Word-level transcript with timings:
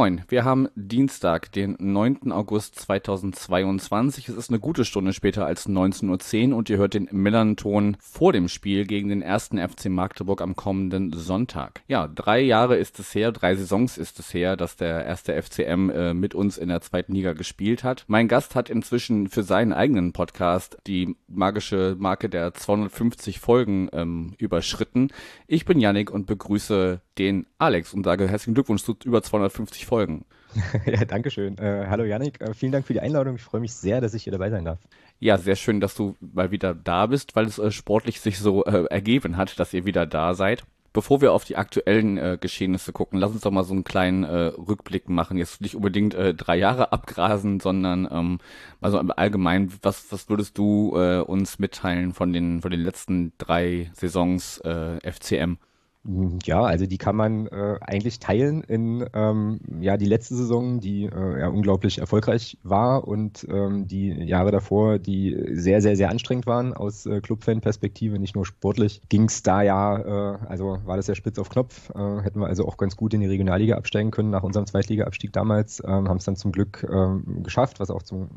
Moin, 0.00 0.22
wir 0.28 0.46
haben 0.46 0.66
Dienstag, 0.90 1.52
den 1.52 1.76
9. 1.78 2.32
August 2.32 2.74
2022. 2.80 4.28
Es 4.28 4.34
ist 4.34 4.50
eine 4.50 4.58
gute 4.58 4.84
Stunde 4.84 5.12
später 5.12 5.46
als 5.46 5.68
19.10 5.68 6.50
Uhr 6.50 6.56
und 6.56 6.68
ihr 6.68 6.78
hört 6.78 6.94
den 6.94 7.08
Millanton 7.12 7.96
vor 8.00 8.32
dem 8.32 8.48
Spiel 8.48 8.84
gegen 8.86 9.08
den 9.08 9.22
ersten 9.22 9.58
FC 9.58 9.86
Magdeburg 9.88 10.42
am 10.42 10.56
kommenden 10.56 11.12
Sonntag. 11.12 11.82
Ja, 11.86 12.08
drei 12.08 12.40
Jahre 12.40 12.76
ist 12.76 12.98
es 12.98 13.14
her, 13.14 13.30
drei 13.30 13.54
Saisons 13.54 13.98
ist 13.98 14.18
es 14.18 14.34
her, 14.34 14.56
dass 14.56 14.74
der 14.76 15.04
erste 15.04 15.40
FCM 15.40 15.90
äh, 15.90 16.12
mit 16.12 16.34
uns 16.34 16.58
in 16.58 16.68
der 16.68 16.80
zweiten 16.80 17.14
Liga 17.14 17.34
gespielt 17.34 17.84
hat. 17.84 18.04
Mein 18.08 18.26
Gast 18.26 18.56
hat 18.56 18.68
inzwischen 18.68 19.28
für 19.28 19.44
seinen 19.44 19.72
eigenen 19.72 20.12
Podcast 20.12 20.76
die 20.88 21.14
magische 21.28 21.94
Marke 21.98 22.28
der 22.28 22.52
250 22.52 23.38
Folgen 23.38 23.88
ähm, 23.92 24.34
überschritten. 24.38 25.08
Ich 25.46 25.64
bin 25.64 25.78
Yannick 25.78 26.10
und 26.10 26.26
begrüße 26.26 27.00
den 27.16 27.46
Alex 27.58 27.94
und 27.94 28.02
sage 28.02 28.26
herzlichen 28.26 28.54
Glückwunsch 28.54 28.82
zu 28.82 28.96
über 29.04 29.22
250 29.22 29.86
Folgen. 29.86 30.24
ja, 30.86 31.04
danke 31.04 31.30
schön. 31.30 31.58
Äh, 31.58 31.86
hallo 31.88 32.04
Yannick, 32.04 32.40
äh, 32.40 32.54
vielen 32.54 32.72
Dank 32.72 32.86
für 32.86 32.92
die 32.92 33.00
Einladung. 33.00 33.36
Ich 33.36 33.42
freue 33.42 33.60
mich 33.60 33.74
sehr, 33.74 34.00
dass 34.00 34.14
ich 34.14 34.24
hier 34.24 34.32
dabei 34.32 34.50
sein 34.50 34.64
darf. 34.64 34.78
Ja, 35.18 35.38
sehr 35.38 35.56
schön, 35.56 35.80
dass 35.80 35.94
du 35.94 36.16
mal 36.20 36.50
wieder 36.50 36.74
da 36.74 37.06
bist, 37.06 37.36
weil 37.36 37.46
es 37.46 37.58
äh, 37.58 37.70
sportlich 37.70 38.20
sich 38.20 38.38
so 38.38 38.64
äh, 38.64 38.84
ergeben 38.86 39.36
hat, 39.36 39.58
dass 39.60 39.74
ihr 39.74 39.84
wieder 39.84 40.06
da 40.06 40.34
seid. 40.34 40.64
Bevor 40.92 41.20
wir 41.20 41.32
auf 41.32 41.44
die 41.44 41.56
aktuellen 41.56 42.18
äh, 42.18 42.36
Geschehnisse 42.40 42.92
gucken, 42.92 43.20
lass 43.20 43.30
uns 43.30 43.42
doch 43.42 43.52
mal 43.52 43.62
so 43.62 43.74
einen 43.74 43.84
kleinen 43.84 44.24
äh, 44.24 44.46
Rückblick 44.46 45.08
machen. 45.08 45.38
Jetzt 45.38 45.60
nicht 45.60 45.76
unbedingt 45.76 46.16
drei 46.16 46.56
Jahre 46.56 46.92
abgrasen, 46.92 47.60
sondern 47.60 48.08
ähm, 48.10 48.38
also 48.80 48.98
allgemein, 48.98 49.72
was, 49.82 50.10
was 50.10 50.28
würdest 50.28 50.58
du 50.58 50.96
uns 50.98 51.60
mitteilen 51.60 52.12
von 52.12 52.32
den, 52.32 52.60
von 52.60 52.72
den 52.72 52.80
letzten 52.80 53.32
drei 53.38 53.90
Saisons 53.94 54.60
FCM? 54.60 55.58
Ja, 56.02 56.62
also 56.62 56.86
die 56.86 56.96
kann 56.96 57.14
man 57.14 57.46
äh, 57.48 57.76
eigentlich 57.82 58.20
teilen 58.20 58.62
in 58.62 59.04
ähm, 59.12 59.60
ja 59.80 59.98
die 59.98 60.06
letzte 60.06 60.34
Saison, 60.34 60.80
die 60.80 61.04
äh, 61.04 61.40
ja 61.40 61.48
unglaublich 61.48 61.98
erfolgreich 61.98 62.56
war 62.62 63.06
und 63.06 63.46
ähm, 63.50 63.86
die 63.86 64.08
Jahre 64.08 64.50
davor, 64.50 64.98
die 64.98 65.36
sehr 65.52 65.82
sehr 65.82 65.96
sehr 65.96 66.08
anstrengend 66.08 66.46
waren 66.46 66.72
aus 66.72 67.04
äh, 67.04 67.20
Clubfan-Perspektive, 67.20 68.18
nicht 68.18 68.34
nur 68.34 68.46
sportlich. 68.46 69.02
Ging 69.10 69.24
es 69.24 69.42
da 69.42 69.60
ja, 69.60 69.98
äh, 69.98 70.38
also 70.46 70.78
war 70.86 70.96
das 70.96 71.06
ja 71.06 71.14
spitz 71.14 71.38
auf 71.38 71.50
Knopf, 71.50 71.90
äh, 71.90 72.22
hätten 72.22 72.40
wir 72.40 72.46
also 72.46 72.66
auch 72.66 72.78
ganz 72.78 72.96
gut 72.96 73.12
in 73.12 73.20
die 73.20 73.26
Regionalliga 73.26 73.76
absteigen 73.76 74.10
können 74.10 74.30
nach 74.30 74.42
unserem 74.42 74.64
Zweitliga-Abstieg 74.64 75.34
damals, 75.34 75.82
ähm, 75.86 76.08
haben 76.08 76.16
es 76.16 76.24
dann 76.24 76.36
zum 76.36 76.50
Glück 76.50 76.82
ähm, 76.90 77.42
geschafft, 77.42 77.78
was 77.78 77.90
auch 77.90 78.02
zum 78.02 78.30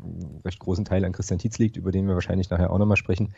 recht 0.44 0.58
großen 0.58 0.84
Teil 0.84 1.02
an 1.06 1.12
Christian 1.12 1.38
Tietz 1.38 1.58
liegt, 1.58 1.78
über 1.78 1.92
den 1.92 2.06
wir 2.08 2.14
wahrscheinlich 2.14 2.50
nachher 2.50 2.70
auch 2.70 2.78
nochmal 2.78 2.98
sprechen. 2.98 3.32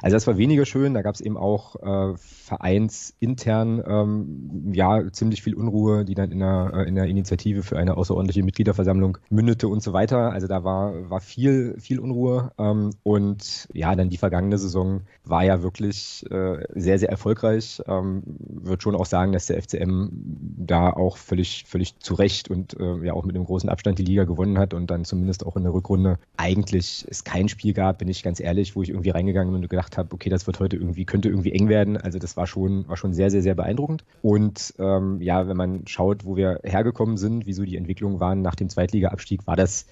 Also 0.00 0.16
das 0.16 0.26
war 0.26 0.38
weniger 0.38 0.64
schön, 0.64 0.94
da 0.94 1.02
gab 1.02 1.14
es 1.14 1.20
eben 1.20 1.36
auch 1.36 1.76
äh, 1.76 2.16
vereinsintern 2.16 3.65
dann 3.66 3.82
ähm, 3.86 4.72
ja 4.72 5.02
ziemlich 5.12 5.42
viel 5.42 5.54
Unruhe, 5.54 6.04
die 6.04 6.14
dann 6.14 6.30
in 6.30 6.38
der, 6.40 6.72
äh, 6.74 6.88
in 6.88 6.94
der 6.94 7.06
Initiative 7.06 7.62
für 7.62 7.78
eine 7.78 7.96
außerordentliche 7.96 8.42
Mitgliederversammlung 8.42 9.18
mündete 9.30 9.68
und 9.68 9.82
so 9.82 9.92
weiter. 9.92 10.32
Also 10.32 10.46
da 10.46 10.64
war, 10.64 11.10
war 11.10 11.20
viel, 11.20 11.76
viel 11.78 11.98
Unruhe. 11.98 12.52
Ähm, 12.58 12.90
und 13.02 13.68
ja, 13.72 13.94
dann 13.94 14.10
die 14.10 14.16
vergangene 14.16 14.58
Saison 14.58 15.02
war 15.24 15.44
ja 15.44 15.62
wirklich 15.62 16.24
äh, 16.30 16.58
sehr, 16.74 16.98
sehr 16.98 17.10
erfolgreich. 17.10 17.82
Ähm, 17.86 18.22
Würde 18.26 18.82
schon 18.82 18.94
auch 18.94 19.06
sagen, 19.06 19.32
dass 19.32 19.46
der 19.46 19.60
FCM 19.60 20.08
da 20.12 20.90
auch 20.90 21.16
völlig, 21.16 21.64
völlig 21.66 21.98
zu 21.98 22.14
Recht 22.14 22.50
und 22.50 22.78
äh, 22.78 23.04
ja 23.04 23.12
auch 23.12 23.24
mit 23.24 23.34
einem 23.34 23.44
großen 23.44 23.68
Abstand 23.68 23.98
die 23.98 24.04
Liga 24.04 24.24
gewonnen 24.24 24.58
hat 24.58 24.74
und 24.74 24.90
dann 24.90 25.04
zumindest 25.04 25.44
auch 25.44 25.56
in 25.56 25.64
der 25.64 25.72
Rückrunde 25.72 26.18
eigentlich 26.36 27.06
es 27.08 27.24
kein 27.24 27.48
Spiel 27.48 27.72
gab, 27.72 27.98
bin 27.98 28.08
ich 28.08 28.22
ganz 28.22 28.40
ehrlich, 28.40 28.76
wo 28.76 28.82
ich 28.82 28.90
irgendwie 28.90 29.10
reingegangen 29.10 29.52
bin 29.52 29.62
und 29.62 29.68
gedacht 29.68 29.98
habe, 29.98 30.12
okay, 30.12 30.30
das 30.30 30.46
wird 30.46 30.60
heute 30.60 30.76
irgendwie, 30.76 31.04
könnte 31.04 31.28
irgendwie 31.28 31.52
eng 31.52 31.68
werden. 31.68 31.96
Also 31.96 32.18
das 32.18 32.36
war 32.36 32.46
schon, 32.46 32.86
war 32.88 32.96
schon 32.96 33.14
sehr, 33.14 33.30
sehr, 33.30 33.42
sehr 33.42 33.55
beeindruckend. 33.56 34.04
Und 34.22 34.74
ähm, 34.78 35.20
ja, 35.20 35.48
wenn 35.48 35.56
man 35.56 35.86
schaut, 35.86 36.24
wo 36.24 36.36
wir 36.36 36.60
hergekommen 36.62 37.16
sind, 37.16 37.46
wieso 37.46 37.64
die 37.64 37.76
Entwicklungen 37.76 38.20
waren 38.20 38.42
nach 38.42 38.54
dem 38.54 38.68
Zweitliga-Abstieg, 38.68 39.46
war 39.46 39.56
das 39.56 39.86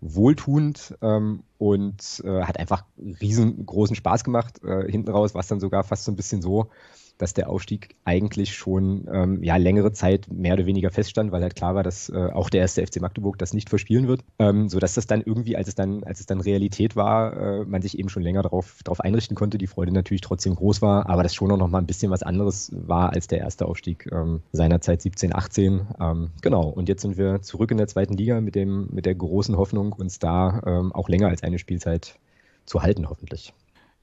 wohltuend 0.00 0.96
ähm, 1.00 1.44
und 1.58 2.22
äh, 2.24 2.42
hat 2.42 2.58
einfach 2.58 2.84
riesengroßen 2.98 3.96
Spaß 3.96 4.24
gemacht. 4.24 4.62
Äh, 4.62 4.90
hinten 4.90 5.10
raus 5.10 5.34
war 5.34 5.40
es 5.40 5.48
dann 5.48 5.60
sogar 5.60 5.84
fast 5.84 6.04
so 6.04 6.12
ein 6.12 6.16
bisschen 6.16 6.42
so, 6.42 6.68
dass 7.18 7.34
der 7.34 7.48
Aufstieg 7.48 7.94
eigentlich 8.04 8.54
schon 8.54 9.08
ähm, 9.12 9.42
ja 9.42 9.56
längere 9.56 9.92
Zeit 9.92 10.26
mehr 10.32 10.54
oder 10.54 10.66
weniger 10.66 10.90
feststand, 10.90 11.32
weil 11.32 11.42
halt 11.42 11.54
klar 11.54 11.74
war, 11.74 11.82
dass 11.82 12.08
äh, 12.08 12.30
auch 12.32 12.50
der 12.50 12.62
erste 12.62 12.84
FC 12.84 13.00
Magdeburg 13.00 13.38
das 13.38 13.54
nicht 13.54 13.68
verspielen 13.68 14.08
wird, 14.08 14.22
ähm, 14.38 14.68
so 14.68 14.78
dass 14.78 14.94
das 14.94 15.06
dann 15.06 15.22
irgendwie, 15.22 15.56
als 15.56 15.68
es 15.68 15.74
dann 15.74 16.04
als 16.04 16.20
es 16.20 16.26
dann 16.26 16.40
Realität 16.40 16.96
war, 16.96 17.36
äh, 17.36 17.64
man 17.64 17.82
sich 17.82 17.98
eben 17.98 18.08
schon 18.08 18.22
länger 18.22 18.42
darauf 18.42 18.80
darauf 18.84 19.00
einrichten 19.00 19.36
konnte, 19.36 19.58
die 19.58 19.66
Freude 19.66 19.92
natürlich 19.92 20.22
trotzdem 20.22 20.54
groß 20.54 20.82
war, 20.82 21.08
aber 21.08 21.22
das 21.22 21.34
schon 21.34 21.48
noch 21.48 21.68
mal 21.68 21.78
ein 21.78 21.86
bisschen 21.86 22.10
was 22.10 22.22
anderes 22.22 22.72
war 22.74 23.12
als 23.12 23.28
der 23.28 23.38
erste 23.38 23.66
Aufstieg 23.66 24.08
ähm, 24.12 24.42
seinerzeit 24.52 25.02
17, 25.02 25.34
18. 25.34 25.86
Ähm, 26.00 26.30
genau. 26.42 26.68
Und 26.68 26.88
jetzt 26.88 27.02
sind 27.02 27.16
wir 27.16 27.42
zurück 27.42 27.70
in 27.70 27.76
der 27.78 27.86
zweiten 27.86 28.16
Liga 28.16 28.40
mit 28.40 28.54
dem 28.54 28.88
mit 28.90 29.06
der 29.06 29.14
großen 29.14 29.56
Hoffnung, 29.56 29.92
uns 29.92 30.18
da 30.18 30.62
ähm, 30.66 30.92
auch 30.92 31.08
länger 31.08 31.28
als 31.28 31.42
eine 31.42 31.58
Spielzeit 31.58 32.18
zu 32.66 32.82
halten, 32.82 33.08
hoffentlich. 33.08 33.52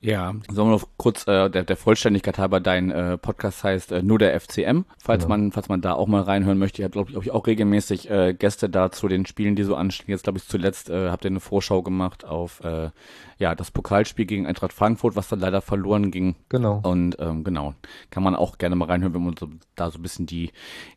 Ja, 0.03 0.33
sollen 0.51 0.69
wir 0.69 0.77
noch 0.77 0.87
kurz 0.97 1.27
äh, 1.27 1.47
der, 1.49 1.63
der 1.63 1.77
Vollständigkeit 1.77 2.39
halber, 2.39 2.59
dein 2.59 2.89
äh, 2.89 3.19
Podcast 3.19 3.63
heißt 3.63 3.91
äh, 3.91 4.01
nur 4.01 4.17
der 4.17 4.39
FCM, 4.39 4.81
falls 4.97 5.25
genau. 5.25 5.37
man 5.37 5.51
falls 5.51 5.69
man 5.69 5.81
da 5.81 5.93
auch 5.93 6.07
mal 6.07 6.23
reinhören 6.23 6.57
möchte. 6.57 6.81
Ihr 6.81 6.85
habt 6.85 6.95
glaube 6.95 7.11
ich 7.21 7.29
auch 7.29 7.45
regelmäßig 7.45 8.09
äh, 8.09 8.33
Gäste 8.33 8.67
da 8.67 8.91
zu 8.91 9.07
den 9.07 9.27
Spielen, 9.27 9.55
die 9.55 9.61
so 9.61 9.75
anstehen. 9.75 10.09
Jetzt 10.09 10.23
glaube 10.23 10.39
ich 10.39 10.47
zuletzt 10.47 10.89
äh, 10.89 11.09
habt 11.11 11.23
ihr 11.23 11.29
eine 11.29 11.39
Vorschau 11.39 11.83
gemacht 11.83 12.25
auf 12.25 12.63
äh, 12.63 12.89
ja 13.37 13.53
das 13.53 13.69
Pokalspiel 13.69 14.25
gegen 14.25 14.47
Eintracht 14.47 14.73
Frankfurt, 14.73 15.15
was 15.15 15.27
dann 15.29 15.39
leider 15.39 15.61
verloren 15.61 16.09
ging. 16.09 16.35
Genau. 16.49 16.81
Und 16.83 17.17
ähm, 17.19 17.43
genau 17.43 17.75
kann 18.09 18.23
man 18.23 18.35
auch 18.35 18.57
gerne 18.57 18.75
mal 18.75 18.85
reinhören, 18.85 19.13
wenn 19.13 19.23
man 19.23 19.37
so, 19.37 19.49
da 19.75 19.91
so 19.91 19.99
ein 19.99 20.01
bisschen 20.01 20.25
die 20.25 20.51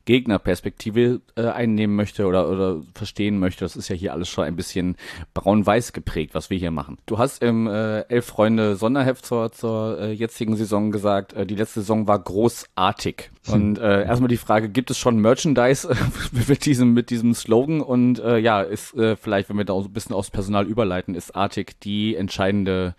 Gegnerperspektive 0.06 1.20
äh, 1.36 1.48
einnehmen 1.48 1.94
möchte 1.94 2.24
oder 2.26 2.48
oder 2.48 2.80
verstehen 2.94 3.38
möchte. 3.38 3.66
Das 3.66 3.76
ist 3.76 3.88
ja 3.88 3.96
hier 3.96 4.14
alles 4.14 4.30
schon 4.30 4.44
ein 4.44 4.56
bisschen 4.56 4.96
braun-weiß 5.34 5.92
geprägt, 5.92 6.34
was 6.34 6.48
wir 6.48 6.56
hier 6.56 6.70
machen. 6.70 6.96
Du 7.04 7.18
hast 7.18 7.42
im 7.42 7.66
äh, 7.66 8.00
Elf 8.08 8.24
Freunde 8.24 8.76
Sonne 8.76 8.93
Sonderheft 8.94 9.26
zur, 9.26 9.50
zur 9.50 9.98
äh, 9.98 10.12
jetzigen 10.12 10.54
Saison 10.54 10.92
gesagt, 10.92 11.32
äh, 11.32 11.44
die 11.44 11.56
letzte 11.56 11.80
Saison 11.80 12.06
war 12.06 12.20
großartig. 12.20 13.32
Und 13.48 13.78
äh, 13.78 14.04
erstmal 14.04 14.28
die 14.28 14.36
Frage, 14.36 14.68
gibt 14.68 14.88
es 14.92 14.98
schon 14.98 15.18
Merchandise 15.18 15.88
äh, 15.88 15.96
mit 16.48 16.64
diesem 16.64 16.94
mit 16.94 17.10
diesem 17.10 17.34
Slogan? 17.34 17.80
Und 17.80 18.20
äh, 18.20 18.38
ja, 18.38 18.62
ist 18.62 18.94
äh, 18.94 19.16
vielleicht, 19.16 19.48
wenn 19.48 19.58
wir 19.58 19.64
da 19.64 19.74
ein 19.74 19.92
bisschen 19.92 20.14
aufs 20.14 20.30
Personal 20.30 20.66
überleiten, 20.66 21.16
ist 21.16 21.34
Artig 21.34 21.80
die 21.80 22.14
entscheidende 22.14 22.94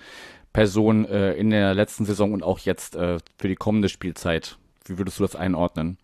Person 0.52 1.06
äh, 1.06 1.34
in 1.36 1.50
der 1.50 1.74
letzten 1.74 2.04
Saison 2.04 2.34
und 2.34 2.44
auch 2.44 2.60
jetzt 2.60 2.98
äh, 2.98 3.20
für 3.38 3.48
die 3.48 3.56
kommende 3.56 3.88
Spielzeit? 3.88 4.58
Wie 4.84 4.98
würdest 4.98 5.20
du 5.20 5.24
das 5.24 5.38
einordnen? 5.38 5.98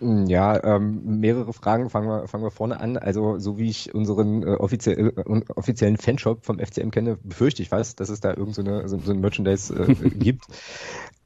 Hm, 0.00 0.26
ja, 0.28 0.62
ähm, 0.64 1.20
mehrere 1.20 1.52
Fragen. 1.52 1.90
Fangen 1.90 2.08
wir, 2.08 2.26
fangen 2.26 2.42
wir 2.42 2.50
vorne 2.50 2.80
an. 2.80 2.96
Also, 2.96 3.38
so 3.38 3.58
wie 3.58 3.68
ich 3.68 3.94
unseren 3.94 4.42
äh, 4.42 4.52
offiziell, 4.52 5.12
äh, 5.14 5.40
offiziellen 5.54 5.98
Fanshop 5.98 6.42
vom 6.46 6.58
FCM 6.58 6.90
kenne, 6.90 7.18
befürchte 7.22 7.60
ich 7.60 7.68
fast, 7.68 8.00
dass 8.00 8.08
es 8.08 8.20
da 8.20 8.30
irgend 8.34 8.54
so, 8.54 8.62
eine, 8.62 8.88
so, 8.88 8.98
so 8.98 9.12
ein 9.12 9.20
Merchandise 9.20 9.74
äh, 9.74 9.94
gibt. 10.10 10.46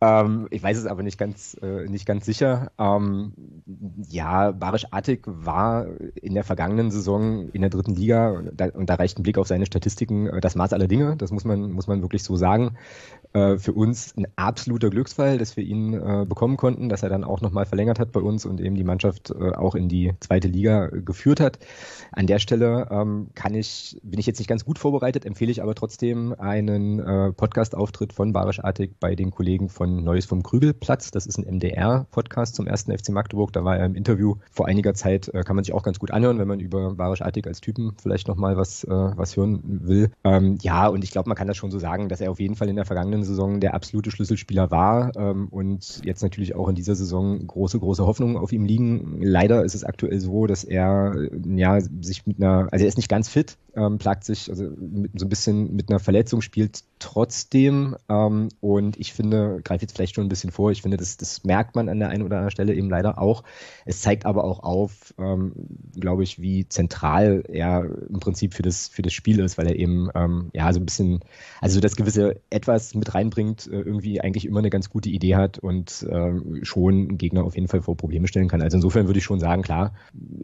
Ähm, 0.01 0.49
ich 0.51 0.61
weiß 0.61 0.77
es 0.77 0.87
aber 0.87 1.05
nicht 1.05 1.19
ganz, 1.19 1.57
äh, 1.62 1.89
nicht 1.89 2.05
ganz 2.05 2.25
sicher. 2.27 2.73
Ähm, 2.77 3.33
ja, 4.09 4.51
Barisch 4.51 4.87
Artig 4.91 5.23
war 5.25 5.87
in 6.21 6.35
der 6.35 6.43
vergangenen 6.43 6.91
Saison 6.91 7.49
in 7.51 7.61
der 7.61 7.71
dritten 7.71 7.95
Liga 7.95 8.31
und 8.32 8.50
da, 8.61 8.67
und 8.71 8.91
da 8.91 8.97
reicht 8.97 9.19
ein 9.19 9.23
Blick 9.23 9.38
auf 9.38 9.47
seine 9.47 9.67
Statistiken 9.67 10.26
äh, 10.26 10.41
das 10.41 10.56
Maß 10.56 10.73
aller 10.73 10.88
Dinge. 10.88 11.17
Das 11.17 11.31
muss 11.31 11.44
man, 11.44 11.71
muss 11.71 11.87
man 11.87 12.03
wirklich 12.03 12.25
so 12.25 12.35
sagen. 12.35 12.76
Äh, 13.35 13.59
für 13.59 13.73
uns 13.73 14.17
ein 14.17 14.29
absoluter 14.37 14.91
Glücksfall, 14.91 15.39
dass 15.39 15.57
wir 15.57 15.65
ihn 15.65 15.93
äh, 15.93 16.25
bekommen 16.25 16.57
konnten, 16.57 16.89
dass 16.89 17.03
er 17.03 17.09
dann 17.09 17.25
auch 17.25 17.41
nochmal 17.41 17.67
verlängert 17.67 17.99
hat 17.99 18.13
bei 18.13 18.21
uns 18.21 18.47
und 18.47 18.61
eben 18.61 18.77
die 18.77 18.85
Mannschaft 18.85 19.31
äh, 19.31 19.51
auch 19.51 19.75
in 19.75 19.89
die 19.89 20.13
zweite 20.21 20.47
Liga 20.47 20.87
geführt 20.87 21.41
hat. 21.41 21.59
An 22.13 22.29
der 22.29 22.39
Stelle 22.39 22.87
ähm, 22.93 23.31
kann 23.35 23.57
ich, 23.57 23.99
bin 24.05 24.21
ich 24.21 24.27
jetzt 24.27 24.39
nicht 24.39 24.47
ganz 24.47 24.65
gut 24.65 24.79
vorbereitet, 24.79 25.25
empfehle 25.25 25.51
ich 25.51 25.65
aber 25.65 25.75
trotzdem 25.75 26.33
einen 26.39 27.01
äh, 27.01 27.33
Podcast-Auftritt 27.33 28.13
von 28.13 28.33
Barisch 28.33 28.63
Artig 28.63 29.01
bei 29.01 29.17
den 29.17 29.33
Kollegen 29.33 29.69
von 29.69 30.05
Neues 30.05 30.27
vom 30.27 30.45
Krügelplatz. 30.45 31.11
Das 31.11 31.27
ist 31.27 31.37
ein 31.37 31.57
MDR-Podcast 31.57 32.55
zum 32.55 32.69
ersten 32.69 32.97
FC 32.97 33.09
Magdeburg. 33.09 33.53
Da 33.53 33.65
war 33.65 33.77
er 33.77 33.87
im 33.87 33.97
Interview 33.97 34.37
vor 34.53 34.67
einiger 34.67 34.95
Zeit, 34.95 35.27
äh, 35.35 35.43
kann 35.43 35.57
man 35.57 35.65
sich 35.65 35.75
auch 35.75 35.83
ganz 35.83 35.99
gut 35.99 36.13
anhören, 36.13 36.39
wenn 36.39 36.47
man 36.47 36.61
über 36.61 36.95
Barisch 36.95 37.23
Artig 37.23 37.49
als 37.49 37.61
Typen 37.61 37.97
vielleicht 38.01 38.29
nochmal 38.29 38.57
was, 38.57 38.85
äh, 38.85 38.91
was 38.91 39.37
hören 39.37 39.61
will. 39.65 40.13
Ähm, 40.23 40.57
ja, 40.63 40.87
und 40.87 41.03
ich 41.03 41.11
glaube, 41.11 41.29
man 41.29 41.37
kann 41.37 41.49
das 41.49 41.57
schon 41.57 41.73
so 41.73 41.81
sagen, 41.81 42.09
dass 42.09 42.21
er 42.21 42.31
auf 42.31 42.39
jeden 42.39 42.55
Fall 42.55 42.69
in 42.69 42.77
der 42.77 42.85
vergangenen 42.85 43.24
Saison 43.25 43.61
der 43.61 43.75
absolute 43.75 44.11
Schlüsselspieler 44.11 44.71
war 44.71 45.17
ähm, 45.17 45.49
und 45.50 46.00
jetzt 46.05 46.23
natürlich 46.23 46.55
auch 46.55 46.69
in 46.69 46.75
dieser 46.75 46.94
Saison 46.94 47.47
große, 47.47 47.79
große 47.79 48.06
Hoffnungen 48.06 48.37
auf 48.37 48.53
ihm 48.53 48.65
liegen. 48.65 49.19
Leider 49.21 49.65
ist 49.65 49.75
es 49.75 49.85
aktuell 49.85 50.21
so, 50.21 50.47
dass 50.47 50.65
er 50.65 51.29
ja 51.44 51.81
sich 52.00 52.26
mit 52.26 52.38
einer, 52.38 52.69
also 52.71 52.85
er 52.85 52.88
ist 52.88 52.97
nicht 52.97 53.09
ganz 53.09 53.29
fit, 53.29 53.56
ähm, 53.75 53.99
plagt 53.99 54.25
sich 54.25 54.50
also 54.50 54.65
mit, 54.79 55.19
so 55.19 55.26
ein 55.26 55.29
bisschen 55.29 55.75
mit 55.75 55.91
einer 55.91 56.00
Verletzung, 56.00 56.41
spielt 56.41 56.85
trotzdem. 57.05 57.97
Ähm, 58.09 58.49
und 58.61 58.99
ich 58.99 59.12
finde, 59.12 59.61
greife 59.62 59.83
jetzt 59.83 59.95
vielleicht 59.95 60.15
schon 60.15 60.25
ein 60.25 60.31
bisschen 60.31 60.51
vor, 60.51 60.71
ich 60.71 60.81
finde, 60.83 60.97
das, 60.97 61.19
das 61.19 61.45
merkt 61.45 61.77
man 61.77 61.89
an 61.89 61.99
der 61.99 62.09
einen 62.09 62.23
oder 62.23 62.37
anderen 62.37 62.51
Stelle 62.51 62.75
eben 62.75 62.89
leider 62.89 63.19
auch. 63.19 63.45
Es 63.85 64.01
zeigt 64.01 64.25
aber 64.25 64.45
auch 64.45 64.61
auf, 64.61 65.15
ähm, 65.19 65.53
glaube 66.01 66.23
ich, 66.23 66.41
wie 66.41 66.67
zentral 66.67 67.45
er 67.49 67.85
im 68.09 68.21
Prinzip 68.21 68.55
für 68.55 68.62
das, 68.62 68.89
für 68.89 69.03
das 69.03 69.12
Spiel 69.12 69.39
ist, 69.41 69.59
weil 69.59 69.67
er 69.67 69.77
eben 69.77 70.09
ähm, 70.15 70.51
ja 70.55 70.73
so 70.73 70.81
ein 70.81 70.87
bisschen, 70.87 71.21
also 71.61 71.79
das 71.81 71.95
gewisse 71.95 72.41
etwas 72.49 72.95
mit 72.95 73.15
reinbringt, 73.15 73.67
äh, 73.67 73.81
irgendwie 73.81 74.21
eigentlich 74.23 74.47
immer 74.47 74.61
eine 74.61 74.71
ganz 74.71 74.89
gute 74.89 75.11
Idee 75.11 75.37
hat 75.37 75.59
und 75.59 76.07
ähm, 76.11 76.61
schon 76.62 77.19
Gegner 77.19 77.45
auf 77.45 77.55
jeden 77.55 77.69
Fall 77.69 77.83
vor 77.83 77.97
Probleme 77.97 78.29
stellen 78.29 78.49
kann. 78.49 78.62
Also 78.62 78.79
insofern 78.79 79.07
würde 79.07 79.19
ich 79.19 79.25
schon 79.25 79.41
sagen, 79.41 79.62
klar, 79.62 79.93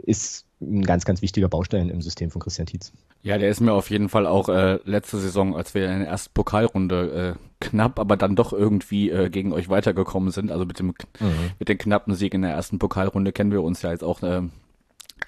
ist 0.03 0.45
ein 0.61 0.83
ganz, 0.83 1.05
ganz 1.05 1.23
wichtiger 1.23 1.49
Baustein 1.49 1.89
im 1.89 2.03
System 2.03 2.31
von 2.31 2.41
Christian 2.41 2.67
Tietz. 2.67 2.93
Ja, 3.23 3.39
der 3.39 3.51
ist 3.51 3.61
mir 3.61 3.73
auf 3.73 3.91
jeden 3.91 4.09
Fall 4.09 4.27
auch 4.27 4.49
äh, 4.49 4.79
letzte 4.85 5.19
Saison, 5.19 5.57
als 5.57 5.75
wir 5.75 5.91
in 5.91 6.01
der 6.01 6.09
ersten 6.09 6.33
Pokalrunde 6.35 7.37
äh, 7.37 7.65
knapp, 7.65 7.99
aber 7.99 8.17
dann 8.17 8.37
doch 8.37 8.53
irgendwie 8.53 9.11
äh, 9.11 9.31
gegen 9.31 9.53
euch 9.53 9.69
weitergekommen 9.69 10.31
sind. 10.31 10.51
Also 10.51 10.65
mit 10.65 10.79
dem 10.79 10.89
mhm. 10.89 10.95
mit 11.59 11.69
dem 11.69 11.79
knappen 11.79 12.15
Sieg 12.15 12.35
in 12.35 12.43
der 12.43 12.53
ersten 12.53 12.79
Pokalrunde 12.79 13.33
kennen 13.33 13.53
wir 13.53 13.63
uns 13.63 13.83
ja 13.83 13.91
jetzt 13.91 14.05
auch 14.05 14.23
äh, 14.23 14.43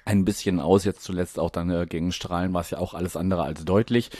ein 0.05 0.25
bisschen 0.25 0.59
aus. 0.59 0.85
Jetzt 0.85 1.03
zuletzt 1.03 1.39
auch 1.39 1.49
dann 1.49 1.69
äh, 1.69 1.85
gegen 1.87 2.11
Strahlen 2.11 2.53
war 2.53 2.61
es 2.61 2.69
ja 2.69 2.77
auch 2.77 2.93
alles 2.93 3.17
andere 3.17 3.43
als 3.43 3.65
deutlich. 3.65 4.11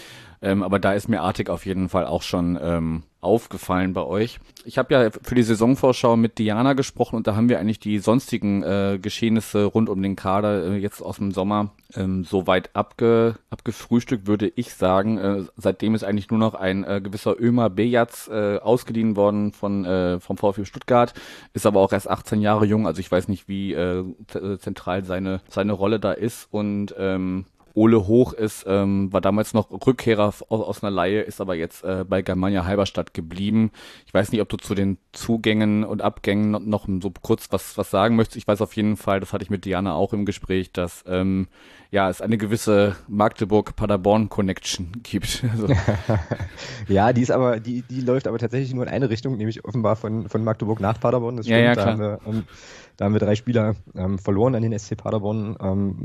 Ähm, 0.42 0.64
aber 0.64 0.80
da 0.80 0.94
ist 0.94 1.10
mir 1.10 1.22
Artig 1.22 1.50
auf 1.50 1.66
jeden 1.66 1.90
Fall 1.90 2.06
auch 2.06 2.22
schon 2.22 2.58
ähm, 2.62 3.04
aufgefallen 3.24 3.94
bei 3.94 4.04
euch. 4.04 4.40
Ich 4.66 4.78
habe 4.78 4.94
ja 4.94 5.10
für 5.10 5.36
die 5.36 5.44
Saisonvorschau 5.44 6.16
mit 6.16 6.38
Diana 6.38 6.74
gesprochen 6.74 7.16
und 7.16 7.28
da 7.28 7.36
haben 7.36 7.50
wir 7.50 7.60
eigentlich 7.60 7.80
die 7.80 8.00
sonstigen 8.00 8.64
äh, 8.64 9.00
Geschehnisse 9.02 9.66
rund 9.66 9.90
um 9.90 10.02
den 10.02 10.16
Kader 10.16 10.66
äh, 10.66 10.78
jetzt 10.78 11.02
aus 11.02 11.18
dem 11.18 11.32
Sommer 11.32 11.72
ähm, 11.96 12.24
soweit 12.24 12.76
abge, 12.76 13.36
abgefrühstückt, 13.50 14.28
würde 14.28 14.52
ich 14.56 14.74
sagen. 14.74 15.18
Äh, 15.18 15.44
seitdem 15.58 15.96
ist 15.96 16.04
eigentlich 16.04 16.30
nur 16.30 16.40
noch 16.40 16.56
ein 16.56 16.84
äh, 16.84 17.02
gewisser 17.02 17.40
Ömer 17.40 17.70
Bejaz 17.70 18.30
äh, 18.32 18.58
ausgeliehen 18.58 19.16
worden 19.16 19.52
von 19.52 19.86
äh, 19.86 20.20
vom 20.20 20.38
VfB 20.38 20.66
Stuttgart, 20.66 21.14
ist 21.54 21.66
aber 21.66 21.80
auch 21.80 21.94
erst 21.94 22.10
18 22.10 22.42
Jahre 22.42 22.66
jung, 22.66 22.88
also 22.88 23.00
ich 23.00 23.12
weiß 23.12 23.28
nicht, 23.28 23.48
wie 23.48 23.74
äh, 23.74 24.04
zentral 24.60 25.04
seine 25.04 25.42
seine 25.50 25.74
Rolle 25.74 26.00
da 26.00 26.12
ist 26.12 26.48
und 26.52 26.94
ähm, 26.98 27.46
Ole 27.76 28.06
Hoch 28.08 28.34
ist, 28.34 28.66
ähm, 28.68 29.12
war 29.12 29.22
damals 29.22 29.54
noch 29.54 29.72
Rückkehrer 29.72 30.26
aus, 30.26 30.44
aus 30.50 30.84
einer 30.84 30.92
Laie, 30.92 31.22
ist 31.22 31.42
aber 31.42 31.56
jetzt 31.56 31.84
äh, 31.84 32.06
bei 32.08 32.22
Germania 32.22 32.66
Halberstadt 32.66 33.14
geblieben. 33.14 33.72
Ich 34.06 34.14
weiß 34.14 34.32
nicht, 34.32 34.42
ob 34.42 34.50
du 34.50 34.58
zu 34.58 34.76
den 34.76 34.98
Zugängen 35.12 35.84
und 35.84 36.02
Abgängen 36.02 36.52
noch, 36.52 36.62
noch 36.62 36.88
so 37.02 37.12
kurz 37.22 37.52
was, 37.52 37.78
was 37.78 37.90
sagen 37.90 38.16
möchtest. 38.16 38.38
Ich 38.38 38.48
weiß 38.48 38.62
auf 38.62 38.76
jeden 38.76 38.96
Fall, 38.96 39.20
das 39.20 39.34
hatte 39.34 39.44
ich 39.44 39.50
mit 39.50 39.66
Diana 39.66 39.94
auch 39.94 40.14
im 40.14 40.26
Gespräch, 40.26 40.72
dass 40.72 41.04
ähm, 41.08 41.48
ja, 41.94 42.10
es 42.10 42.22
eine 42.22 42.40
gewisse 42.40 42.96
Magdeburg-Paderborn-Connection 43.08 44.94
gibt. 45.04 45.46
Also. 45.54 45.68
ja, 46.88 47.14
die 47.14 47.22
ist 47.22 47.30
aber, 47.30 47.60
die, 47.60 47.84
die 47.84 48.02
läuft 48.02 48.26
aber 48.26 48.40
tatsächlich 48.40 48.74
nur 48.74 48.84
in 48.88 48.90
eine 48.90 49.12
Richtung, 49.12 49.38
nämlich 49.38 49.64
offenbar 49.64 49.96
von, 49.96 50.28
von 50.28 50.44
Magdeburg 50.44 50.80
nach 50.80 51.00
Paderborn. 51.00 51.38
Das 51.38 51.46
stimmt, 51.46 51.60
ja, 51.60 51.66
ja, 51.66 51.74
klar. 51.74 51.86
Da 51.86 51.92
haben 51.92 52.00
wir, 52.00 52.20
um, 52.26 52.44
da 52.98 53.06
haben 53.06 53.14
wir 53.14 53.20
drei 53.20 53.36
Spieler 53.36 53.76
ähm, 53.94 54.18
verloren 54.18 54.56
an 54.56 54.64
den 54.64 54.78
SC 54.78 54.98
Paderborn. 54.98 55.56
Ähm, 55.62 55.96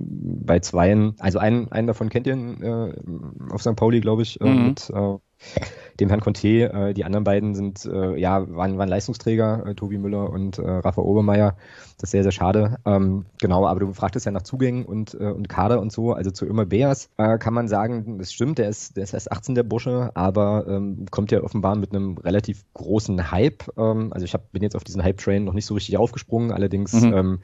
bei 0.44 0.60
zweien, 0.60 1.14
also 1.20 1.38
einen, 1.38 1.72
einen 1.72 1.86
davon 1.86 2.10
kennt 2.10 2.26
ihr 2.26 2.34
äh, 2.34 3.50
auf 3.50 3.62
St. 3.62 3.74
Pauli, 3.74 4.00
glaube 4.00 4.20
ich, 4.20 4.38
äh, 4.42 4.44
mhm. 4.44 4.66
mit 4.66 4.90
äh, 4.90 5.16
dem 6.00 6.08
Herrn 6.08 6.20
Conte. 6.20 6.72
Äh, 6.72 6.94
die 6.94 7.04
anderen 7.04 7.24
beiden 7.24 7.54
sind, 7.54 7.84
äh, 7.84 8.16
ja, 8.16 8.48
waren, 8.54 8.78
waren 8.78 8.88
Leistungsträger, 8.88 9.66
äh, 9.66 9.74
Tobi 9.74 9.98
Müller 9.98 10.30
und 10.30 10.58
äh, 10.58 10.68
Rafa 10.68 11.02
Obermeier. 11.02 11.56
Das 11.98 12.08
ist 12.08 12.10
sehr, 12.12 12.22
sehr 12.22 12.32
schade. 12.32 12.76
Ähm, 12.84 13.26
genau, 13.40 13.66
aber 13.66 13.80
du 13.80 13.92
fragtest 13.92 14.24
ja 14.24 14.30
nach 14.30 14.42
Zugängen 14.42 14.84
und, 14.84 15.14
äh, 15.14 15.24
und 15.24 15.48
Kader 15.48 15.80
und 15.80 15.90
so. 15.90 16.12
Also 16.12 16.30
zu 16.30 16.46
Ömer 16.46 16.64
Beas 16.64 17.10
äh, 17.16 17.38
kann 17.38 17.54
man 17.54 17.66
sagen, 17.66 18.18
das 18.18 18.32
stimmt, 18.32 18.58
der 18.58 18.68
ist, 18.68 18.96
der 18.96 19.02
ist 19.02 19.14
erst 19.14 19.32
18, 19.32 19.56
der 19.56 19.64
Bursche, 19.64 20.12
aber 20.14 20.66
ähm, 20.68 21.06
kommt 21.10 21.32
ja 21.32 21.42
offenbar 21.42 21.74
mit 21.74 21.92
einem 21.92 22.16
relativ 22.18 22.64
großen 22.74 23.32
Hype. 23.32 23.64
Ähm, 23.76 24.12
also 24.12 24.24
ich 24.24 24.32
hab, 24.32 24.52
bin 24.52 24.62
jetzt 24.62 24.76
auf 24.76 24.84
diesen 24.84 25.02
Hype-Train 25.02 25.44
noch 25.44 25.54
nicht 25.54 25.66
so 25.66 25.74
richtig 25.74 25.96
aufgesprungen, 25.96 26.52
allerdings 26.52 26.92
mhm. 26.92 27.12
ähm, 27.12 27.38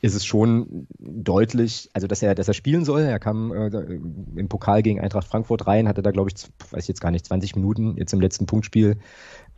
ist 0.00 0.14
es 0.14 0.24
schon 0.24 0.88
deutlich, 0.98 1.88
also 1.92 2.08
dass 2.08 2.20
er, 2.20 2.34
dass 2.34 2.48
er 2.48 2.54
spielen 2.54 2.84
soll. 2.84 3.02
Er 3.02 3.20
kam 3.20 3.52
äh, 3.52 3.68
im 3.68 4.48
Pokal 4.48 4.82
gegen 4.82 4.98
Eintracht 4.98 5.28
Frankfurt 5.28 5.68
rein, 5.68 5.86
hatte 5.86 6.02
da, 6.02 6.10
glaube 6.10 6.30
ich, 6.34 6.48
weiß 6.72 6.82
ich 6.82 6.88
jetzt 6.88 7.00
gar 7.00 7.12
nicht, 7.12 7.26
20 7.26 7.39
Minuten 7.56 7.96
jetzt 7.96 8.12
im 8.12 8.20
letzten 8.20 8.46
Punktspiel 8.46 8.96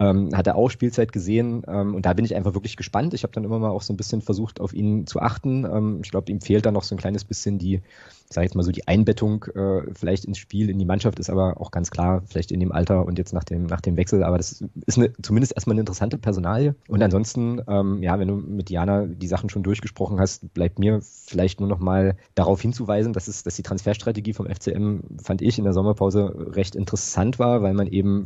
ähm, 0.02 0.37
hat 0.37 0.46
er 0.49 0.56
auch 0.56 0.69
Spielzeit 0.69 1.12
gesehen 1.12 1.62
ähm, 1.69 1.94
und 1.94 2.04
da 2.04 2.12
bin 2.12 2.25
ich 2.25 2.34
einfach 2.34 2.54
wirklich 2.54 2.76
gespannt. 2.76 3.14
Ich 3.14 3.22
habe 3.22 3.32
dann 3.32 3.44
immer 3.44 3.58
mal 3.60 3.70
auch 3.70 3.82
so 3.82 3.93
ein 3.93 3.96
bisschen 3.96 4.20
versucht, 4.20 4.60
auf 4.60 4.72
ihn 4.72 5.06
zu 5.06 5.20
achten. 5.20 5.64
Ähm, 5.64 6.00
ich 6.02 6.10
glaube, 6.10 6.31
ihm 6.32 6.40
fehlt 6.40 6.66
da 6.66 6.72
noch 6.72 6.82
so 6.82 6.94
ein 6.94 6.99
kleines 6.99 7.25
bisschen 7.25 7.58
die, 7.58 7.75
ich 7.75 8.34
sage 8.34 8.44
jetzt 8.44 8.56
mal 8.56 8.64
so 8.64 8.72
die 8.72 8.88
Einbettung 8.88 9.44
äh, 9.54 9.82
vielleicht 9.94 10.25
ins 10.25 10.38
Spiel, 10.38 10.70
in 10.70 10.78
die 10.78 10.84
Mannschaft 10.84 11.20
ist 11.20 11.31
aber 11.31 11.60
auch 11.60 11.70
ganz 11.70 11.90
klar, 11.90 12.22
vielleicht 12.26 12.50
in 12.50 12.58
dem 12.58 12.72
Alter 12.72 13.06
und 13.06 13.16
jetzt 13.19 13.32
nach 13.32 13.44
dem, 13.44 13.66
nach 13.66 13.81
dem 13.81 13.96
Wechsel, 13.96 14.25
aber 14.25 14.38
das 14.38 14.64
ist 14.87 14.99
eine, 14.99 15.12
zumindest 15.22 15.54
erstmal 15.54 15.75
eine 15.75 15.81
interessante 15.81 16.19
Personalie. 16.19 16.75
Und 16.88 17.02
ansonsten, 17.02 17.60
ähm, 17.69 18.02
ja, 18.02 18.19
wenn 18.19 18.28
du 18.28 18.34
mit 18.34 18.70
Diana 18.70 19.06
die 19.06 19.28
Sachen 19.28 19.50
schon 19.50 19.62
durchgesprochen 19.62 20.19
hast, 20.19 20.52
bleibt 20.52 20.81
mir 20.81 21.00
vielleicht 21.00 21.60
nur 21.60 21.69
noch 21.69 21.78
mal 21.78 22.16
darauf 22.34 22.60
hinzuweisen, 22.60 23.12
dass 23.12 23.28
es, 23.28 23.44
dass 23.44 23.55
die 23.55 23.62
Transferstrategie 23.62 24.32
vom 24.32 24.46
FCM, 24.46 25.00
fand 25.22 25.43
ich, 25.43 25.58
in 25.58 25.64
der 25.64 25.72
Sommerpause 25.72 26.34
recht 26.56 26.75
interessant 26.75 27.38
war, 27.38 27.62
weil 27.62 27.75
man 27.75 27.87
eben 27.87 28.25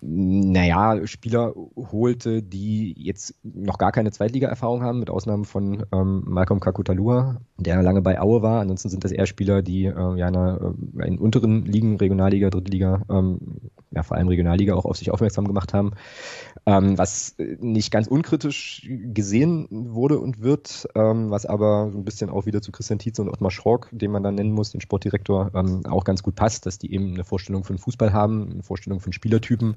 naja, 0.00 1.06
Spieler 1.06 1.54
holte, 1.76 2.42
die 2.42 2.94
jetzt 2.96 3.34
noch 3.42 3.78
gar 3.78 3.92
keine 3.92 4.10
Zweitliga-Erfahrung 4.10 4.82
haben, 4.82 4.98
mit 4.98 5.08
Ausnahme 5.08 5.44
von 5.44 5.86
ähm, 5.92 6.24
Malcolm 6.26 6.60
Kakutalua, 6.60 7.40
der 7.58 7.82
lange 7.82 8.02
bei 8.02 8.20
Aue 8.20 8.42
war. 8.42 8.60
Ansonsten 8.60 8.90
sind 8.90 9.04
das 9.04 9.12
eher 9.12 9.26
Spieler, 9.26 9.62
die 9.62 9.84
äh, 9.86 9.92
ja 9.92 10.28
in, 10.28 10.36
einer, 10.36 10.74
äh, 10.98 11.06
in 11.06 11.18
unteren 11.18 11.64
Ligen, 11.64 11.96
Regionalliga, 11.96 12.50
Drittliga, 12.50 13.02
ähm, 13.08 13.70
ja 13.92 14.02
vor 14.02 14.16
allem 14.16 14.28
Regionalliga 14.28 14.74
auch 14.74 14.84
auf 14.84 14.96
sich 14.96 15.10
aufmerksam 15.10 15.46
gemacht 15.46 15.72
haben. 15.72 15.92
Ähm, 16.66 16.98
was 16.98 17.36
nicht 17.38 17.90
ganz 17.90 18.06
unkritisch 18.06 18.88
gesehen 18.88 19.66
wurde 19.70 20.18
und 20.18 20.40
wird, 20.40 20.88
ähm, 20.94 21.30
was 21.30 21.46
aber 21.46 21.90
so 21.92 21.98
ein 21.98 22.04
bisschen 22.04 22.30
auch 22.30 22.46
wieder 22.46 22.62
zu 22.62 22.72
Christian 22.72 22.98
Tietze 22.98 23.22
und 23.22 23.28
Ottmar 23.28 23.50
Schrock, 23.50 23.88
den 23.92 24.10
man 24.10 24.22
dann 24.22 24.34
nennen 24.34 24.52
muss, 24.52 24.70
den 24.70 24.80
Sportdirektor, 24.80 25.50
ähm, 25.54 25.82
auch 25.86 26.04
ganz 26.04 26.22
gut 26.22 26.34
passt, 26.34 26.66
dass 26.66 26.78
die 26.78 26.92
eben 26.92 27.14
eine 27.14 27.24
Vorstellung 27.24 27.64
von 27.64 27.78
Fußball 27.78 28.12
haben, 28.12 28.50
eine 28.50 28.62
Vorstellung 28.62 29.00
von 29.00 29.12
Spielertypen 29.12 29.76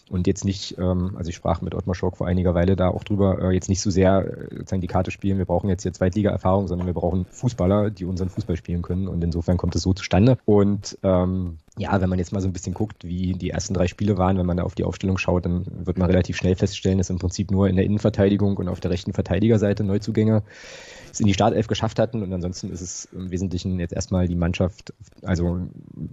und 0.11 0.27
jetzt 0.27 0.43
nicht, 0.43 0.77
ähm, 0.77 1.13
also 1.15 1.29
ich 1.29 1.35
sprach 1.35 1.61
mit 1.61 1.73
Ottmar 1.73 1.95
Schrock 1.95 2.17
vor 2.17 2.27
einiger 2.27 2.53
Weile 2.53 2.75
da 2.75 2.89
auch 2.89 3.05
drüber, 3.05 3.41
äh, 3.41 3.53
jetzt 3.53 3.69
nicht 3.69 3.81
so 3.81 3.89
sehr 3.89 4.25
äh, 4.25 4.55
sozusagen 4.57 4.81
die 4.81 4.87
Karte 4.87 5.09
spielen, 5.09 5.37
wir 5.37 5.45
brauchen 5.45 5.69
jetzt 5.69 5.83
hier 5.83 5.93
Zweitliga-Erfahrung, 5.93 6.67
sondern 6.67 6.85
wir 6.85 6.93
brauchen 6.93 7.25
Fußballer, 7.31 7.89
die 7.91 8.03
unseren 8.03 8.29
Fußball 8.29 8.57
spielen 8.57 8.81
können. 8.81 9.07
Und 9.07 9.23
insofern 9.23 9.55
kommt 9.55 9.73
es 9.75 9.83
so 9.83 9.93
zustande. 9.93 10.37
Und 10.43 10.97
ähm, 11.03 11.59
ja, 11.77 12.01
wenn 12.01 12.09
man 12.09 12.19
jetzt 12.19 12.33
mal 12.33 12.41
so 12.41 12.49
ein 12.49 12.53
bisschen 12.53 12.73
guckt, 12.73 13.05
wie 13.05 13.33
die 13.33 13.51
ersten 13.51 13.73
drei 13.73 13.87
Spiele 13.87 14.17
waren, 14.17 14.37
wenn 14.37 14.45
man 14.45 14.57
da 14.57 14.63
auf 14.63 14.75
die 14.75 14.83
Aufstellung 14.83 15.17
schaut, 15.17 15.45
dann 15.45 15.65
wird 15.85 15.97
man 15.97 16.09
relativ 16.09 16.35
schnell 16.35 16.55
feststellen, 16.55 16.97
dass 16.97 17.09
im 17.09 17.17
Prinzip 17.17 17.49
nur 17.49 17.69
in 17.69 17.77
der 17.77 17.85
Innenverteidigung 17.85 18.57
und 18.57 18.67
auf 18.67 18.81
der 18.81 18.91
rechten 18.91 19.13
Verteidigerseite 19.13 19.85
Neuzugänge 19.85 20.43
es 21.11 21.19
in 21.19 21.27
die 21.27 21.33
Startelf 21.33 21.67
geschafft 21.67 21.99
hatten. 21.99 22.23
Und 22.23 22.33
ansonsten 22.33 22.71
ist 22.71 22.81
es 22.81 23.05
im 23.13 23.31
Wesentlichen 23.31 23.79
jetzt 23.79 23.93
erstmal 23.93 24.27
die 24.27 24.35
Mannschaft, 24.35 24.93
also 25.21 25.61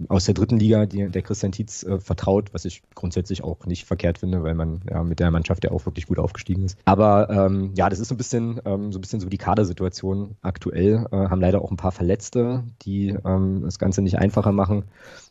aus 0.07 0.25
der 0.25 0.33
dritten 0.33 0.59
Liga, 0.59 0.85
die 0.85 1.09
der 1.09 1.21
Christian 1.21 1.51
Tietz 1.51 1.83
äh, 1.83 1.99
vertraut, 1.99 2.53
was 2.53 2.63
ich 2.63 2.81
grundsätzlich 2.95 3.43
auch 3.43 3.65
nicht 3.65 3.85
verkehrt 3.89 4.19
finde, 4.19 4.41
weil 4.43 4.55
man 4.55 4.81
ja 4.89 5.03
mit 5.03 5.19
der 5.19 5.29
Mannschaft 5.31 5.65
ja 5.65 5.71
auch 5.71 5.85
wirklich 5.85 6.07
gut 6.07 6.17
aufgestiegen 6.17 6.63
ist. 6.63 6.77
Aber 6.85 7.29
ähm, 7.29 7.71
ja, 7.75 7.89
das 7.89 7.99
ist 7.99 8.07
so 8.07 8.15
ein 8.15 8.17
bisschen 8.17 8.61
ähm, 8.63 8.93
so 8.93 8.99
ein 8.99 9.01
bisschen 9.01 9.19
so 9.19 9.27
die 9.27 9.37
Kadersituation 9.37 10.37
aktuell. 10.41 11.05
Äh, 11.11 11.15
haben 11.15 11.41
leider 11.41 11.61
auch 11.61 11.71
ein 11.71 11.77
paar 11.77 11.91
Verletzte, 11.91 12.63
die 12.83 13.09
ähm, 13.25 13.63
das 13.63 13.79
Ganze 13.79 14.01
nicht 14.01 14.17
einfacher 14.17 14.53
machen. 14.53 14.85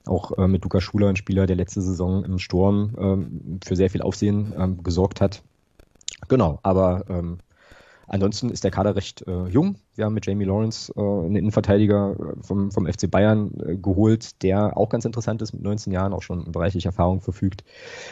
Auch 0.07 0.37
äh, 0.37 0.47
mit 0.47 0.62
Lukas 0.65 0.83
Schuler, 0.83 1.09
ein 1.09 1.17
Spieler, 1.17 1.47
der 1.47 1.57
letzte 1.57 1.81
Saison 1.81 2.25
im 2.25 2.38
Sturm 2.38 2.95
ähm, 2.99 3.61
für 3.65 3.77
sehr 3.77 3.88
viel 3.88 4.03
Aufsehen 4.03 4.53
ähm, 4.59 4.83
gesorgt 4.83 5.23
hat. 5.23 5.43
Genau, 6.29 6.59
aber 6.62 7.05
ähm, 7.09 7.38
Ansonsten 8.09 8.49
ist 8.50 8.65
der 8.65 8.71
Kader 8.71 8.97
recht 8.97 9.23
äh, 9.27 9.47
jung. 9.49 9.77
Wir 9.95 10.07
haben 10.07 10.15
mit 10.15 10.27
Jamie 10.27 10.45
Lawrence 10.45 10.93
äh, 10.97 11.00
einen 11.00 11.37
Innenverteidiger 11.37 12.17
äh, 12.19 12.43
vom, 12.43 12.71
vom 12.71 12.87
FC 12.87 13.11
Bayern 13.11 13.53
äh, 13.61 13.77
geholt, 13.77 14.43
der 14.43 14.77
auch 14.77 14.88
ganz 14.88 15.05
interessant 15.05 15.43
ist, 15.43 15.53
mit 15.53 15.62
19 15.62 15.93
Jahren 15.93 16.12
auch 16.12 16.23
schon 16.23 16.50
bereichlich 16.50 16.87
Erfahrung 16.87 17.21
verfügt. 17.21 17.65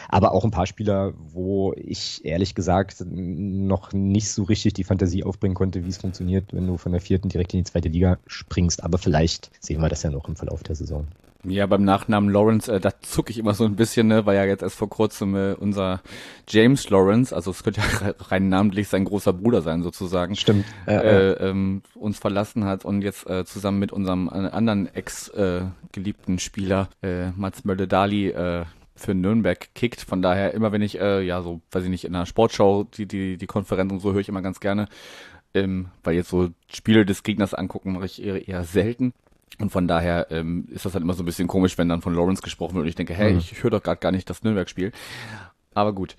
Aber 0.09 0.33
auch 0.33 0.45
ein 0.45 0.51
paar 0.51 0.67
Spieler, 0.67 1.15
wo 1.17 1.73
ich 1.77 2.25
ehrlich 2.25 2.55
gesagt 2.55 3.05
noch 3.07 3.93
nicht 3.93 4.31
so 4.31 4.43
richtig 4.45 4.75
die 4.75 4.85
Fantasie 4.85 5.25
aufbringen 5.25 5.55
konnte, 5.55 5.85
wie 5.85 5.89
es 5.89 5.97
funktioniert, 5.97 6.53
wenn 6.53 6.67
du 6.67 6.77
von 6.77 6.93
der 6.93 7.01
vierten 7.01 7.29
direkt 7.29 7.55
in 7.55 7.61
die 7.61 7.65
zweite 7.65 7.89
Liga 7.89 8.19
springst. 8.27 8.85
Aber 8.85 8.99
vielleicht 8.99 9.51
sehen 9.61 9.81
wir 9.81 9.89
das 9.89 10.03
ja 10.03 10.11
noch 10.11 10.29
im 10.29 10.37
Verlauf 10.37 10.63
der 10.63 10.75
Saison. 10.75 11.07
Ja, 11.49 11.67
beim 11.67 11.85
Nachnamen 11.85 12.31
Lawrence, 12.31 12.73
äh, 12.73 12.81
da 12.81 13.01
zucke 13.01 13.31
ich 13.31 13.39
immer 13.39 13.55
so 13.55 13.65
ein 13.65 13.77
bisschen, 13.77 14.09
ne, 14.09 14.27
weil 14.27 14.37
ja 14.37 14.45
jetzt 14.45 14.63
erst 14.63 14.77
vor 14.77 14.89
kurzem 14.89 15.35
äh, 15.35 15.55
unser 15.55 16.01
James 16.49 16.91
Lawrence, 16.91 17.35
also 17.35 17.51
es 17.51 17.63
könnte 17.63 17.81
ja 17.81 18.15
rein 18.29 18.49
namentlich 18.49 18.89
sein 18.89 19.05
großer 19.05 19.33
Bruder 19.33 19.63
sein 19.63 19.83
sozusagen, 19.83 20.35
stimmt, 20.35 20.65
äh, 20.87 20.95
äh, 20.95 21.49
ähm, 21.49 21.83
uns 21.95 22.19
verlassen 22.19 22.65
hat 22.65 22.85
und 22.85 23.03
jetzt 23.03 23.29
äh, 23.29 23.45
zusammen 23.45 23.79
mit 23.79 23.93
unserem 23.93 24.29
äh, 24.29 24.49
anderen 24.49 24.93
ex-geliebten 24.93 26.37
äh, 26.37 26.41
Spieler 26.41 26.89
äh, 27.03 27.31
Mats 27.37 27.65
Mölle-Dali 27.65 28.29
äh, 28.31 28.65
für 28.97 29.15
Nürnberg 29.15 29.69
kickt. 29.75 30.01
Von 30.01 30.23
daher 30.23 30.55
immer, 30.55 30.73
wenn 30.73 30.83
ich 30.83 30.99
äh, 30.99 31.23
ja 31.23 31.43
so, 31.43 31.61
weiß 31.71 31.85
ich 31.85 31.91
nicht, 31.91 32.05
in 32.05 32.15
einer 32.15 32.27
Sportschau 32.27 32.85
die 32.85 33.07
die 33.07 33.37
die 33.37 33.47
Konferenz 33.47 33.93
und 33.93 34.01
so 34.01 34.13
höre 34.13 34.21
ich 34.21 34.29
immer 34.29 34.43
ganz 34.43 34.59
gerne, 34.59 34.89
ähm, 35.55 35.89
weil 36.03 36.15
jetzt 36.15 36.31
so 36.31 36.49
Spiele 36.69 37.05
des 37.05 37.23
Gegners 37.23 37.55
angucken 37.55 37.93
mache 37.93 38.07
ich 38.07 38.23
eher, 38.23 38.49
eher 38.49 38.65
selten. 38.65 39.13
Und 39.59 39.71
von 39.71 39.89
daher 39.89 40.27
ähm, 40.31 40.67
ist 40.71 40.85
das 40.85 40.95
halt 40.95 41.03
immer 41.03 41.15
so 41.15 41.23
ein 41.23 41.27
bisschen 41.27 41.49
komisch, 41.49 41.79
wenn 41.79 41.89
dann 41.89 42.03
von 42.03 42.15
Lawrence 42.15 42.43
gesprochen 42.43 42.75
wird 42.75 42.83
und 42.83 42.89
ich 42.89 42.95
denke, 42.95 43.15
hey, 43.15 43.33
mhm. 43.33 43.39
ich, 43.39 43.63
höre 43.63 43.71
doch 43.71 43.83
gerade 43.83 44.01
gar 44.01 44.13
nicht 44.13 44.29
das 44.29 44.43
Nürnberg-Spiel. 44.43 44.93
Aber 45.75 45.93
gut. 45.93 46.17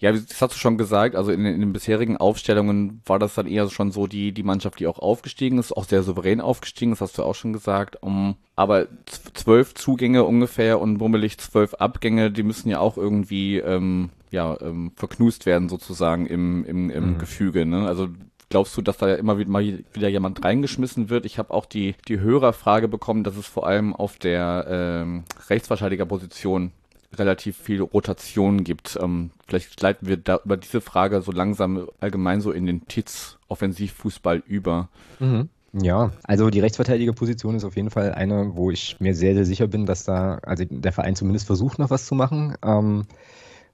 Ja, 0.00 0.12
das 0.12 0.42
hast 0.42 0.54
du 0.54 0.58
schon 0.58 0.76
gesagt, 0.76 1.14
also 1.14 1.30
in, 1.30 1.46
in, 1.46 1.60
den 1.60 1.72
bisherigen 1.72 2.16
Aufstellungen 2.16 3.00
war 3.06 3.18
das 3.18 3.34
dann 3.34 3.46
eher 3.46 3.70
schon 3.70 3.90
so 3.90 4.06
die, 4.06 4.32
die 4.32 4.42
Mannschaft, 4.42 4.80
die 4.80 4.86
auch 4.86 4.98
aufgestiegen 4.98 5.58
ist, 5.58 5.74
auch 5.74 5.84
sehr 5.84 6.02
souverän 6.02 6.40
aufgestiegen, 6.42 6.92
das 6.92 7.00
hast 7.00 7.16
du 7.16 7.22
auch 7.22 7.34
schon 7.34 7.54
gesagt. 7.54 8.02
Um, 8.02 8.36
aber 8.54 8.88
zwölf 9.32 9.74
Zugänge 9.74 10.24
ungefähr 10.24 10.80
und 10.80 10.98
bummelig 10.98 11.38
zwölf 11.38 11.74
Abgänge, 11.74 12.30
die 12.30 12.42
müssen 12.42 12.68
ja 12.68 12.80
auch 12.80 12.98
irgendwie 12.98 13.58
ähm, 13.58 14.10
ja, 14.30 14.60
ähm, 14.60 14.92
verknust 14.96 15.46
werden 15.46 15.68
sozusagen 15.68 16.26
im, 16.26 16.64
im, 16.64 16.90
im 16.90 17.12
mhm. 17.12 17.18
Gefüge. 17.18 17.64
Ne? 17.64 17.86
Also 17.86 18.08
glaubst 18.48 18.76
du, 18.76 18.82
dass 18.82 18.98
da 18.98 19.14
immer 19.14 19.38
wieder, 19.38 19.50
mal 19.50 19.84
wieder 19.92 20.08
jemand 20.08 20.44
reingeschmissen 20.44 21.10
wird? 21.10 21.26
Ich 21.26 21.38
habe 21.38 21.52
auch 21.52 21.66
die, 21.66 21.94
die 22.08 22.20
Hörerfrage 22.20 22.88
bekommen, 22.88 23.24
dass 23.24 23.36
es 23.36 23.46
vor 23.46 23.66
allem 23.66 23.94
auf 23.94 24.18
der 24.18 24.66
ähm, 24.68 25.24
Rechtsverteidigerposition 25.48 26.72
relativ 27.18 27.56
viel 27.56 27.80
Rotation 27.80 28.64
gibt. 28.64 28.98
Ähm, 29.00 29.30
vielleicht 29.46 29.80
leiten 29.80 30.08
wir 30.08 30.16
da 30.16 30.40
über 30.44 30.56
diese 30.56 30.80
Frage 30.80 31.22
so 31.22 31.32
langsam 31.32 31.88
allgemein 32.00 32.40
so 32.40 32.50
in 32.50 32.66
den 32.66 32.86
Tits 32.88 33.38
Offensivfußball 33.48 34.42
über. 34.46 34.88
Mhm. 35.20 35.48
Ja, 35.72 36.12
also 36.22 36.50
die 36.50 36.60
Rechtsverteidigerposition 36.60 37.56
ist 37.56 37.64
auf 37.64 37.74
jeden 37.74 37.90
Fall 37.90 38.12
eine, 38.12 38.54
wo 38.54 38.70
ich 38.70 39.00
mir 39.00 39.14
sehr, 39.14 39.34
sehr 39.34 39.44
sicher 39.44 39.66
bin, 39.66 39.86
dass 39.86 40.04
da, 40.04 40.38
also 40.42 40.64
der 40.68 40.92
Verein 40.92 41.16
zumindest 41.16 41.46
versucht 41.46 41.80
noch 41.80 41.90
was 41.90 42.06
zu 42.06 42.14
machen. 42.14 42.56
Ähm, 42.64 43.06
äh, 43.06 43.14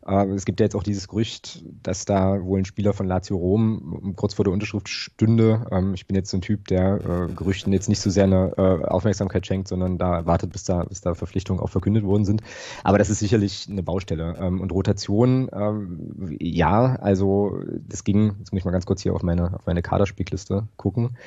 es 0.02 0.47
gibt 0.47 0.61
ja 0.61 0.64
jetzt 0.64 0.75
auch 0.75 0.83
dieses 0.83 1.09
Gerücht, 1.09 1.62
dass 1.83 2.07
da 2.07 2.42
wohl 2.42 2.59
ein 2.59 2.64
Spieler 2.64 2.95
von 2.95 3.07
Lazio 3.07 3.37
Rom 3.37 4.14
kurz 4.16 4.33
vor 4.33 4.47
der 4.47 4.52
Unterschrift 4.52 4.88
stünde. 4.88 5.66
Ähm, 5.71 5.92
ich 5.92 6.07
bin 6.07 6.16
jetzt 6.16 6.30
so 6.30 6.38
ein 6.38 6.40
Typ, 6.40 6.69
der 6.69 7.28
äh, 7.28 7.33
Gerüchten 7.33 7.73
jetzt 7.75 7.88
nicht 7.88 8.00
so 8.00 8.09
sehr 8.09 8.25
eine 8.25 8.54
äh, 8.57 8.87
Aufmerksamkeit 8.87 9.47
schenkt, 9.47 9.69
sondern 9.69 9.99
da 9.99 10.25
wartet, 10.25 10.52
bis 10.52 10.64
da, 10.64 10.85
bis 10.85 11.02
da 11.02 11.14
Verpflichtungen 11.14 11.61
auch 11.61 11.69
verkündet 11.69 12.04
worden 12.04 12.25
sind. 12.25 12.42
Aber 12.83 12.97
das 12.97 13.11
ist 13.11 13.19
sicherlich 13.19 13.69
eine 13.71 13.83
Baustelle. 13.83 14.37
Ähm, 14.40 14.62
und 14.62 14.73
Rotation, 14.73 15.50
ähm, 15.52 16.37
ja, 16.40 16.97
also 16.97 17.61
das 17.87 18.02
ging, 18.02 18.37
jetzt 18.38 18.52
muss 18.52 18.61
ich 18.61 18.64
mal 18.64 18.71
ganz 18.71 18.87
kurz 18.87 19.02
hier 19.02 19.14
auf 19.14 19.23
meine, 19.23 19.54
auf 19.54 19.66
meine 19.66 19.83
Kaderspiegliste 19.83 20.66
gucken. 20.78 21.19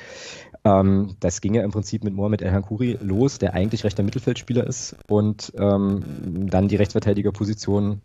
Ähm, 0.64 1.14
das 1.20 1.40
ging 1.40 1.54
ja 1.54 1.62
im 1.62 1.70
Prinzip 1.70 2.02
mit 2.02 2.12
Mohamed 2.12 2.42
El 2.42 2.52
Hankuri 2.52 2.98
los, 3.00 3.38
der 3.38 3.54
eigentlich 3.54 3.84
rechter 3.84 4.02
Mittelfeldspieler 4.02 4.66
ist 4.66 4.96
und 5.08 5.52
ähm, 5.58 6.02
dann 6.50 6.66
die 6.66 6.76
Rechtsverteidigerposition 6.76 8.00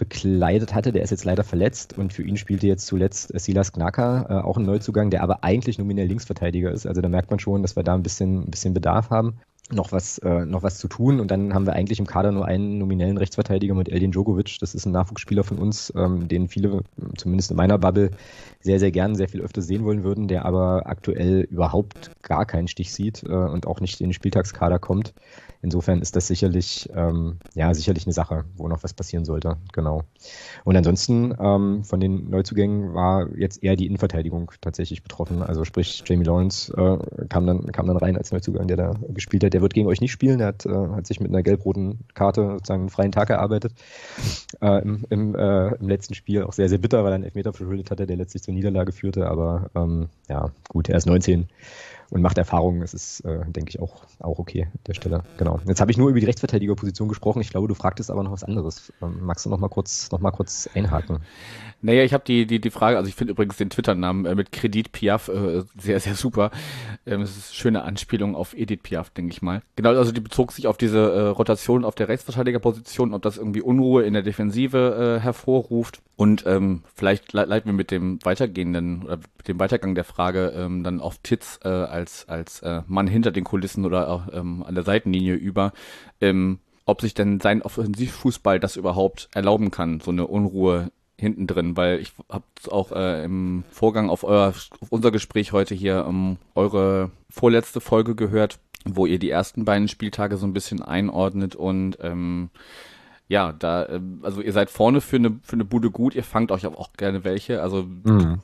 bekleidet 0.00 0.74
hatte. 0.74 0.90
Der 0.90 1.02
ist 1.02 1.10
jetzt 1.10 1.24
leider 1.24 1.44
verletzt 1.44 1.96
und 1.96 2.12
für 2.12 2.22
ihn 2.22 2.38
spielte 2.38 2.66
jetzt 2.66 2.86
zuletzt 2.86 3.38
Silas 3.38 3.72
Knaka, 3.72 4.26
äh, 4.28 4.42
auch 4.42 4.56
ein 4.56 4.64
Neuzugang, 4.64 5.10
der 5.10 5.22
aber 5.22 5.44
eigentlich 5.44 5.78
nominell 5.78 6.08
Linksverteidiger 6.08 6.72
ist. 6.72 6.86
Also 6.86 7.02
da 7.02 7.08
merkt 7.08 7.30
man 7.30 7.38
schon, 7.38 7.62
dass 7.62 7.76
wir 7.76 7.84
da 7.84 7.94
ein 7.94 8.02
bisschen, 8.02 8.44
ein 8.44 8.50
bisschen 8.50 8.74
Bedarf 8.74 9.10
haben 9.10 9.38
noch 9.72 9.92
was, 9.92 10.18
äh, 10.18 10.44
noch 10.46 10.62
was 10.62 10.78
zu 10.78 10.88
tun. 10.88 11.20
Und 11.20 11.30
dann 11.30 11.54
haben 11.54 11.66
wir 11.66 11.74
eigentlich 11.74 11.98
im 11.98 12.06
Kader 12.06 12.32
nur 12.32 12.46
einen 12.46 12.78
nominellen 12.78 13.16
Rechtsverteidiger 13.18 13.74
mit 13.74 13.88
Eldin 13.88 14.10
Djokovic. 14.10 14.58
Das 14.60 14.74
ist 14.74 14.86
ein 14.86 14.92
Nachwuchsspieler 14.92 15.44
von 15.44 15.58
uns, 15.58 15.92
ähm, 15.96 16.28
den 16.28 16.48
viele, 16.48 16.80
zumindest 17.16 17.50
in 17.50 17.56
meiner 17.56 17.78
Bubble, 17.78 18.10
sehr, 18.60 18.78
sehr 18.78 18.90
gern, 18.90 19.14
sehr 19.14 19.28
viel 19.28 19.42
öfter 19.42 19.62
sehen 19.62 19.84
wollen 19.84 20.02
würden, 20.02 20.28
der 20.28 20.44
aber 20.44 20.86
aktuell 20.86 21.42
überhaupt 21.42 22.10
gar 22.22 22.46
keinen 22.46 22.68
Stich 22.68 22.92
sieht 22.92 23.22
äh, 23.22 23.32
und 23.32 23.66
auch 23.66 23.80
nicht 23.80 24.00
in 24.00 24.08
den 24.08 24.12
Spieltagskader 24.12 24.78
kommt. 24.78 25.14
Insofern 25.62 26.00
ist 26.00 26.16
das 26.16 26.26
sicherlich, 26.26 26.88
ähm, 26.94 27.38
ja, 27.54 27.74
sicherlich 27.74 28.06
eine 28.06 28.14
Sache, 28.14 28.44
wo 28.56 28.66
noch 28.66 28.82
was 28.82 28.94
passieren 28.94 29.26
sollte. 29.26 29.58
Genau. 29.72 30.04
Und 30.64 30.76
ansonsten 30.76 31.34
ähm, 31.38 31.84
von 31.84 32.00
den 32.00 32.30
Neuzugängen 32.30 32.94
war 32.94 33.28
jetzt 33.36 33.62
eher 33.62 33.76
die 33.76 33.86
Innenverteidigung 33.86 34.52
tatsächlich 34.62 35.02
betroffen. 35.02 35.42
Also 35.42 35.64
sprich, 35.64 36.02
Jamie 36.06 36.24
Lawrence 36.24 36.72
äh, 36.72 37.26
kam, 37.26 37.46
dann, 37.46 37.66
kam 37.72 37.86
dann 37.86 37.98
rein 37.98 38.16
als 38.16 38.32
Neuzugang, 38.32 38.68
der 38.68 38.78
da 38.78 38.94
gespielt 39.08 39.44
hat. 39.44 39.52
Der 39.52 39.60
wird 39.60 39.74
gegen 39.74 39.88
euch 39.88 40.00
nicht 40.00 40.12
spielen. 40.12 40.38
Der 40.38 40.48
hat, 40.48 40.64
äh, 40.64 40.70
hat 40.70 41.06
sich 41.06 41.20
mit 41.20 41.30
einer 41.30 41.42
gelb-roten 41.42 42.00
Karte 42.14 42.52
sozusagen 42.52 42.82
einen 42.82 42.90
freien 42.90 43.12
Tag 43.12 43.28
erarbeitet. 43.28 43.74
Äh, 44.62 44.82
Im, 44.82 45.04
im, 45.10 45.34
äh, 45.34 45.74
Im 45.74 45.88
letzten 45.88 46.14
Spiel 46.14 46.44
auch 46.44 46.54
sehr, 46.54 46.70
sehr 46.70 46.78
bitter, 46.78 47.04
weil 47.04 47.12
er 47.12 47.16
einen 47.16 47.24
Elfmeter 47.24 47.52
verschuldet 47.52 47.90
hatte, 47.90 48.06
der 48.06 48.16
letztlich 48.16 48.42
zur 48.42 48.54
Niederlage 48.54 48.92
führte. 48.92 49.26
Aber 49.26 49.70
ähm, 49.74 50.08
ja, 50.28 50.50
gut, 50.68 50.88
er 50.88 50.96
ist 50.96 51.06
19 51.06 51.48
und 52.10 52.22
macht 52.22 52.38
Erfahrungen. 52.38 52.80
Das 52.80 52.94
ist, 52.94 53.20
äh, 53.20 53.40
denke 53.46 53.70
ich, 53.70 53.80
auch, 53.80 54.04
auch 54.18 54.38
okay 54.38 54.64
an 54.64 54.80
der 54.86 54.94
Stelle. 54.94 55.22
Genau. 55.38 55.49
Jetzt 55.66 55.80
habe 55.80 55.90
ich 55.90 55.96
nur 55.96 56.10
über 56.10 56.20
die 56.20 56.26
Rechtsverteidigerposition 56.26 57.08
gesprochen. 57.08 57.40
Ich 57.40 57.50
glaube, 57.50 57.68
du 57.68 57.74
fragtest 57.74 58.10
aber 58.10 58.22
noch 58.22 58.32
was 58.32 58.44
anderes. 58.44 58.92
Ähm, 59.02 59.20
magst 59.22 59.46
du 59.46 59.50
noch 59.50 59.58
mal 59.58 59.68
kurz, 59.68 60.10
noch 60.10 60.20
mal 60.20 60.30
kurz 60.30 60.68
einhaken? 60.74 61.20
Naja, 61.82 62.04
ich 62.04 62.12
habe 62.12 62.24
die, 62.26 62.46
die, 62.46 62.60
die 62.60 62.70
Frage, 62.70 62.98
also 62.98 63.08
ich 63.08 63.14
finde 63.14 63.32
übrigens 63.32 63.56
den 63.56 63.70
Twitter-Namen 63.70 64.26
äh, 64.26 64.34
mit 64.34 64.52
Kredit 64.52 64.92
Piaf 64.92 65.28
äh, 65.28 65.62
sehr, 65.78 65.98
sehr 66.00 66.14
super. 66.14 66.50
Ähm, 67.06 67.22
es 67.22 67.36
ist 67.36 67.48
eine 67.48 67.54
schöne 67.54 67.82
Anspielung 67.82 68.34
auf 68.34 68.54
Edith 68.54 68.80
Piaf, 68.82 69.10
denke 69.10 69.32
ich 69.32 69.40
mal. 69.40 69.62
Genau, 69.76 69.90
also 69.90 70.12
die 70.12 70.20
bezog 70.20 70.52
sich 70.52 70.66
auf 70.66 70.76
diese 70.76 70.98
äh, 70.98 71.20
Rotation 71.28 71.84
auf 71.84 71.94
der 71.94 72.08
Rechtsverteidigerposition, 72.08 73.14
ob 73.14 73.22
das 73.22 73.38
irgendwie 73.38 73.62
Unruhe 73.62 74.02
in 74.02 74.12
der 74.12 74.22
Defensive 74.22 75.18
äh, 75.18 75.22
hervorruft. 75.22 76.02
Und 76.16 76.44
ähm, 76.46 76.82
vielleicht 76.94 77.32
le 77.32 77.46
leiten 77.46 77.70
wir 77.70 77.74
mit 77.74 77.90
dem 77.90 78.18
weitergehenden 78.24 79.04
oder 79.04 79.16
mit 79.38 79.48
dem 79.48 79.58
Weitergang 79.58 79.94
der 79.94 80.04
Frage 80.04 80.52
ähm, 80.54 80.84
dann 80.84 81.00
auf 81.00 81.16
Titz 81.22 81.58
äh, 81.64 81.68
als, 81.68 82.28
als 82.28 82.60
äh, 82.60 82.82
Mann 82.86 83.06
hinter 83.06 83.30
den 83.30 83.44
Kulissen 83.44 83.86
oder 83.86 84.08
auch 84.08 84.24
ähm, 84.30 84.62
an 84.62 84.74
der 84.74 84.84
Seitenlinie 84.84 85.36
über. 85.40 85.72
Ähm, 86.20 86.60
ob 86.86 87.00
sich 87.00 87.14
denn 87.14 87.40
sein 87.40 87.62
Offensivfußball 87.62 88.58
das 88.58 88.76
überhaupt 88.76 89.28
erlauben 89.32 89.70
kann, 89.70 90.00
so 90.00 90.10
eine 90.10 90.26
Unruhe 90.26 90.90
hinten 91.16 91.46
drin, 91.46 91.76
weil 91.76 92.00
ich 92.00 92.12
habe 92.28 92.44
auch 92.70 92.92
äh, 92.92 93.24
im 93.24 93.62
Vorgang 93.70 94.08
auf, 94.08 94.24
euer, 94.24 94.48
auf 94.48 94.88
unser 94.88 95.10
Gespräch 95.10 95.52
heute 95.52 95.74
hier 95.74 96.06
ähm, 96.08 96.38
eure 96.54 97.10
vorletzte 97.28 97.80
Folge 97.80 98.14
gehört, 98.14 98.58
wo 98.84 99.06
ihr 99.06 99.18
die 99.18 99.30
ersten 99.30 99.64
beiden 99.64 99.86
Spieltage 99.86 100.36
so 100.36 100.46
ein 100.46 100.54
bisschen 100.54 100.82
einordnet 100.82 101.54
und 101.54 101.98
ähm, 102.00 102.50
ja, 103.28 103.52
da, 103.52 103.84
äh, 103.84 104.00
also 104.22 104.40
ihr 104.40 104.52
seid 104.52 104.70
vorne 104.70 105.00
für 105.00 105.16
eine, 105.16 105.38
für 105.42 105.54
eine 105.54 105.64
Bude 105.64 105.90
gut, 105.90 106.14
ihr 106.14 106.24
fangt 106.24 106.50
euch 106.50 106.66
auch 106.66 106.92
gerne 106.94 107.22
welche, 107.22 107.62
also 107.62 107.84
mhm. 107.84 108.40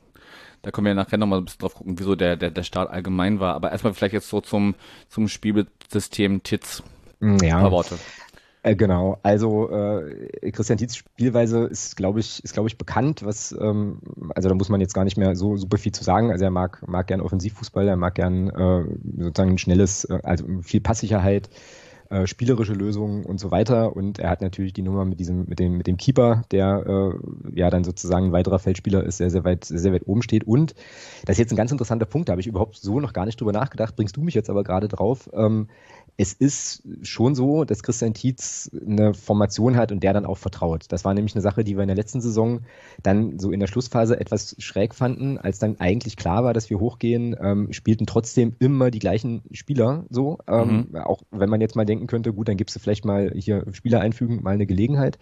Da 0.67 0.73
können 0.73 0.87
wir 0.87 0.91
ja 0.91 0.95
nachher 0.97 1.17
nochmal 1.17 1.39
ein 1.39 1.45
bisschen 1.45 1.61
drauf 1.61 1.75
gucken, 1.77 1.97
wieso 1.97 2.17
der, 2.17 2.37
der, 2.37 2.51
der 2.51 2.65
Start 2.65 2.91
allgemein 2.91 3.39
war, 3.39 3.55
aber 3.55 3.71
erstmal 3.71 3.95
vielleicht 3.95 4.15
jetzt 4.15 4.29
so 4.29 4.41
zum, 4.41 4.75
zum 5.09 5.29
Spielsystem 5.29 6.43
TITS. 6.43 6.83
Ja. 7.21 7.29
Ein 7.31 7.63
paar 7.63 7.71
Worte. 7.71 7.97
Äh, 8.65 8.75
genau, 8.75 9.17
also 9.23 9.71
äh, 9.71 10.51
Christian 10.51 10.77
Dietz 10.77 10.97
Spielweise 10.97 11.67
ist, 11.67 11.97
glaube 11.97 12.19
ich, 12.19 12.43
ist, 12.43 12.53
glaube 12.53 12.69
ich, 12.69 12.77
bekannt, 12.77 13.25
was, 13.25 13.53
ähm, 13.53 14.01
also 14.35 14.49
da 14.49 14.57
muss 14.57 14.69
man 14.69 14.81
jetzt 14.81 14.93
gar 14.93 15.05
nicht 15.05 15.17
mehr 15.17 15.37
so 15.37 15.57
super 15.57 15.79
viel 15.79 15.93
zu 15.93 16.03
sagen. 16.03 16.33
Also 16.33 16.45
er 16.45 16.51
mag, 16.51 16.83
mag 16.89 17.07
gern 17.07 17.21
Offensivfußball, 17.21 17.87
er 17.87 17.97
mag 17.97 18.17
gern 18.17 18.51
äh, 18.51 19.23
sozusagen 19.23 19.53
ein 19.53 19.59
schnelles, 19.59 20.05
äh, 20.07 20.19
also 20.25 20.45
viel 20.63 20.81
Passsicherheit, 20.81 21.49
äh, 22.11 22.27
spielerische 22.27 22.73
Lösungen 22.73 23.25
und 23.25 23.39
so 23.39 23.51
weiter. 23.51 23.95
Und 23.97 24.19
er 24.19 24.31
hat 24.31 24.41
natürlich 24.41 24.73
die 24.73 24.83
Nummer 24.83 25.05
mit 25.05 25.21
diesem, 25.21 25.47
mit 25.47 25.59
dem, 25.59 25.77
mit 25.77 25.87
dem 25.87 25.97
Keeper, 25.97 26.43
der 26.51 26.85
äh, 26.87 27.59
ja 27.59 27.71
dann 27.71 27.85
sozusagen 27.85 28.27
ein 28.27 28.33
weiterer 28.33 28.59
Feldspieler 28.59 29.05
ist, 29.05 29.19
sehr, 29.19 29.31
sehr 29.31 29.45
weit, 29.45 29.65
sehr, 29.65 29.79
sehr 29.79 29.93
weit 29.93 30.07
oben 30.07 30.23
steht. 30.23 30.45
Und 30.45 30.75
das 31.25 31.35
ist 31.35 31.39
jetzt 31.39 31.53
ein 31.53 31.57
ganz 31.57 31.73
interessanter 31.73 32.07
Punkt, 32.07 32.29
da 32.29 32.33
habe 32.33 32.41
ich 32.41 32.47
überhaupt 32.47 32.77
so 32.77 33.01
noch 33.01 33.13
gar 33.13 33.27
nicht 33.27 33.41
drüber 33.41 33.53
nachgedacht, 33.53 33.97
bringst 33.97 34.17
du 34.17 34.23
mich 34.23 34.35
jetzt 34.35 34.51
aber 34.51 34.65
gerade 34.65 34.89
drauf. 34.89 35.29
Ähm, 35.33 35.69
es 36.19 36.33
ist 36.33 36.83
schon 37.03 37.35
so, 37.35 37.65
dass 37.65 37.83
Christian 37.83 38.15
Tietz 38.15 38.71
eine 38.87 39.13
Formation 39.13 39.77
hat 39.77 39.93
und 39.93 40.03
der 40.03 40.15
dann 40.15 40.25
auch 40.25 40.39
vertraut. 40.39 40.87
Das 40.89 41.05
war 41.05 41.13
nämlich 41.13 41.35
eine 41.35 41.43
Sache, 41.43 41.63
die 41.63 41.77
wir 41.77 41.83
in 41.83 41.89
der 41.89 41.97
letzten 41.97 42.23
Saison 42.23 42.61
dann 43.03 43.39
so 43.39 43.53
in 43.53 43.61
der 43.61 43.67
Schlussphase 43.67 44.19
etwas 44.19 44.57
schräg 44.59 44.95
fanden, 44.95 45.37
als 45.37 45.59
dann 45.59 45.79
eigentlich 45.79 46.17
klar 46.17 46.43
war, 46.43 46.55
dass 46.55 46.71
wir 46.71 46.81
hochgehen, 46.81 47.37
ähm, 47.39 47.73
spielten 47.73 48.07
trotzdem 48.07 48.57
immer 48.59 48.91
die 48.91 48.99
gleichen 48.99 49.43
Spieler 49.53 50.07
so. 50.09 50.39
Ähm, 50.49 50.89
mhm. 50.91 50.97
Auch 50.97 51.23
wenn 51.31 51.51
man 51.51 51.61
jetzt 51.61 51.77
mal 51.77 51.85
denken 51.97 52.07
könnte, 52.07 52.33
gut, 52.33 52.49
dann 52.49 52.57
gibst 52.57 52.77
du 52.77 52.81
vielleicht 52.81 53.05
mal 53.05 53.33
hier 53.35 53.65
Spieler 53.73 54.01
einfügen, 54.01 54.43
mal 54.43 54.55
eine 54.55 54.67
Gelegenheit. 54.67 55.19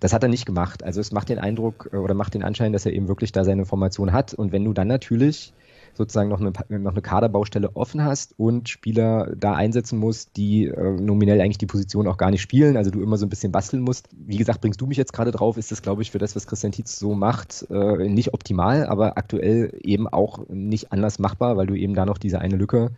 Das 0.00 0.12
hat 0.12 0.22
er 0.22 0.28
nicht 0.28 0.46
gemacht. 0.46 0.82
Also 0.82 1.00
es 1.00 1.12
macht 1.12 1.28
den 1.28 1.38
Eindruck 1.38 1.90
äh, 1.92 1.96
oder 1.96 2.14
macht 2.14 2.34
den 2.34 2.42
Anschein, 2.42 2.72
dass 2.72 2.86
er 2.86 2.92
eben 2.92 3.08
wirklich 3.08 3.32
da 3.32 3.44
seine 3.44 3.66
Formation 3.66 4.12
hat. 4.12 4.34
Und 4.34 4.52
wenn 4.52 4.64
du 4.64 4.72
dann 4.72 4.88
natürlich 4.88 5.52
sozusagen 5.94 6.28
noch 6.28 6.40
eine, 6.40 6.52
noch 6.78 6.92
eine 6.92 7.02
Kaderbaustelle 7.02 7.74
offen 7.74 8.04
hast 8.04 8.34
und 8.38 8.68
Spieler 8.68 9.34
da 9.36 9.54
einsetzen 9.54 9.98
musst, 9.98 10.36
die 10.36 10.66
äh, 10.66 11.00
nominell 11.00 11.40
eigentlich 11.40 11.58
die 11.58 11.66
Position 11.66 12.06
auch 12.06 12.18
gar 12.18 12.30
nicht 12.30 12.42
spielen, 12.42 12.76
also 12.76 12.90
du 12.90 13.00
immer 13.00 13.16
so 13.16 13.24
ein 13.26 13.30
bisschen 13.30 13.52
basteln 13.52 13.82
musst. 13.82 14.08
Wie 14.12 14.36
gesagt, 14.36 14.60
bringst 14.60 14.80
du 14.80 14.86
mich 14.86 14.98
jetzt 14.98 15.12
gerade 15.12 15.30
drauf, 15.30 15.56
ist 15.56 15.72
das, 15.72 15.82
glaube 15.82 16.02
ich, 16.02 16.10
für 16.10 16.18
das, 16.18 16.36
was 16.36 16.46
Christian 16.46 16.72
Tietz 16.72 16.98
so 16.98 17.14
macht, 17.14 17.66
äh, 17.70 18.08
nicht 18.08 18.34
optimal, 18.34 18.86
aber 18.86 19.16
aktuell 19.16 19.78
eben 19.82 20.06
auch 20.06 20.46
nicht 20.48 20.92
anders 20.92 21.18
machbar, 21.18 21.56
weil 21.56 21.66
du 21.66 21.74
eben 21.74 21.94
da 21.94 22.04
noch 22.04 22.18
diese 22.18 22.40
eine 22.40 22.56
Lücke 22.56 22.90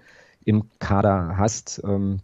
im 0.44 0.64
Kader 0.78 1.37
hast. 1.37 1.82
Ähm, 1.84 2.20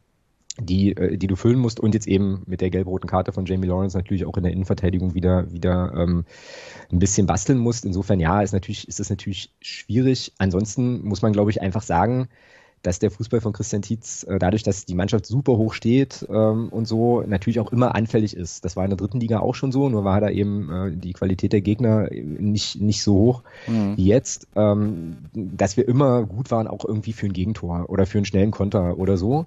die, 0.60 0.96
äh, 0.96 1.16
die 1.16 1.26
du 1.26 1.36
füllen 1.36 1.58
musst 1.58 1.80
und 1.80 1.94
jetzt 1.94 2.06
eben 2.06 2.42
mit 2.46 2.60
der 2.60 2.70
gelb-roten 2.70 3.08
Karte 3.08 3.32
von 3.32 3.46
Jamie 3.46 3.66
Lawrence 3.66 3.96
natürlich 3.96 4.24
auch 4.24 4.36
in 4.36 4.44
der 4.44 4.52
Innenverteidigung 4.52 5.14
wieder, 5.14 5.50
wieder 5.52 5.92
ähm, 5.96 6.24
ein 6.92 6.98
bisschen 6.98 7.26
basteln 7.26 7.58
musst. 7.58 7.84
Insofern 7.84 8.20
ja, 8.20 8.42
ist 8.42 8.52
natürlich, 8.52 8.88
ist 8.88 9.00
das 9.00 9.10
natürlich 9.10 9.50
schwierig. 9.60 10.32
Ansonsten 10.38 11.02
muss 11.04 11.22
man, 11.22 11.32
glaube 11.32 11.50
ich, 11.50 11.60
einfach 11.60 11.82
sagen, 11.82 12.28
dass 12.84 12.98
der 12.98 13.10
Fußball 13.10 13.40
von 13.40 13.52
Christian 13.54 13.82
Tietz 13.82 14.24
äh, 14.24 14.38
dadurch, 14.38 14.62
dass 14.62 14.84
die 14.84 14.94
Mannschaft 14.94 15.26
super 15.26 15.56
hoch 15.56 15.72
steht 15.72 16.26
ähm, 16.28 16.68
und 16.68 16.86
so, 16.86 17.22
natürlich 17.22 17.58
auch 17.58 17.72
immer 17.72 17.94
anfällig 17.94 18.36
ist. 18.36 18.64
Das 18.64 18.76
war 18.76 18.84
in 18.84 18.90
der 18.90 18.98
dritten 18.98 19.20
Liga 19.20 19.40
auch 19.40 19.54
schon 19.54 19.72
so, 19.72 19.88
nur 19.88 20.04
war 20.04 20.20
da 20.20 20.28
eben 20.28 20.70
äh, 20.70 20.92
die 20.94 21.14
Qualität 21.14 21.54
der 21.54 21.62
Gegner 21.62 22.08
nicht, 22.12 22.80
nicht 22.80 23.02
so 23.02 23.14
hoch 23.14 23.42
mhm. 23.66 23.96
wie 23.96 24.04
jetzt, 24.04 24.48
ähm, 24.54 25.16
dass 25.32 25.76
wir 25.78 25.88
immer 25.88 26.24
gut 26.24 26.50
waren, 26.50 26.68
auch 26.68 26.84
irgendwie 26.84 27.14
für 27.14 27.26
ein 27.26 27.32
Gegentor 27.32 27.86
oder 27.88 28.04
für 28.04 28.18
einen 28.18 28.26
schnellen 28.26 28.50
Konter 28.50 28.98
oder 28.98 29.16
so. 29.16 29.46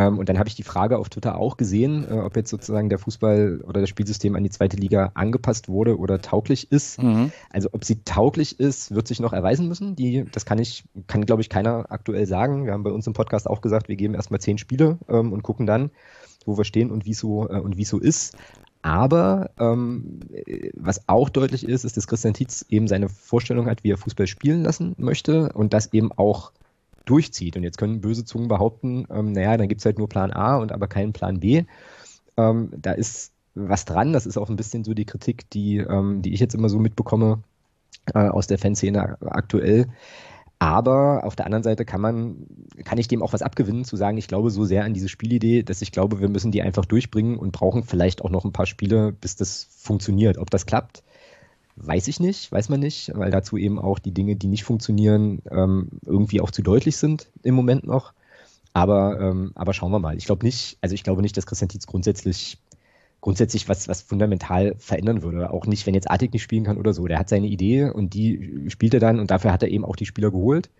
Ähm, 0.00 0.18
und 0.18 0.30
dann 0.30 0.38
habe 0.38 0.48
ich 0.48 0.54
die 0.54 0.62
Frage 0.62 0.96
auf 0.96 1.10
Twitter 1.10 1.36
auch 1.36 1.58
gesehen, 1.58 2.06
äh, 2.10 2.14
ob 2.14 2.34
jetzt 2.34 2.48
sozusagen 2.48 2.88
der 2.88 2.98
Fußball 2.98 3.60
oder 3.66 3.82
das 3.82 3.90
Spielsystem 3.90 4.34
an 4.34 4.42
die 4.42 4.50
zweite 4.50 4.78
Liga 4.78 5.10
angepasst 5.12 5.68
wurde 5.68 5.98
oder 5.98 6.22
tauglich 6.22 6.72
ist. 6.72 7.02
Mhm. 7.02 7.32
Also 7.50 7.68
ob 7.72 7.84
sie 7.84 8.02
tauglich 8.04 8.58
ist, 8.58 8.94
wird 8.94 9.06
sich 9.06 9.20
noch 9.20 9.34
erweisen 9.34 9.68
müssen. 9.68 9.96
Die, 9.96 10.24
das 10.32 10.46
kann 10.46 10.58
ich, 10.58 10.84
kann 11.06 11.26
glaube 11.26 11.42
ich 11.42 11.50
keiner 11.50 11.92
aktuell 11.92 12.26
sagen. 12.26 12.64
Wir 12.64 12.72
haben 12.72 12.82
bei 12.82 12.92
uns 12.92 13.06
im 13.06 13.12
Podcast 13.12 13.46
auch 13.46 13.60
gesagt, 13.60 13.88
wir 13.88 13.96
geben 13.96 14.14
erstmal 14.14 14.40
zehn 14.40 14.56
Spiele 14.56 14.98
ähm, 15.08 15.34
und 15.34 15.42
gucken 15.42 15.66
dann, 15.66 15.90
wo 16.46 16.56
wir 16.56 16.64
stehen 16.64 16.90
und 16.90 17.04
wie 17.04 17.14
so 17.14 17.46
äh, 17.50 17.60
und 17.60 17.76
wie 17.76 17.84
so 17.84 17.98
ist. 17.98 18.38
Aber 18.80 19.50
ähm, 19.58 20.20
was 20.74 21.06
auch 21.06 21.28
deutlich 21.28 21.68
ist, 21.68 21.84
ist, 21.84 21.98
dass 21.98 22.06
Christian 22.06 22.32
Tietz 22.32 22.64
eben 22.70 22.88
seine 22.88 23.10
Vorstellung 23.10 23.66
hat, 23.66 23.84
wie 23.84 23.92
er 23.92 23.98
Fußball 23.98 24.26
spielen 24.26 24.62
lassen 24.62 24.94
möchte 24.96 25.52
und 25.52 25.74
das 25.74 25.92
eben 25.92 26.10
auch 26.12 26.52
durchzieht. 27.10 27.56
Und 27.56 27.62
jetzt 27.62 27.78
können 27.78 28.00
böse 28.00 28.24
Zungen 28.24 28.48
behaupten, 28.48 29.06
ähm, 29.10 29.32
naja, 29.32 29.56
dann 29.56 29.68
gibt 29.68 29.80
es 29.80 29.84
halt 29.84 29.98
nur 29.98 30.08
Plan 30.08 30.32
A 30.32 30.56
und 30.56 30.72
aber 30.72 30.88
keinen 30.88 31.12
Plan 31.12 31.40
B. 31.40 31.64
Ähm, 32.36 32.70
da 32.76 32.92
ist 32.92 33.32
was 33.54 33.84
dran. 33.84 34.12
Das 34.12 34.26
ist 34.26 34.36
auch 34.36 34.50
ein 34.50 34.56
bisschen 34.56 34.84
so 34.84 34.94
die 34.94 35.04
Kritik, 35.04 35.50
die, 35.50 35.78
ähm, 35.78 36.22
die 36.22 36.32
ich 36.32 36.40
jetzt 36.40 36.54
immer 36.54 36.68
so 36.68 36.78
mitbekomme 36.78 37.42
äh, 38.14 38.28
aus 38.28 38.46
der 38.46 38.58
Fanszene 38.58 39.18
aktuell. 39.20 39.88
Aber 40.58 41.24
auf 41.24 41.36
der 41.36 41.46
anderen 41.46 41.62
Seite 41.62 41.86
kann 41.86 42.02
man, 42.02 42.46
kann 42.84 42.98
ich 42.98 43.08
dem 43.08 43.22
auch 43.22 43.32
was 43.32 43.40
abgewinnen, 43.40 43.84
zu 43.84 43.96
sagen, 43.96 44.18
ich 44.18 44.28
glaube 44.28 44.50
so 44.50 44.66
sehr 44.66 44.84
an 44.84 44.92
diese 44.92 45.08
Spielidee, 45.08 45.62
dass 45.62 45.80
ich 45.80 45.90
glaube, 45.90 46.20
wir 46.20 46.28
müssen 46.28 46.52
die 46.52 46.60
einfach 46.60 46.84
durchbringen 46.84 47.38
und 47.38 47.52
brauchen 47.52 47.82
vielleicht 47.82 48.22
auch 48.22 48.28
noch 48.28 48.44
ein 48.44 48.52
paar 48.52 48.66
Spiele, 48.66 49.10
bis 49.10 49.36
das 49.36 49.68
funktioniert. 49.70 50.36
Ob 50.36 50.50
das 50.50 50.66
klappt, 50.66 51.02
Weiß 51.82 52.08
ich 52.08 52.20
nicht, 52.20 52.52
weiß 52.52 52.68
man 52.68 52.80
nicht, 52.80 53.10
weil 53.14 53.30
dazu 53.30 53.56
eben 53.56 53.78
auch 53.78 53.98
die 53.98 54.12
Dinge, 54.12 54.36
die 54.36 54.48
nicht 54.48 54.64
funktionieren, 54.64 55.40
ähm, 55.50 55.88
irgendwie 56.04 56.40
auch 56.40 56.50
zu 56.50 56.62
deutlich 56.62 56.96
sind 56.96 57.28
im 57.42 57.54
Moment 57.54 57.86
noch. 57.86 58.12
Aber, 58.72 59.18
ähm, 59.20 59.52
aber 59.54 59.72
schauen 59.72 59.90
wir 59.90 59.98
mal. 59.98 60.16
Ich 60.16 60.26
glaube 60.26 60.44
nicht, 60.44 60.78
also 60.82 60.94
ich 60.94 61.02
glaube 61.02 61.22
nicht, 61.22 61.36
dass 61.36 61.46
Christian 61.46 61.68
Tietz 61.68 61.86
grundsätzlich 61.86 62.58
grundsätzlich 63.20 63.68
was, 63.68 63.88
was 63.88 64.02
fundamental 64.02 64.74
verändern 64.78 65.22
würde. 65.22 65.50
Auch 65.50 65.66
nicht, 65.66 65.86
wenn 65.86 65.94
jetzt 65.94 66.10
Artig 66.10 66.32
nicht 66.32 66.42
spielen 66.42 66.64
kann 66.64 66.78
oder 66.78 66.94
so. 66.94 67.06
Der 67.06 67.18
hat 67.18 67.28
seine 67.28 67.46
Idee 67.46 67.90
und 67.90 68.14
die 68.14 68.66
spielt 68.68 68.94
er 68.94 69.00
dann 69.00 69.20
und 69.20 69.30
dafür 69.30 69.52
hat 69.52 69.62
er 69.62 69.68
eben 69.68 69.84
auch 69.84 69.96
die 69.96 70.06
Spieler 70.06 70.30
geholt, 70.30 70.70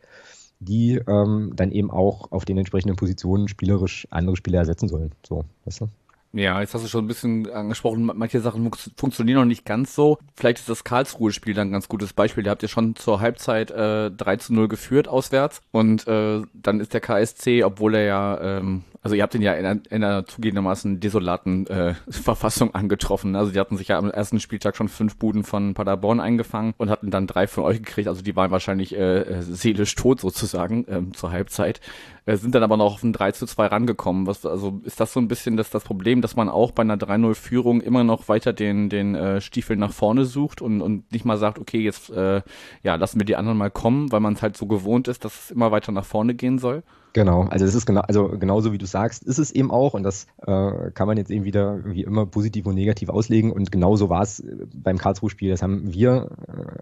die 0.58 1.00
ähm, 1.06 1.52
dann 1.54 1.72
eben 1.72 1.90
auch 1.90 2.32
auf 2.32 2.44
den 2.44 2.58
entsprechenden 2.58 2.96
Positionen 2.96 3.48
spielerisch 3.48 4.06
andere 4.10 4.36
Spieler 4.36 4.60
ersetzen 4.60 4.88
sollen. 4.88 5.12
So, 5.26 5.44
weißt 5.64 5.82
du? 5.82 5.88
Ja, 6.32 6.60
jetzt 6.60 6.74
hast 6.74 6.84
du 6.84 6.88
schon 6.88 7.04
ein 7.04 7.08
bisschen 7.08 7.50
angesprochen, 7.50 8.08
manche 8.14 8.40
Sachen 8.40 8.70
funktionieren 8.96 9.40
noch 9.40 9.46
nicht 9.46 9.64
ganz 9.64 9.96
so. 9.96 10.18
Vielleicht 10.36 10.60
ist 10.60 10.68
das 10.68 10.84
Karlsruhe-Spiel 10.84 11.54
dann 11.54 11.68
ein 11.68 11.72
ganz 11.72 11.88
gutes 11.88 12.12
Beispiel. 12.12 12.44
Da 12.44 12.52
habt 12.52 12.62
ihr 12.62 12.68
schon 12.68 12.94
zur 12.94 13.20
Halbzeit 13.20 13.72
äh, 13.72 14.12
3 14.12 14.36
zu 14.36 14.54
0 14.54 14.68
geführt 14.68 15.08
auswärts 15.08 15.60
und 15.72 16.06
äh, 16.06 16.42
dann 16.54 16.78
ist 16.78 16.94
der 16.94 17.00
KSC, 17.00 17.64
obwohl 17.64 17.96
er 17.96 18.04
ja 18.04 18.40
ähm, 18.40 18.84
also 19.02 19.16
ihr 19.16 19.22
habt 19.22 19.34
ihn 19.34 19.40
ja 19.40 19.54
in 19.54 19.64
einer, 19.64 19.80
in 19.88 20.04
einer 20.04 20.26
zugegebenermaßen 20.26 21.00
desolaten 21.00 21.66
äh, 21.68 21.94
Verfassung 22.08 22.74
angetroffen. 22.74 23.34
Also 23.34 23.50
die 23.50 23.58
hatten 23.58 23.78
sich 23.78 23.88
ja 23.88 23.98
am 23.98 24.10
ersten 24.10 24.40
Spieltag 24.40 24.76
schon 24.76 24.88
fünf 24.88 25.16
Buden 25.16 25.42
von 25.42 25.72
Paderborn 25.72 26.20
eingefangen 26.20 26.74
und 26.76 26.90
hatten 26.90 27.10
dann 27.10 27.26
drei 27.26 27.46
von 27.46 27.64
euch 27.64 27.78
gekriegt. 27.78 28.08
Also 28.08 28.22
die 28.22 28.36
waren 28.36 28.50
wahrscheinlich 28.50 28.94
äh, 28.94 29.20
äh 29.20 29.42
seelisch 29.42 29.94
tot 29.94 30.20
sozusagen 30.20 30.84
ähm, 30.88 31.14
zur 31.14 31.30
Halbzeit. 31.30 31.80
Äh, 32.26 32.36
sind 32.36 32.54
dann 32.54 32.62
aber 32.62 32.76
noch 32.76 32.94
auf 32.94 33.02
ein 33.02 33.14
3 33.14 33.32
zu 33.32 33.46
2 33.46 33.66
rangekommen. 33.66 34.26
Was, 34.26 34.44
also 34.44 34.80
ist 34.84 35.00
das 35.00 35.14
so 35.14 35.20
ein 35.20 35.28
bisschen 35.28 35.56
das, 35.56 35.70
das 35.70 35.84
Problem, 35.84 36.19
dass 36.22 36.36
man 36.36 36.48
auch 36.48 36.72
bei 36.72 36.82
einer 36.82 36.96
3-0-Führung 36.96 37.80
immer 37.80 38.04
noch 38.04 38.28
weiter 38.28 38.52
den, 38.52 38.88
den 38.88 39.14
äh, 39.14 39.40
Stiefel 39.40 39.76
nach 39.76 39.92
vorne 39.92 40.24
sucht 40.24 40.62
und, 40.62 40.80
und 40.80 41.10
nicht 41.12 41.24
mal 41.24 41.38
sagt, 41.38 41.58
okay, 41.58 41.80
jetzt 41.80 42.10
äh, 42.10 42.42
ja, 42.82 42.94
lassen 42.94 43.20
wir 43.20 43.24
die 43.24 43.36
anderen 43.36 43.58
mal 43.58 43.70
kommen, 43.70 44.12
weil 44.12 44.20
man 44.20 44.34
es 44.34 44.42
halt 44.42 44.56
so 44.56 44.66
gewohnt 44.66 45.08
ist, 45.08 45.24
dass 45.24 45.44
es 45.44 45.50
immer 45.50 45.70
weiter 45.70 45.92
nach 45.92 46.04
vorne 46.04 46.34
gehen 46.34 46.58
soll? 46.58 46.82
Genau, 47.12 47.42
also 47.42 47.64
es 47.64 47.74
ist 47.74 47.86
genau, 47.86 48.02
also 48.02 48.28
genauso 48.28 48.72
wie 48.72 48.78
du 48.78 48.86
sagst, 48.86 49.24
ist 49.24 49.38
es 49.38 49.50
eben 49.50 49.72
auch 49.72 49.94
und 49.94 50.04
das 50.04 50.26
äh, 50.46 50.90
kann 50.92 51.08
man 51.08 51.16
jetzt 51.16 51.30
eben 51.30 51.44
wieder 51.44 51.84
wie 51.84 52.02
immer 52.02 52.24
positiv 52.26 52.66
und 52.66 52.76
negativ 52.76 53.08
auslegen 53.08 53.50
und 53.50 53.72
genauso 53.72 54.08
war 54.08 54.22
es 54.22 54.40
äh, 54.40 54.66
beim 54.72 54.96
Karlsruhe-Spiel. 54.96 55.50
Das 55.50 55.62
haben 55.62 55.92
wir, 55.92 56.30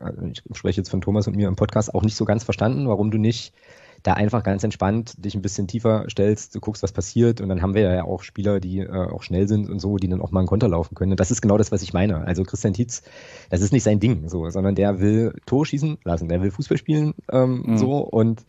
äh, 0.01 0.31
ich 0.31 0.43
spreche 0.53 0.81
jetzt 0.81 0.91
von 0.91 1.01
Thomas 1.01 1.27
und 1.29 1.37
mir 1.37 1.49
im 1.49 1.57
Podcast, 1.57 1.95
auch 1.95 2.03
nicht 2.03 2.17
so 2.17 2.27
ganz 2.27 2.45
verstanden, 2.45 2.89
warum 2.89 3.11
du 3.11 3.17
nicht 3.17 3.55
da 4.03 4.15
einfach 4.15 4.43
ganz 4.43 4.65
entspannt 4.65 5.25
dich 5.25 5.35
ein 5.35 5.43
bisschen 5.43 5.67
tiefer 5.67 6.05
stellst, 6.09 6.55
du 6.55 6.61
guckst, 6.61 6.83
was 6.83 6.93
passiert 6.93 7.41
und 7.41 7.49
dann 7.49 7.63
haben 7.63 7.75
wir 7.75 7.83
ja 7.83 8.05
auch 8.05 8.23
Spieler, 8.23 8.61
die 8.61 8.81
äh, 8.81 8.89
auch 8.89 9.23
schnell 9.23 9.49
sind 9.49 9.69
und 9.69 9.81
so, 9.81 9.97
die 9.97 10.09
dann 10.09 10.21
auch 10.21 10.31
mal 10.31 10.41
einen 10.41 10.49
Konter 10.49 10.69
laufen 10.69 10.95
können. 10.95 11.13
Und 11.13 11.21
das 11.21 11.31
ist 11.31 11.43
genau 11.43 11.59
das, 11.59 11.73
was 11.73 11.83
ich 11.83 11.93
meine. 11.93 12.19
Also 12.19 12.45
Christian 12.45 12.75
Tietz, 12.75 13.03
das 13.51 13.61
ist 13.61 13.73
nicht 13.73 13.83
sein 13.83 14.01
Ding, 14.01 14.29
so, 14.29 14.49
sondern 14.51 14.75
der 14.75 15.01
will 15.01 15.35
Tor 15.47 15.67
schießen 15.67 15.99
lassen, 16.05 16.29
der 16.29 16.43
will 16.43 16.51
Fußball 16.51 16.79
spielen 16.79 17.15
ähm, 17.31 17.63
mhm. 17.67 17.79
so 17.79 17.99
und 17.99 18.45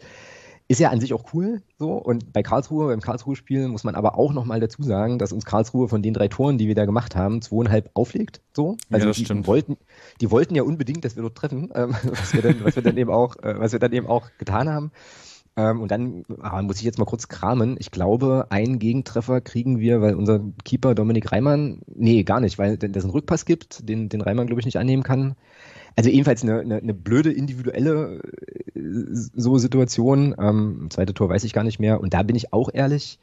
ist 0.69 0.79
ja 0.79 0.91
an 0.91 1.01
sich 1.01 1.15
auch 1.15 1.33
cool, 1.33 1.63
so. 1.79 1.93
Und 1.93 2.31
bei 2.31 2.43
Karlsruhe, 2.43 2.89
beim 2.89 3.01
Karlsruhe-Spiel 3.01 3.67
muss 3.67 3.83
man 3.83 3.95
aber 3.95 4.19
auch 4.19 4.33
nochmal 4.33 4.59
dazu 4.59 4.83
sagen, 4.83 5.17
dass 5.17 5.33
uns 5.33 5.43
Karlsruhe 5.43 5.87
von 5.87 6.03
den 6.03 6.13
drei 6.13 6.27
Toren, 6.27 6.59
die 6.59 6.67
wir 6.67 6.75
da 6.75 6.85
gemacht 6.85 7.15
haben, 7.15 7.41
zweieinhalb 7.41 7.89
auflegt, 7.95 8.41
so. 8.53 8.77
Also 8.91 9.07
ja, 9.07 9.13
die 9.13 9.25
stimmt. 9.25 9.47
wollten, 9.47 9.77
die 10.21 10.29
wollten 10.29 10.53
ja 10.53 10.61
unbedingt, 10.61 11.03
dass 11.03 11.15
wir 11.15 11.23
dort 11.23 11.35
treffen, 11.35 11.71
ähm, 11.73 11.95
was 12.03 12.33
wir 12.35 12.43
dann, 12.43 12.63
was 12.63 12.75
wir 12.75 12.83
dann 12.83 12.97
eben 12.97 13.09
auch, 13.09 13.35
äh, 13.37 13.59
was 13.59 13.71
wir 13.71 13.79
dann 13.79 13.93
eben 13.93 14.05
auch 14.05 14.29
getan 14.37 14.69
haben. 14.69 14.91
Ähm, 15.59 15.81
und 15.81 15.91
dann 15.91 16.23
ah, 16.41 16.61
muss 16.61 16.77
ich 16.77 16.83
jetzt 16.83 16.99
mal 16.99 17.05
kurz 17.05 17.27
kramen. 17.27 17.75
Ich 17.79 17.91
glaube, 17.91 18.47
einen 18.49 18.79
Gegentreffer 18.79 19.41
kriegen 19.41 19.79
wir, 19.79 20.01
weil 20.01 20.15
unser 20.15 20.39
Keeper 20.63 20.95
Dominik 20.95 21.31
Reimann, 21.31 21.81
nee, 21.93 22.23
gar 22.23 22.39
nicht, 22.39 22.57
weil 22.57 22.77
es 22.81 23.03
einen 23.03 23.11
Rückpass 23.11 23.43
gibt, 23.45 23.87
den, 23.89 24.07
den 24.07 24.21
Reimann, 24.21 24.47
glaube 24.47 24.61
ich, 24.61 24.65
nicht 24.65 24.77
annehmen 24.79 25.03
kann. 25.03 25.35
Also 25.97 26.09
ebenfalls 26.09 26.43
eine, 26.43 26.61
eine, 26.61 26.77
eine 26.77 26.93
blöde 26.93 27.33
individuelle 27.33 28.21
äh, 28.73 28.79
so 29.11 29.57
Situation. 29.57 30.33
Ähm, 30.39 30.87
zweite 30.91 31.13
Tor 31.13 31.27
weiß 31.27 31.43
ich 31.43 31.51
gar 31.51 31.65
nicht 31.65 31.79
mehr. 31.79 31.99
Und 31.99 32.13
da 32.13 32.23
bin 32.23 32.37
ich 32.37 32.53
auch 32.53 32.69
ehrlich. 32.73 33.19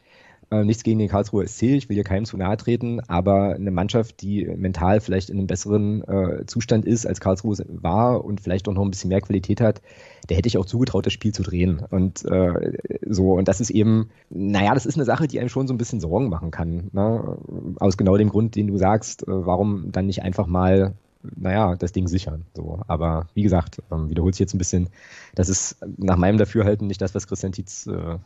Äh, 0.49 0.63
nichts 0.65 0.85
gegen 0.85 1.01
den 1.01 1.09
Karlsruher 1.09 1.47
SC, 1.47 1.63
ich 1.63 1.89
will 1.89 1.95
hier 1.95 2.05
keinem 2.05 2.25
zu 2.25 2.37
nahe 2.37 2.57
treten, 2.57 3.01
aber 3.09 3.55
eine 3.55 3.73
Mannschaft, 3.73 4.23
die 4.23 4.45
mental 4.45 5.01
vielleicht 5.01 5.29
in 5.29 5.39
einem 5.39 5.49
besseren 5.49 6.03
äh, 6.05 6.47
Zustand 6.47 6.85
ist, 6.85 7.05
als 7.05 7.19
Karlsruhe 7.19 7.57
war 7.69 8.25
und 8.25 8.41
vielleicht 8.41 8.69
auch 8.69 8.73
noch 8.73 8.83
ein 8.83 8.91
bisschen 8.91 9.09
mehr 9.09 9.21
Qualität 9.21 9.61
hat, 9.61 9.83
der 10.29 10.37
hätte 10.37 10.47
ich 10.47 10.57
auch 10.57 10.65
zugetraut, 10.65 11.05
das 11.05 11.13
Spiel 11.13 11.33
zu 11.33 11.43
drehen. 11.43 11.83
Und 11.91 12.25
äh, 12.27 12.75
so, 13.09 13.33
und 13.33 13.49
das 13.49 13.61
ist 13.61 13.71
eben, 13.71 14.11
naja, 14.31 14.73
das 14.75 14.87
ist 14.87 14.95
eine 14.95 15.05
Sache, 15.05 15.27
die 15.27 15.41
einem 15.41 15.49
schon 15.49 15.67
so 15.67 15.75
ein 15.75 15.79
bisschen 15.79 15.99
Sorgen 15.99 16.29
machen 16.29 16.53
kann. 16.53 16.91
Ne? 16.93 17.39
Aus 17.81 17.97
genau 17.97 18.17
dem 18.17 18.29
Grund, 18.29 18.55
den 18.55 18.69
du 18.69 18.77
sagst, 18.77 19.25
äh, 19.25 19.27
warum 19.29 19.91
dann 19.91 20.07
nicht 20.07 20.23
einfach 20.23 20.47
mal 20.47 20.95
naja, 21.37 21.77
das 21.77 21.93
Ding 21.93 22.09
sichern. 22.09 22.45
So. 22.55 22.81
Aber 22.87 23.27
wie 23.35 23.43
gesagt, 23.43 23.83
ähm, 23.91 24.09
wiederholt 24.11 24.35
sich 24.35 24.41
jetzt 24.41 24.55
ein 24.55 24.59
bisschen, 24.59 24.89
das 25.35 25.49
ist 25.49 25.77
nach 25.97 26.17
meinem 26.17 26.39
Dafürhalten 26.39 26.87
nicht 26.87 27.01
das, 27.01 27.15
was 27.15 27.27
Christian 27.27 27.53
Tietz 27.53 27.87
äh, 27.87 28.19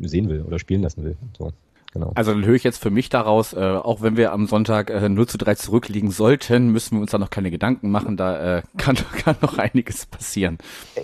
sehen 0.00 0.28
will 0.28 0.42
oder 0.42 0.58
spielen 0.58 0.82
lassen 0.82 1.04
will. 1.04 1.16
So. 1.36 1.52
Genau. 1.92 2.12
Also 2.14 2.32
dann 2.32 2.44
höre 2.44 2.54
ich 2.54 2.64
jetzt 2.64 2.82
für 2.82 2.90
mich 2.90 3.08
daraus, 3.08 3.54
äh, 3.54 3.58
auch 3.58 4.02
wenn 4.02 4.16
wir 4.16 4.32
am 4.32 4.46
Sonntag 4.46 4.90
äh, 4.90 5.08
0 5.08 5.26
zu 5.28 5.38
3 5.38 5.54
zurückliegen 5.54 6.10
sollten, 6.10 6.68
müssen 6.68 6.96
wir 6.96 7.00
uns 7.00 7.10
da 7.10 7.18
noch 7.18 7.30
keine 7.30 7.50
Gedanken 7.50 7.90
machen, 7.90 8.16
da 8.16 8.58
äh, 8.58 8.62
kann, 8.76 8.96
kann 8.96 9.36
noch 9.40 9.56
einiges 9.58 10.04
passieren. 10.04 10.58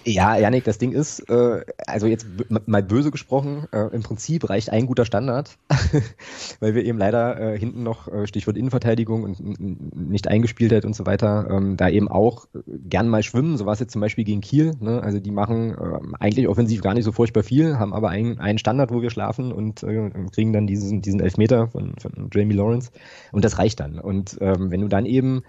Ja, 0.05 0.37
Janik, 0.37 0.65
das 0.65 0.79
Ding 0.79 0.93
ist, 0.93 1.21
äh, 1.31 1.65
also 1.87 2.07
jetzt 2.07 2.27
mal 2.67 2.83
böse 2.83 3.11
gesprochen, 3.11 3.67
äh, 3.73 3.87
im 3.95 4.03
Prinzip 4.03 4.49
reicht 4.51 4.71
ein 4.71 4.87
guter 4.87 5.05
Standard, 5.05 5.57
weil 6.61 6.75
wir 6.75 6.85
eben 6.85 6.99
leider 6.99 7.41
äh, 7.55 7.59
hinten 7.59 7.83
noch, 7.83 8.09
äh, 8.09 8.27
Stichwort 8.27 8.57
Innenverteidigung 8.57 9.23
und 9.23 9.41
nicht 9.97 10.29
eingespielt 10.29 10.73
hat 10.73 10.85
und 10.85 10.95
so 10.95 11.07
weiter, 11.07 11.49
ähm, 11.51 11.77
da 11.77 11.89
eben 11.89 12.09
auch 12.09 12.47
gern 12.67 13.09
mal 13.09 13.23
schwimmen, 13.23 13.57
so 13.57 13.67
war 13.67 13.73
es 13.73 13.81
jetzt 13.81 13.93
zum 13.93 14.01
Beispiel 14.01 14.25
gegen 14.25 14.43
Kiel, 14.43 14.75
ne? 14.81 15.03
also 15.03 15.21
die 15.21 15.31
machen 15.31 15.71
äh, 15.71 15.99
eigentlich 16.21 16.49
offensiv 16.49 16.83
gar 16.83 16.95
nicht 16.95 17.05
so 17.05 17.13
furchtbar 17.13 17.43
viel, 17.43 17.79
haben 17.79 17.95
aber 17.95 18.11
einen, 18.11 18.39
einen 18.39 18.59
Standard, 18.59 18.93
wo 18.93 19.01
wir 19.01 19.11
schlafen 19.11 19.53
und 19.53 19.83
äh, 19.83 20.11
kriegen 20.33 20.53
dann 20.53 20.67
diese 20.67 20.72
diesen, 20.73 21.03
diesen 21.03 21.21
Elfmeter 21.21 21.69
von, 21.69 21.95
von 21.99 22.31
Jamie 22.33 22.55
Lawrence. 22.55 22.91
Und 23.31 23.45
das 23.45 23.59
reicht 23.59 23.81
dann. 23.81 23.99
Und 23.99 24.39
ähm, 24.41 24.71
wenn 24.71 24.81
du 24.81 24.89
dann 24.89 25.07
eben 25.07 25.43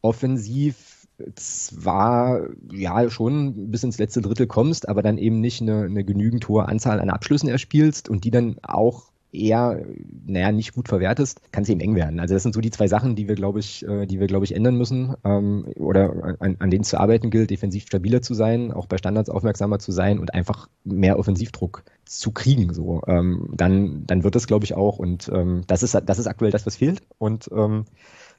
offensiv 0.00 1.06
zwar 1.36 2.48
ja 2.72 3.08
schon 3.10 3.70
bis 3.70 3.84
ins 3.84 3.98
letzte 3.98 4.22
Drittel 4.22 4.46
kommst, 4.46 4.88
aber 4.88 5.02
dann 5.02 5.18
eben 5.18 5.40
nicht 5.40 5.60
eine, 5.60 5.82
eine 5.84 6.04
genügend 6.04 6.48
hohe 6.48 6.66
Anzahl 6.66 7.00
an 7.00 7.10
Abschlüssen 7.10 7.48
erspielst 7.48 8.08
und 8.08 8.24
die 8.24 8.30
dann 8.30 8.56
auch 8.62 9.11
eher, 9.32 9.84
naja, 10.26 10.52
nicht 10.52 10.74
gut 10.74 10.88
verwertest, 10.88 11.40
kann 11.52 11.62
es 11.62 11.68
eben 11.68 11.80
eng 11.80 11.94
werden. 11.94 12.20
Also 12.20 12.34
das 12.34 12.42
sind 12.42 12.54
so 12.54 12.60
die 12.60 12.70
zwei 12.70 12.86
Sachen, 12.86 13.16
die 13.16 13.28
wir, 13.28 13.34
glaube 13.34 13.60
ich, 13.60 13.86
äh, 13.86 14.06
die 14.06 14.20
wir, 14.20 14.26
glaube 14.26 14.44
ich, 14.44 14.54
ändern 14.54 14.76
müssen 14.76 15.14
ähm, 15.24 15.64
oder 15.76 16.36
an, 16.38 16.56
an 16.58 16.70
denen 16.70 16.84
zu 16.84 16.98
arbeiten 16.98 17.30
gilt, 17.30 17.50
defensiv 17.50 17.86
stabiler 17.86 18.22
zu 18.22 18.34
sein, 18.34 18.72
auch 18.72 18.86
bei 18.86 18.98
Standards 18.98 19.30
aufmerksamer 19.30 19.78
zu 19.78 19.90
sein 19.90 20.18
und 20.18 20.34
einfach 20.34 20.68
mehr 20.84 21.18
Offensivdruck 21.18 21.82
zu 22.04 22.30
kriegen. 22.32 22.74
So, 22.74 23.02
ähm, 23.06 23.48
dann, 23.54 24.06
dann 24.06 24.22
wird 24.22 24.36
es, 24.36 24.46
glaube 24.46 24.64
ich, 24.64 24.74
auch 24.74 24.98
und 24.98 25.30
ähm, 25.32 25.62
das 25.66 25.82
ist, 25.82 25.94
das 25.94 26.18
ist 26.18 26.26
aktuell 26.26 26.50
das, 26.50 26.66
was 26.66 26.76
fehlt 26.76 27.02
und 27.18 27.48
ähm, 27.54 27.86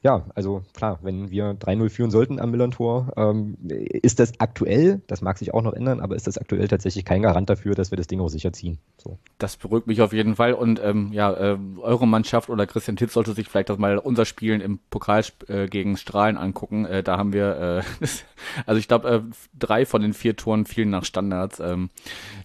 ja, 0.04 0.22
also 0.34 0.62
klar, 0.74 0.98
wenn 1.00 1.30
wir 1.30 1.52
3-0 1.52 1.88
führen 1.88 2.10
sollten 2.10 2.38
am 2.38 2.50
Millern-Tor, 2.50 3.14
ähm, 3.16 3.56
ist 3.70 4.20
das 4.20 4.38
aktuell, 4.38 5.00
das 5.06 5.22
mag 5.22 5.38
sich 5.38 5.54
auch 5.54 5.62
noch 5.62 5.72
ändern, 5.72 6.00
aber 6.00 6.14
ist 6.14 6.26
das 6.26 6.36
aktuell 6.36 6.68
tatsächlich 6.68 7.06
kein 7.06 7.22
Garant 7.22 7.48
dafür, 7.48 7.74
dass 7.74 7.90
wir 7.90 7.96
das 7.96 8.06
Ding 8.06 8.20
auch 8.20 8.28
sicher 8.28 8.52
ziehen. 8.52 8.78
So. 8.98 9.16
Das 9.38 9.56
beruhigt 9.56 9.86
mich 9.86 10.02
auf 10.02 10.12
jeden 10.12 10.36
Fall 10.36 10.52
und 10.52 10.78
ähm, 10.84 11.10
ja, 11.12 11.32
äh, 11.32 11.58
eure 11.80 12.06
Mannschaft 12.06 12.50
oder 12.50 12.66
Christian 12.66 12.96
Titz 12.98 13.14
sollte 13.14 13.32
sich 13.32 13.48
vielleicht 13.48 13.70
das 13.70 13.78
mal 13.78 13.96
unser 13.96 14.26
Spielen 14.26 14.60
im 14.60 14.78
Pokal 14.90 15.24
äh, 15.48 15.68
gegen 15.68 15.96
Strahlen 15.96 16.36
angucken. 16.36 16.84
Äh, 16.84 17.02
da 17.02 17.16
haben 17.16 17.32
wir, 17.32 17.82
äh, 18.02 18.06
also 18.66 18.78
ich 18.78 18.88
glaube, 18.88 19.08
äh, 19.08 19.20
drei 19.58 19.86
von 19.86 20.02
den 20.02 20.12
vier 20.12 20.36
Toren 20.36 20.66
fielen 20.66 20.90
nach 20.90 21.06
Standards. 21.06 21.60
Ähm, 21.60 21.88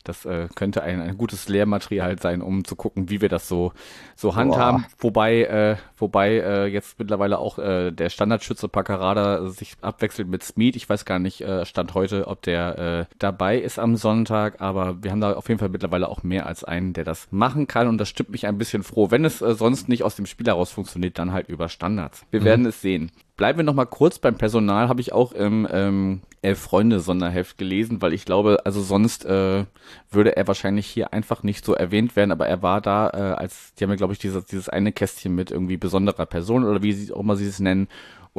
das 0.06 0.24
äh, 0.24 0.48
könnte 0.56 0.82
ein, 0.82 1.02
ein 1.02 1.17
gutes 1.17 1.50
Lehrmaterial 1.50 2.19
sein, 2.19 2.41
um 2.41 2.63
zu 2.63 2.78
gucken, 2.78 3.10
wie 3.10 3.19
wir 3.19 3.28
das 3.28 3.50
so, 3.50 3.74
so 4.15 4.38
handhaben. 4.38 4.84
Boah. 4.84 5.10
Wobei, 5.10 5.78
wobei 5.98 6.67
jetzt 6.67 7.00
mittlerweile 7.00 7.39
auch 7.39 7.48
auch 7.49 7.59
äh, 7.59 7.91
der 7.91 8.09
Standardschütze 8.09 8.67
Paccarada 8.67 9.47
sich 9.49 9.73
abwechselt 9.81 10.27
mit 10.27 10.43
Smith. 10.43 10.75
Ich 10.75 10.88
weiß 10.88 11.05
gar 11.05 11.19
nicht, 11.19 11.41
äh, 11.41 11.65
Stand 11.65 11.93
heute, 11.93 12.27
ob 12.27 12.41
der 12.43 13.07
äh, 13.09 13.13
dabei 13.17 13.57
ist 13.57 13.79
am 13.79 13.95
Sonntag, 13.95 14.62
aber 14.62 15.01
wir 15.03 15.12
haben 15.12 15.21
da 15.21 15.33
auf 15.33 15.47
jeden 15.47 15.59
Fall 15.59 15.69
mittlerweile 15.69 16.07
auch 16.07 16.23
mehr 16.23 16.45
als 16.45 16.63
einen, 16.63 16.93
der 16.93 17.03
das 17.03 17.27
machen 17.31 17.67
kann 17.67 17.88
und 17.88 17.97
das 17.97 18.09
stimmt 18.09 18.29
mich 18.29 18.45
ein 18.45 18.57
bisschen 18.57 18.83
froh. 18.83 19.09
Wenn 19.12 19.25
es 19.25 19.41
äh, 19.41 19.55
sonst 19.55 19.89
nicht 19.89 20.03
aus 20.03 20.15
dem 20.15 20.25
Spiel 20.25 20.47
heraus 20.47 20.71
funktioniert, 20.71 21.17
dann 21.17 21.33
halt 21.33 21.49
über 21.49 21.69
Standards. 21.69 22.25
Wir 22.31 22.41
mhm. 22.41 22.45
werden 22.45 22.65
es 22.65 22.81
sehen. 22.81 23.12
Bleiben 23.39 23.60
wir 23.60 23.63
noch 23.63 23.73
mal 23.73 23.86
kurz 23.86 24.19
beim 24.19 24.36
Personal, 24.36 24.89
habe 24.89 24.99
ich 24.99 25.13
auch 25.13 25.32
im 25.32 25.65
ähm, 25.71 26.19
Elf 26.41 26.60
Freunde 26.60 26.99
Sonderheft 26.99 27.58
gelesen, 27.58 28.02
weil 28.02 28.12
ich 28.12 28.25
glaube, 28.25 28.65
also 28.65 28.82
sonst 28.82 29.23
äh, 29.23 29.63
würde 30.12 30.36
er 30.36 30.45
wahrscheinlich 30.45 30.88
hier 30.88 31.13
einfach 31.13 31.41
nicht 31.41 31.63
so 31.63 31.73
erwähnt 31.73 32.17
werden, 32.17 32.34
aber 32.34 32.47
er 32.47 32.62
war 32.63 32.82
da 32.82 33.10
äh, 33.12 33.39
als, 33.39 33.73
die 33.75 33.86
haben 33.86 33.91
ja 33.91 33.95
glaube 33.95 34.12
ich 34.12 34.19
dieses, 34.19 34.43
dieses 34.43 34.67
eine 34.67 34.91
Kästchen 34.91 35.36
mit 35.36 35.52
irgendwie 35.52 35.78
besonderer 35.78 36.25
Person 36.25 36.65
oder 36.65 36.84
wie 36.84 36.91
sie 36.91 37.13
auch 37.13 37.23
mal 37.23 37.38
sie 37.38 37.47
es 37.47 37.62
nennen 37.62 37.88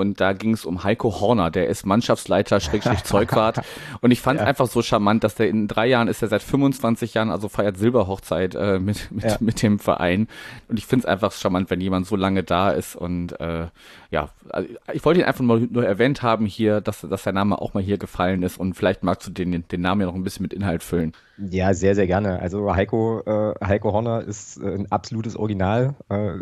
und 0.01 0.21
da 0.21 0.33
ging 0.33 0.53
es 0.53 0.65
um 0.65 0.83
Heiko 0.83 1.21
Horner, 1.21 1.51
der 1.51 1.69
ist 1.69 1.87
Mannschaftsleiter 1.87 2.59
Schrägstrich 2.61 3.05
Zeugwart. 3.05 3.61
und 4.01 4.11
ich 4.11 4.21
fand 4.21 4.41
es 4.41 4.43
ja. 4.43 4.49
einfach 4.49 4.67
so 4.67 4.83
charmant, 4.83 5.23
dass 5.23 5.35
der 5.35 5.49
in 5.49 5.69
drei 5.69 5.87
Jahren 5.87 6.09
ist 6.09 6.23
er 6.23 6.29
seit 6.29 6.43
25 6.43 7.15
Jahren, 7.15 7.31
also 7.31 7.49
feiert 7.49 7.79
Silberhochzeit 7.79 8.55
äh, 8.55 8.79
mit, 8.79 9.11
mit, 9.13 9.25
ja. 9.25 9.37
mit 9.41 9.63
dem 9.63 9.79
Verein. 9.79 10.27
Und 10.69 10.79
ich 10.79 10.87
finde 10.87 11.05
es 11.05 11.07
einfach 11.07 11.33
charmant, 11.33 11.71
wenn 11.71 11.81
jemand 11.81 12.07
so 12.07 12.17
lange 12.17 12.43
da 12.43 12.71
ist. 12.71 12.97
Und 12.97 13.39
äh, 13.41 13.67
ja, 14.11 14.31
also 14.49 14.69
ich 14.93 15.05
wollte 15.05 15.21
ihn 15.21 15.27
einfach 15.27 15.45
mal 15.45 15.61
nur 15.61 15.87
erwähnt 15.87 16.23
haben 16.23 16.47
hier, 16.47 16.81
dass, 16.81 17.03
dass 17.03 17.23
sein 17.23 17.35
Name 17.35 17.61
auch 17.61 17.75
mal 17.75 17.83
hier 17.83 17.99
gefallen 17.99 18.43
ist. 18.43 18.59
Und 18.59 18.75
vielleicht 18.75 19.03
magst 19.03 19.29
du 19.29 19.31
den, 19.31 19.65
den 19.69 19.81
Namen 19.81 20.01
ja 20.01 20.07
noch 20.07 20.15
ein 20.15 20.25
bisschen 20.25 20.43
mit 20.43 20.53
Inhalt 20.53 20.83
füllen. 20.83 21.13
Ja, 21.39 21.73
sehr, 21.73 21.95
sehr 21.95 22.07
gerne. 22.07 22.41
Also 22.41 22.75
Heiko, 22.75 23.21
äh, 23.25 23.55
Heiko 23.65 23.93
Horner 23.93 24.23
ist 24.23 24.59
äh, 24.59 24.75
ein 24.75 24.91
absolutes 24.91 25.37
Original. 25.37 25.95
Äh, 26.09 26.33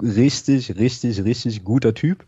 richtig, 0.00 0.76
richtig, 0.76 1.24
richtig 1.24 1.64
guter 1.64 1.94
Typ 1.94 2.24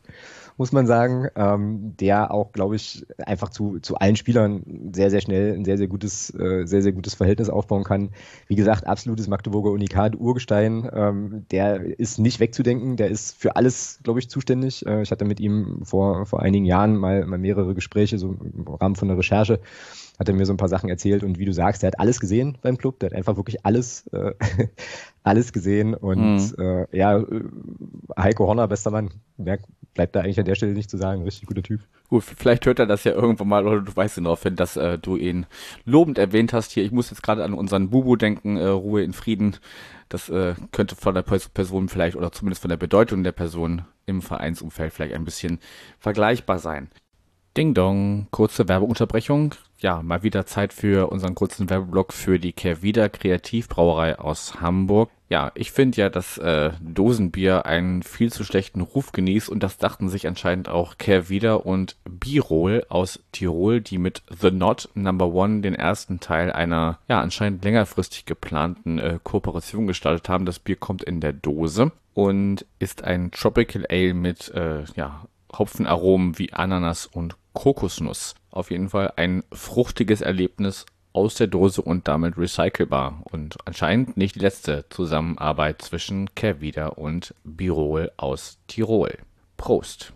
muss 0.57 0.73
man 0.73 0.87
sagen, 0.87 1.29
ähm, 1.37 1.97
der 1.99 2.31
auch, 2.33 2.53
glaube 2.53 2.77
ich, 2.77 3.07
einfach 3.19 3.51
zu, 3.51 3.79
zu 3.81 3.97
allen 3.97 4.17
Spielern 4.17 4.91
sehr, 4.93 5.11
sehr 5.11 5.21
schnell 5.21 5.55
ein 5.55 5.65
sehr, 5.65 5.77
sehr 5.77 5.89
gutes, 5.89 6.31
äh, 6.35 6.67
sehr, 6.67 6.83
sehr 6.83 6.93
gutes 6.93 7.15
Verhältnis 7.15 7.51
aufbauen 7.51 7.85
kann. 7.85 8.11
Wie 8.49 8.55
gesagt, 8.55 8.87
absolutes 8.87 9.29
Magdeburger 9.29 9.71
Unikat, 9.71 10.17
Urgestein, 10.17 10.89
ähm, 10.93 11.45
der 11.51 11.99
ist 11.99 12.19
nicht 12.19 12.41
wegzudenken, 12.41 12.97
der 12.97 13.09
ist 13.09 13.37
für 13.37 13.57
alles, 13.57 14.01
glaube 14.03 14.21
ich, 14.21 14.31
zuständig. 14.31 14.87
Äh, 14.87 15.03
ich 15.03 15.11
hatte 15.11 15.25
mit 15.25 15.41
ihm 15.41 15.81
vor, 15.85 16.27
vor 16.27 16.41
einigen 16.43 16.65
Jahren 16.65 16.97
mal, 16.97 17.27
mal 17.27 17.39
mehrere 17.39 17.75
Gespräche, 17.75 18.19
so 18.19 18.37
im 18.41 18.67
Rahmen 18.67 18.97
von 18.97 19.09
der 19.09 19.19
Recherche 19.19 19.61
hat 20.19 20.29
er 20.29 20.35
mir 20.35 20.47
so 20.47 20.53
ein 20.53 20.59
paar 20.59 20.69
Sachen 20.69 20.89
erzählt 20.89 21.23
und 21.23 21.39
wie 21.39 21.45
du 21.45 21.53
sagst, 21.53 21.83
der 21.83 21.89
hat 21.89 22.01
alles 22.01 22.21
gesehen 22.21 22.59
beim 22.63 22.79
Club, 22.79 22.99
der 23.01 23.11
hat 23.11 23.17
einfach 23.17 23.37
wirklich 23.37 23.65
alles, 23.65 24.07
äh, 24.09 24.33
alles 25.23 25.53
gesehen 25.53 25.95
und 25.95 26.37
mhm. 26.37 26.55
äh, 26.59 26.97
ja, 26.97 27.19
äh, 27.19 27.45
Heiko 28.19 28.47
Horner, 28.47 28.69
bester 28.69 28.91
Mann, 28.91 29.11
mehr 29.37 29.59
bleibt 29.97 30.15
da 30.15 30.21
eigentlich 30.21 30.39
an 30.39 30.45
der 30.45 30.55
Stelle 30.55 30.73
nicht 30.73 30.91
zu 30.91 30.99
sagen, 30.99 31.23
richtig 31.23 31.49
guter 31.49 31.63
Typ. 31.63 31.81
Gut, 32.09 32.23
vielleicht 32.23 32.67
hört 32.67 32.79
er 32.79 32.87
das 32.87 33.03
ja 33.05 33.13
irgendwann 33.13 33.49
mal 33.49 33.67
oder 33.67 33.81
du 33.81 33.97
weißt 33.97 34.19
ihn 34.19 34.25
daraufhin, 34.25 34.55
dass 34.55 34.77
äh, 34.77 34.99
du 34.99 35.17
ihn 35.17 35.47
lobend 35.85 36.19
erwähnt 36.19 36.53
hast 36.53 36.73
hier. 36.73 36.85
Ich 36.85 36.93
muss 36.93 37.11
jetzt 37.11 37.23
gerade 37.23 37.43
an 37.43 37.55
unseren 37.55 37.91
Bubu 37.91 38.15
denken, 38.15 38.57
äh, 38.59 38.67
Ruhe 38.67 39.03
in 39.03 39.13
Frieden. 39.13 39.57
Das 40.09 40.29
äh, 40.29 40.55
könnte 40.71 40.95
von 40.95 41.15
der 41.15 41.23
Person 41.23 41.89
vielleicht 41.89 42.17
oder 42.17 42.31
zumindest 42.31 42.63
von 42.63 42.69
der 42.69 42.77
Bedeutung 42.77 43.25
der 43.25 43.33
Person 43.33 43.83
im 44.05 44.23
Vereinsumfeld 44.23 44.93
vielleicht 44.93 45.15
ein 45.15 45.25
bisschen 45.25 45.59
vergleichbar 45.99 46.61
sein. 46.61 46.91
Ding 47.57 47.75
Dong, 47.75 48.29
kurze 48.31 48.69
Werbeunterbrechung. 48.69 49.55
Ja, 49.79 50.01
mal 50.03 50.23
wieder 50.23 50.47
Zeit 50.47 50.73
für 50.73 51.11
unseren 51.11 51.35
kurzen 51.35 51.69
Werbeblock 51.69 52.15
für 52.15 52.39
die 52.39 52.53
Kehrwieder 52.53 53.11
Kreativbrauerei 53.11 54.19
aus 54.19 54.61
Hamburg. 54.61 55.11
Ja, 55.29 55.51
ich 55.55 55.73
finde 55.73 56.01
ja, 56.01 56.09
dass 56.09 56.39
äh, 56.39 56.71
Dosenbier 56.81 57.67
einen 57.67 58.03
viel 58.03 58.33
zu 58.33 58.45
schlechten 58.45 58.81
Ruf 58.81 59.13
genießt 59.13 59.49
und 59.49 59.63
das 59.63 59.77
dachten 59.77 60.09
sich 60.09 60.29
anscheinend 60.29 60.69
auch 60.69 60.99
Kehrwieder 60.99 61.67
und 61.67 61.97
Birol 62.05 62.87
aus 62.89 63.21
Tirol, 63.33 63.81
die 63.81 63.99
mit 63.99 64.23
The 64.41 64.51
Not 64.51 64.89
Number 64.95 65.27
One 65.27 65.61
den 65.61 65.75
ersten 65.75 66.21
Teil 66.21 66.53
einer 66.53 66.99
ja 67.09 67.21
anscheinend 67.21 67.65
längerfristig 67.65 68.25
geplanten 68.25 68.99
äh, 68.99 69.19
Kooperation 69.23 69.87
gestaltet 69.87 70.29
haben. 70.29 70.47
Das 70.47 70.61
Bier 70.61 70.77
kommt 70.77 71.03
in 71.03 71.21
der 71.21 71.33
Dose 71.33 71.91
und 72.15 72.65
ist 72.79 73.05
ein 73.05 73.31
Tropical 73.33 73.85
Ale 73.91 74.15
mit 74.15 74.49
äh, 74.55 74.85
ja 74.95 75.27
Hopfenaromen 75.53 76.39
wie 76.39 76.53
Ananas 76.53 77.07
und 77.07 77.37
Kokosnuss. 77.53 78.35
Auf 78.57 78.71
jeden 78.71 78.89
Fall 78.89 79.13
ein 79.17 79.45
fruchtiges 79.53 80.23
Erlebnis 80.23 80.87
aus 81.13 81.35
der 81.35 81.47
Dose 81.47 81.83
und 81.83 82.09
damit 82.09 82.39
recycelbar. 82.39 83.21
Und 83.25 83.59
anscheinend 83.67 84.17
nicht 84.17 84.37
die 84.37 84.41
letzte 84.41 84.87
Zusammenarbeit 84.89 85.83
zwischen 85.83 86.35
Kehrwieder 86.35 86.97
und 86.97 87.35
Birol 87.45 88.13
aus 88.17 88.57
Tirol. 88.67 89.19
Prost! 89.59 90.15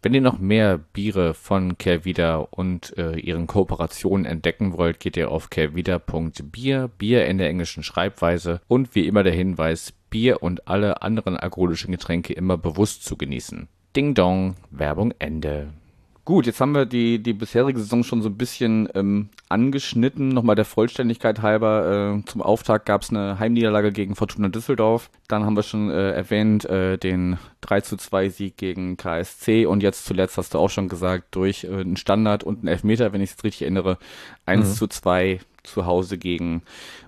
Wenn 0.00 0.14
ihr 0.14 0.22
noch 0.22 0.38
mehr 0.38 0.78
Biere 0.78 1.34
von 1.34 1.76
Kehrwieder 1.76 2.54
und 2.54 2.96
äh, 2.96 3.18
ihren 3.18 3.46
Kooperationen 3.46 4.24
entdecken 4.24 4.78
wollt, 4.78 4.98
geht 4.98 5.18
ihr 5.18 5.30
auf 5.30 5.50
kehrwieder.bier, 5.50 6.88
Bier 6.88 7.26
in 7.26 7.36
der 7.36 7.50
englischen 7.50 7.82
Schreibweise 7.82 8.62
und 8.66 8.94
wie 8.94 9.06
immer 9.06 9.24
der 9.24 9.34
Hinweis, 9.34 9.92
Bier 10.08 10.42
und 10.42 10.68
alle 10.68 11.02
anderen 11.02 11.36
alkoholischen 11.36 11.92
Getränke 11.92 12.32
immer 12.32 12.56
bewusst 12.56 13.04
zu 13.04 13.18
genießen. 13.18 13.68
Ding 13.94 14.14
Dong, 14.14 14.56
Werbung 14.70 15.12
Ende. 15.18 15.74
Gut, 16.24 16.46
jetzt 16.46 16.58
haben 16.62 16.72
wir 16.72 16.86
die, 16.86 17.22
die 17.22 17.34
bisherige 17.34 17.78
Saison 17.78 18.02
schon 18.02 18.22
so 18.22 18.30
ein 18.30 18.38
bisschen 18.38 18.88
ähm, 18.94 19.28
angeschnitten. 19.50 20.28
Nochmal 20.28 20.56
der 20.56 20.64
Vollständigkeit 20.64 21.42
halber. 21.42 22.16
Äh, 22.18 22.24
zum 22.24 22.40
Auftakt 22.40 22.86
gab 22.86 23.02
es 23.02 23.10
eine 23.10 23.38
Heimniederlage 23.38 23.92
gegen 23.92 24.16
Fortuna 24.16 24.48
Düsseldorf. 24.48 25.10
Dann 25.28 25.44
haben 25.44 25.54
wir 25.54 25.62
schon 25.62 25.90
äh, 25.90 26.12
erwähnt 26.12 26.64
äh, 26.64 26.96
den 26.96 27.36
3 27.60 27.82
zu 27.82 27.98
2 27.98 28.30
Sieg 28.30 28.56
gegen 28.56 28.96
KSC. 28.96 29.66
Und 29.66 29.82
jetzt 29.82 30.06
zuletzt 30.06 30.38
hast 30.38 30.54
du 30.54 30.58
auch 30.58 30.70
schon 30.70 30.88
gesagt, 30.88 31.34
durch 31.34 31.64
äh, 31.64 31.68
einen 31.68 31.98
Standard 31.98 32.42
und 32.42 32.60
einen 32.60 32.68
Elfmeter, 32.68 33.12
wenn 33.12 33.20
ich 33.20 33.32
es 33.32 33.44
richtig 33.44 33.62
erinnere, 33.62 33.98
1 34.46 34.66
mhm. 34.66 34.72
zu 34.72 34.86
2 34.86 35.40
zu 35.64 35.86
Hause 35.86 36.18
gegen 36.18 36.62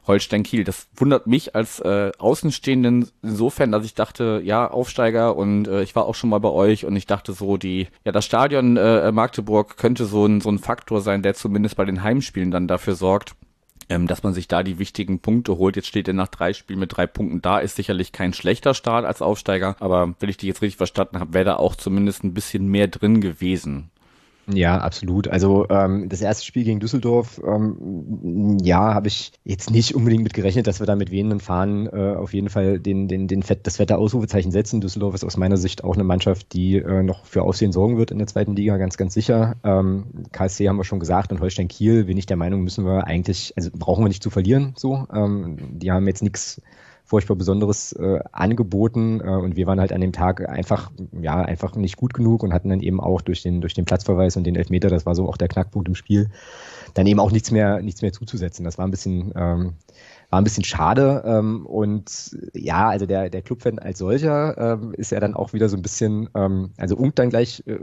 Holstein 0.06 0.42
Kiel. 0.42 0.64
Das 0.64 0.88
wundert 0.96 1.26
mich 1.26 1.54
als 1.54 1.80
äh, 1.80 2.12
Außenstehenden 2.18 3.08
insofern, 3.22 3.72
dass 3.72 3.84
ich 3.84 3.94
dachte, 3.94 4.40
ja, 4.44 4.68
Aufsteiger 4.70 5.36
und 5.36 5.68
äh, 5.68 5.82
ich 5.82 5.94
war 5.94 6.06
auch 6.06 6.14
schon 6.14 6.30
mal 6.30 6.40
bei 6.40 6.50
euch 6.50 6.84
und 6.84 6.96
ich 6.96 7.06
dachte 7.06 7.32
so, 7.32 7.56
die, 7.56 7.88
ja, 8.04 8.12
das 8.12 8.24
Stadion 8.24 8.76
äh, 8.76 9.12
Magdeburg 9.12 9.76
könnte 9.76 10.06
so 10.06 10.26
ein, 10.26 10.40
so 10.40 10.50
ein 10.50 10.58
Faktor 10.58 11.00
sein, 11.00 11.22
der 11.22 11.34
zumindest 11.34 11.76
bei 11.76 11.84
den 11.84 12.02
Heimspielen 12.02 12.50
dann 12.50 12.68
dafür 12.68 12.94
sorgt, 12.94 13.34
ähm, 13.88 14.06
dass 14.06 14.22
man 14.22 14.34
sich 14.34 14.48
da 14.48 14.62
die 14.62 14.78
wichtigen 14.78 15.20
Punkte 15.20 15.58
holt. 15.58 15.76
Jetzt 15.76 15.88
steht 15.88 16.08
er 16.08 16.14
nach 16.14 16.28
drei 16.28 16.52
Spielen 16.52 16.80
mit 16.80 16.96
drei 16.96 17.06
Punkten 17.06 17.42
da, 17.42 17.58
ist 17.58 17.76
sicherlich 17.76 18.12
kein 18.12 18.32
schlechter 18.32 18.74
Start 18.74 19.04
als 19.04 19.22
Aufsteiger, 19.22 19.76
aber 19.80 20.14
wenn 20.18 20.28
ich 20.28 20.36
dich 20.36 20.48
jetzt 20.48 20.62
richtig 20.62 20.76
verstanden 20.76 21.20
habe, 21.20 21.34
wäre 21.34 21.44
da 21.44 21.56
auch 21.56 21.74
zumindest 21.76 22.24
ein 22.24 22.34
bisschen 22.34 22.66
mehr 22.68 22.88
drin 22.88 23.20
gewesen. 23.20 23.90
Ja, 24.48 24.78
absolut. 24.78 25.26
Also 25.26 25.66
ähm, 25.70 26.08
das 26.08 26.22
erste 26.22 26.44
Spiel 26.44 26.62
gegen 26.62 26.78
Düsseldorf, 26.78 27.40
ähm, 27.44 28.58
ja, 28.62 28.94
habe 28.94 29.08
ich 29.08 29.32
jetzt 29.44 29.70
nicht 29.70 29.94
unbedingt 29.96 30.22
mit 30.22 30.34
gerechnet, 30.34 30.68
dass 30.68 30.78
wir 30.78 30.86
da 30.86 30.94
mit 30.94 31.10
wehenden 31.10 31.40
Fahnen 31.40 31.86
äh, 31.86 32.14
auf 32.16 32.32
jeden 32.32 32.48
Fall 32.48 32.78
den, 32.78 33.08
den, 33.08 33.26
den 33.26 33.42
Fett, 33.42 33.66
das 33.66 33.78
fette 33.78 33.98
Ausrufezeichen 33.98 34.52
setzen. 34.52 34.80
Düsseldorf 34.80 35.14
ist 35.16 35.24
aus 35.24 35.36
meiner 35.36 35.56
Sicht 35.56 35.82
auch 35.82 35.94
eine 35.94 36.04
Mannschaft, 36.04 36.52
die 36.52 36.76
äh, 36.76 37.02
noch 37.02 37.24
für 37.24 37.42
Aussehen 37.42 37.72
sorgen 37.72 37.98
wird 37.98 38.12
in 38.12 38.18
der 38.18 38.28
zweiten 38.28 38.54
Liga, 38.54 38.76
ganz, 38.76 38.96
ganz 38.96 39.14
sicher. 39.14 39.56
Ähm, 39.64 40.04
KSC 40.30 40.68
haben 40.68 40.76
wir 40.76 40.84
schon 40.84 41.00
gesagt 41.00 41.32
und 41.32 41.40
Holstein 41.40 41.66
Kiel 41.66 42.04
bin 42.04 42.16
ich 42.16 42.26
der 42.26 42.36
Meinung, 42.36 42.62
müssen 42.62 42.84
wir 42.84 43.04
eigentlich, 43.04 43.52
also 43.56 43.70
brauchen 43.74 44.04
wir 44.04 44.08
nicht 44.08 44.22
zu 44.22 44.30
verlieren. 44.30 44.74
So, 44.76 45.08
ähm, 45.12 45.56
die 45.72 45.90
haben 45.90 46.06
jetzt 46.06 46.22
nichts 46.22 46.62
furchtbar 47.06 47.36
Besonderes 47.36 47.92
äh, 47.92 48.18
angeboten 48.32 49.20
äh, 49.20 49.28
und 49.28 49.56
wir 49.56 49.66
waren 49.66 49.80
halt 49.80 49.92
an 49.92 50.00
dem 50.00 50.12
Tag 50.12 50.46
einfach, 50.48 50.90
ja, 51.12 51.36
einfach 51.36 51.76
nicht 51.76 51.96
gut 51.96 52.12
genug 52.12 52.42
und 52.42 52.52
hatten 52.52 52.68
dann 52.68 52.80
eben 52.80 53.00
auch 53.00 53.20
durch 53.22 53.42
den, 53.42 53.60
durch 53.60 53.74
den 53.74 53.84
Platzverweis 53.84 54.36
und 54.36 54.44
den 54.44 54.56
Elfmeter, 54.56 54.88
das 54.88 55.06
war 55.06 55.14
so 55.14 55.28
auch 55.28 55.36
der 55.36 55.48
Knackpunkt 55.48 55.88
im 55.88 55.94
Spiel, 55.94 56.30
dann 56.94 57.06
eben 57.06 57.20
auch 57.20 57.30
nichts 57.30 57.52
mehr, 57.52 57.80
nichts 57.80 58.02
mehr 58.02 58.12
zuzusetzen. 58.12 58.64
Das 58.64 58.76
war 58.76 58.86
ein 58.86 58.90
bisschen, 58.90 59.32
ähm, 59.36 59.74
war 60.30 60.40
ein 60.40 60.44
bisschen 60.44 60.64
schade. 60.64 61.22
Ähm, 61.24 61.66
und 61.66 62.36
ja, 62.54 62.88
also 62.88 63.06
der, 63.06 63.30
der 63.30 63.42
Clubfan 63.42 63.78
als 63.78 63.98
solcher 63.98 64.56
ähm, 64.58 64.92
ist 64.94 65.12
ja 65.12 65.20
dann 65.20 65.34
auch 65.34 65.52
wieder 65.52 65.68
so 65.68 65.76
ein 65.76 65.82
bisschen, 65.82 66.28
ähm, 66.34 66.70
also 66.76 66.96
unkt 66.96 67.18
dann 67.18 67.30
gleich 67.30 67.62
äh, 67.66 67.78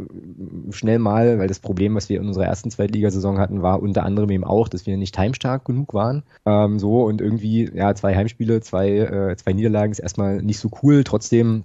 schnell 0.71 0.99
mal, 0.99 1.39
weil 1.39 1.47
das 1.47 1.59
Problem, 1.59 1.95
was 1.95 2.09
wir 2.09 2.19
in 2.19 2.27
unserer 2.27 2.45
ersten 2.45 2.71
Zweitligasaison 2.71 3.39
hatten, 3.39 3.61
war 3.61 3.81
unter 3.81 4.03
anderem 4.03 4.29
eben 4.29 4.43
auch, 4.43 4.67
dass 4.67 4.85
wir 4.85 4.97
nicht 4.97 5.17
heimstark 5.17 5.65
genug 5.65 5.93
waren. 5.93 6.23
Ähm, 6.45 6.79
so 6.79 7.03
und 7.03 7.21
irgendwie, 7.21 7.71
ja, 7.73 7.95
zwei 7.95 8.15
Heimspiele, 8.15 8.61
zwei, 8.61 8.89
äh, 8.89 9.35
zwei 9.37 9.53
Niederlagen 9.53 9.91
ist 9.91 9.99
erstmal 9.99 10.41
nicht 10.41 10.59
so 10.59 10.69
cool. 10.81 11.03
Trotzdem 11.03 11.63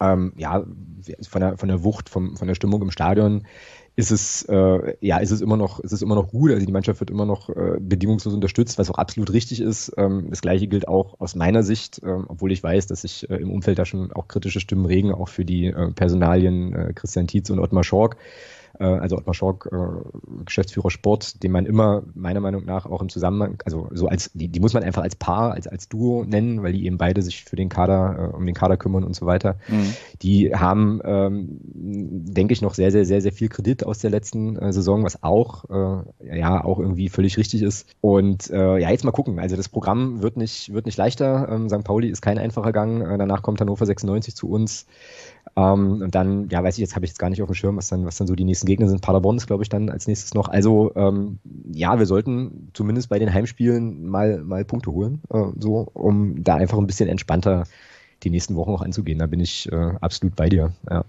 ähm, 0.00 0.32
ja, 0.36 0.64
von 1.28 1.40
der, 1.40 1.58
von 1.58 1.68
der 1.68 1.82
Wucht, 1.82 2.08
vom, 2.08 2.36
von 2.36 2.46
der 2.46 2.54
Stimmung 2.54 2.82
im 2.82 2.90
Stadion 2.90 3.46
ist 3.96 4.10
es, 4.10 4.42
äh, 4.44 4.94
ja, 5.00 5.18
ist 5.18 5.30
es 5.30 5.40
immer 5.40 5.56
noch, 5.56 5.80
ist 5.80 5.92
es 5.92 6.02
immer 6.02 6.14
noch 6.14 6.30
gut. 6.30 6.50
Also 6.52 6.64
die 6.64 6.72
Mannschaft 6.72 7.00
wird 7.00 7.10
immer 7.10 7.26
noch 7.26 7.48
äh, 7.50 7.78
bedingungslos 7.80 8.34
unterstützt, 8.34 8.78
was 8.78 8.90
auch 8.90 8.98
absolut 8.98 9.32
richtig 9.32 9.60
ist. 9.60 9.92
Ähm, 9.96 10.28
das 10.30 10.40
gleiche 10.40 10.68
gilt 10.68 10.88
auch 10.88 11.20
aus 11.20 11.34
meiner 11.34 11.62
Sicht, 11.62 12.00
ähm, 12.04 12.24
obwohl 12.28 12.52
ich 12.52 12.62
weiß, 12.62 12.86
dass 12.86 13.02
sich 13.02 13.28
äh, 13.28 13.36
im 13.36 13.50
Umfeld 13.50 13.78
da 13.78 13.84
schon 13.84 14.12
auch 14.12 14.28
kritische 14.28 14.60
Stimmen 14.60 14.86
regen, 14.86 15.12
auch 15.12 15.28
für 15.28 15.44
die 15.44 15.66
äh, 15.66 15.90
Personalien 15.92 16.72
äh, 16.72 16.92
Christian 16.94 17.26
Tietz 17.26 17.50
und 17.50 17.58
Ottmar 17.58 17.84
Schork 17.84 18.16
äh, 18.80 18.84
also 18.84 19.16
Ottmar 19.16 19.34
Schork, 19.34 19.68
äh, 19.70 20.44
Geschäftsführer 20.44 20.90
Sport, 20.90 21.42
den 21.42 21.52
man 21.52 21.66
immer 21.66 22.02
meiner 22.14 22.40
Meinung 22.40 22.64
nach 22.64 22.86
auch 22.86 23.02
im 23.02 23.08
Zusammenhang, 23.08 23.58
also 23.64 23.88
so 23.92 24.08
als, 24.08 24.30
die, 24.34 24.48
die 24.48 24.60
muss 24.60 24.72
man 24.72 24.82
einfach 24.82 25.02
als 25.02 25.16
Paar, 25.16 25.52
als, 25.52 25.66
als 25.66 25.88
Duo 25.88 26.24
nennen, 26.24 26.62
weil 26.62 26.72
die 26.72 26.86
eben 26.86 26.98
beide 26.98 27.22
sich 27.22 27.44
für 27.44 27.56
den 27.56 27.68
Kader, 27.68 28.32
äh, 28.32 28.36
um 28.36 28.46
den 28.46 28.54
Kader 28.54 28.76
kümmern 28.76 29.04
und 29.04 29.14
so 29.14 29.26
weiter. 29.26 29.56
Mhm. 29.68 29.94
Die 30.22 30.54
haben, 30.54 31.00
ähm, 31.04 31.60
denke 31.62 32.52
ich, 32.52 32.62
noch 32.62 32.74
sehr, 32.74 32.90
sehr, 32.90 33.04
sehr, 33.04 33.20
sehr 33.20 33.32
viel 33.32 33.48
Kredit 33.48 33.84
aus 33.84 33.98
der 33.98 34.10
letzten 34.10 34.56
äh, 34.56 34.72
Saison, 34.72 35.04
was 35.04 35.22
auch, 35.22 35.64
äh, 35.70 36.38
ja, 36.38 36.64
auch 36.64 36.78
irgendwie 36.78 37.08
völlig 37.08 37.36
richtig 37.36 37.62
ist. 37.62 37.86
Und 38.00 38.50
äh, 38.50 38.78
ja, 38.78 38.90
jetzt 38.90 39.04
mal 39.04 39.12
gucken. 39.12 39.38
Also 39.38 39.56
das 39.56 39.68
Programm 39.68 40.22
wird 40.22 40.36
nicht, 40.36 40.72
wird 40.72 40.86
nicht 40.86 40.96
leichter. 40.96 41.48
Ähm, 41.50 41.68
St. 41.68 41.84
Pauli 41.84 42.08
ist 42.08 42.22
kein 42.22 42.38
einfacher 42.38 42.72
Gang. 42.72 43.02
Äh, 43.02 43.18
danach 43.18 43.42
kommt 43.42 43.60
Hannover 43.60 43.84
96 43.84 44.34
zu 44.34 44.48
uns. 44.48 44.86
Ähm, 45.56 46.02
und 46.02 46.14
dann, 46.14 46.48
ja, 46.48 46.62
weiß 46.62 46.74
ich, 46.74 46.80
jetzt 46.80 46.94
habe 46.94 47.04
ich 47.04 47.10
jetzt 47.10 47.18
gar 47.18 47.30
nicht 47.30 47.42
auf 47.42 47.48
dem 47.48 47.54
Schirm, 47.54 47.76
was 47.76 47.88
dann, 47.88 48.06
was 48.06 48.16
dann 48.16 48.26
so 48.26 48.34
die 48.34 48.44
nächsten 48.44 48.66
Gegner 48.66 48.88
sind. 48.88 49.02
Paderborn 49.02 49.36
ist, 49.36 49.46
glaube 49.46 49.62
ich, 49.62 49.68
dann 49.68 49.90
als 49.90 50.06
nächstes 50.06 50.34
noch. 50.34 50.48
Also, 50.48 50.92
ähm, 50.94 51.38
ja, 51.72 51.98
wir 51.98 52.06
sollten 52.06 52.70
zumindest 52.72 53.08
bei 53.08 53.18
den 53.18 53.32
Heimspielen 53.32 54.06
mal, 54.06 54.38
mal 54.38 54.64
Punkte 54.64 54.92
holen, 54.92 55.20
äh, 55.30 55.44
so, 55.58 55.88
um 55.92 56.42
da 56.42 56.56
einfach 56.56 56.78
ein 56.78 56.86
bisschen 56.86 57.08
entspannter 57.08 57.64
die 58.22 58.30
nächsten 58.30 58.54
Wochen 58.56 58.70
auch 58.70 58.82
anzugehen. 58.82 59.18
Da 59.18 59.26
bin 59.26 59.40
ich 59.40 59.70
äh, 59.72 59.92
absolut 60.00 60.36
bei 60.36 60.48
dir, 60.48 60.72
ja. 60.88 61.04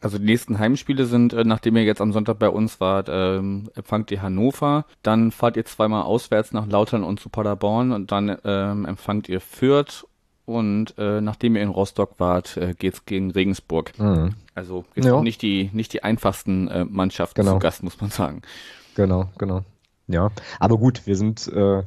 Also 0.00 0.18
die 0.18 0.26
nächsten 0.26 0.60
Heimspiele 0.60 1.06
sind, 1.06 1.32
äh, 1.32 1.42
nachdem 1.42 1.76
ihr 1.76 1.82
jetzt 1.82 2.00
am 2.00 2.12
Sonntag 2.12 2.38
bei 2.38 2.48
uns 2.48 2.78
wart, 2.78 3.08
ähm, 3.10 3.68
empfangt 3.74 4.12
ihr 4.12 4.22
Hannover, 4.22 4.84
dann 5.02 5.32
fahrt 5.32 5.56
ihr 5.56 5.64
zweimal 5.64 6.02
auswärts 6.02 6.52
nach 6.52 6.68
Lautern 6.68 7.02
und 7.02 7.18
zu 7.18 7.28
Paderborn 7.28 7.90
und 7.90 8.12
dann 8.12 8.36
ähm, 8.44 8.84
empfangt 8.84 9.28
ihr 9.28 9.40
Fürth 9.40 10.06
und 10.48 10.94
äh, 10.96 11.20
nachdem 11.20 11.56
ihr 11.56 11.62
in 11.62 11.68
Rostock 11.68 12.14
wart, 12.18 12.56
äh, 12.56 12.72
geht's 12.72 13.04
gegen 13.04 13.30
Regensburg. 13.30 13.92
Mhm. 13.98 14.34
Also 14.54 14.86
jetzt 14.94 15.04
ja. 15.04 15.20
nicht 15.20 15.42
die 15.42 15.68
nicht 15.74 15.92
die 15.92 16.02
einfachsten 16.02 16.68
äh, 16.68 16.84
Mannschaften 16.86 17.42
genau. 17.42 17.54
zu 17.54 17.58
Gast, 17.58 17.82
muss 17.82 18.00
man 18.00 18.10
sagen. 18.10 18.40
Genau, 18.94 19.28
genau. 19.36 19.62
Ja, 20.06 20.30
aber 20.58 20.78
gut, 20.78 21.06
wir 21.06 21.16
sind 21.16 21.46
äh, 21.48 21.82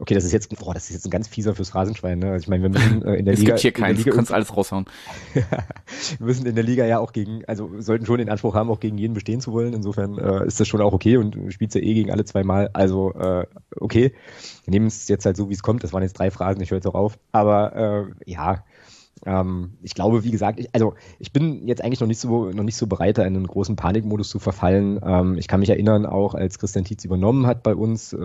Okay, 0.00 0.14
das 0.14 0.24
ist 0.24 0.32
jetzt, 0.32 0.48
boah, 0.58 0.72
das 0.72 0.84
ist 0.84 0.94
jetzt 0.94 1.06
ein 1.06 1.10
ganz 1.10 1.28
fieser 1.28 1.54
fürs 1.54 1.74
Rasenschwein. 1.74 2.20
Ne? 2.20 2.30
Also 2.30 2.44
ich 2.44 2.48
meine, 2.48 2.62
wir 2.62 2.70
müssen 2.70 3.04
äh, 3.04 3.16
in 3.16 3.26
der 3.26 3.34
es 3.34 3.40
Liga. 3.40 3.54
Es 3.54 3.60
gibt 3.62 3.76
hier 3.76 3.84
keins, 3.84 4.02
du 4.02 4.10
kannst 4.10 4.32
alles 4.32 4.56
raushauen. 4.56 4.86
wir 5.34 6.26
müssen 6.26 6.46
in 6.46 6.54
der 6.54 6.64
Liga 6.64 6.86
ja 6.86 6.98
auch 6.98 7.12
gegen, 7.12 7.44
also 7.44 7.70
sollten 7.80 8.06
schon 8.06 8.16
den 8.16 8.30
Anspruch 8.30 8.54
haben, 8.54 8.70
auch 8.70 8.80
gegen 8.80 8.96
jeden 8.96 9.12
bestehen 9.12 9.42
zu 9.42 9.52
wollen. 9.52 9.74
Insofern 9.74 10.16
äh, 10.16 10.46
ist 10.46 10.58
das 10.58 10.68
schon 10.68 10.80
auch 10.80 10.94
okay 10.94 11.18
und 11.18 11.34
du 11.34 11.50
spielst 11.50 11.74
ja 11.74 11.82
eh 11.82 11.92
gegen 11.92 12.10
alle 12.10 12.24
zweimal. 12.24 12.70
Also 12.72 13.12
äh, 13.12 13.44
okay, 13.76 14.14
wir 14.64 14.70
nehmen 14.70 14.86
es 14.86 15.06
jetzt 15.08 15.26
halt 15.26 15.36
so, 15.36 15.50
wie 15.50 15.54
es 15.54 15.62
kommt. 15.62 15.84
Das 15.84 15.92
waren 15.92 16.02
jetzt 16.02 16.18
drei 16.18 16.30
Phrasen, 16.30 16.62
ich 16.62 16.70
höre 16.70 16.78
jetzt 16.78 16.86
auch 16.86 16.94
auf. 16.94 17.18
Aber 17.32 18.08
äh, 18.24 18.30
ja, 18.30 18.64
ähm, 19.26 19.72
ich 19.82 19.94
glaube, 19.94 20.24
wie 20.24 20.30
gesagt, 20.30 20.60
ich, 20.60 20.68
also 20.72 20.94
ich 21.18 21.32
bin 21.32 21.66
jetzt 21.66 21.84
eigentlich 21.84 22.00
noch 22.00 22.08
nicht 22.08 22.20
so 22.20 22.50
noch 22.50 22.64
nicht 22.64 22.76
so 22.76 22.86
bereit, 22.86 23.18
in 23.18 23.24
einen 23.24 23.46
großen 23.46 23.76
Panikmodus 23.76 24.30
zu 24.30 24.38
verfallen. 24.38 24.98
Ähm, 25.04 25.36
ich 25.36 25.48
kann 25.48 25.60
mich 25.60 25.68
erinnern, 25.68 26.06
auch 26.06 26.34
als 26.34 26.58
Christian 26.58 26.84
Tietz 26.84 27.04
übernommen 27.04 27.46
hat 27.46 27.62
bei 27.62 27.74
uns, 27.74 28.12
äh, 28.12 28.18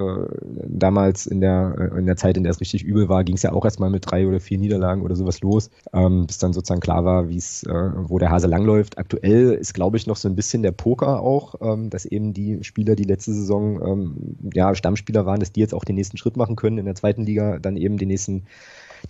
damals 0.67 1.25
in 1.25 1.41
der 1.41 1.91
äh, 1.93 1.99
in 1.99 2.05
der 2.05 2.15
Zeit, 2.15 2.37
in 2.37 2.43
der 2.43 2.51
es 2.51 2.61
richtig 2.61 2.83
übel 2.83 3.09
war, 3.09 3.23
ging 3.23 3.35
es 3.35 3.43
ja 3.43 3.51
auch 3.51 3.65
erstmal 3.65 3.89
mit 3.89 4.09
drei 4.09 4.27
oder 4.27 4.39
vier 4.39 4.57
Niederlagen 4.57 5.01
oder 5.01 5.15
sowas 5.15 5.41
los, 5.41 5.69
ähm, 5.93 6.27
bis 6.27 6.37
dann 6.37 6.53
sozusagen 6.53 6.81
klar 6.81 7.03
war, 7.03 7.27
wie 7.27 7.37
es, 7.37 7.63
äh, 7.63 7.73
wo 7.73 8.17
der 8.17 8.29
Hase 8.29 8.47
langläuft. 8.47 8.97
Aktuell 8.97 9.51
ist, 9.53 9.73
glaube 9.73 9.97
ich, 9.97 10.07
noch 10.07 10.15
so 10.15 10.29
ein 10.29 10.35
bisschen 10.35 10.63
der 10.63 10.71
Poker 10.71 11.21
auch, 11.21 11.55
ähm, 11.61 11.89
dass 11.89 12.05
eben 12.05 12.33
die 12.33 12.63
Spieler, 12.63 12.95
die 12.95 13.03
letzte 13.03 13.33
Saison 13.33 13.81
ähm, 13.85 14.37
ja 14.53 14.73
Stammspieler 14.75 15.25
waren, 15.25 15.39
dass 15.39 15.51
die 15.51 15.59
jetzt 15.59 15.73
auch 15.73 15.83
den 15.83 15.95
nächsten 15.95 16.17
Schritt 16.17 16.37
machen 16.37 16.55
können 16.55 16.77
in 16.77 16.85
der 16.85 16.95
zweiten 16.95 17.23
Liga, 17.23 17.59
dann 17.59 17.75
eben 17.75 17.97
den 17.97 18.07
nächsten 18.07 18.45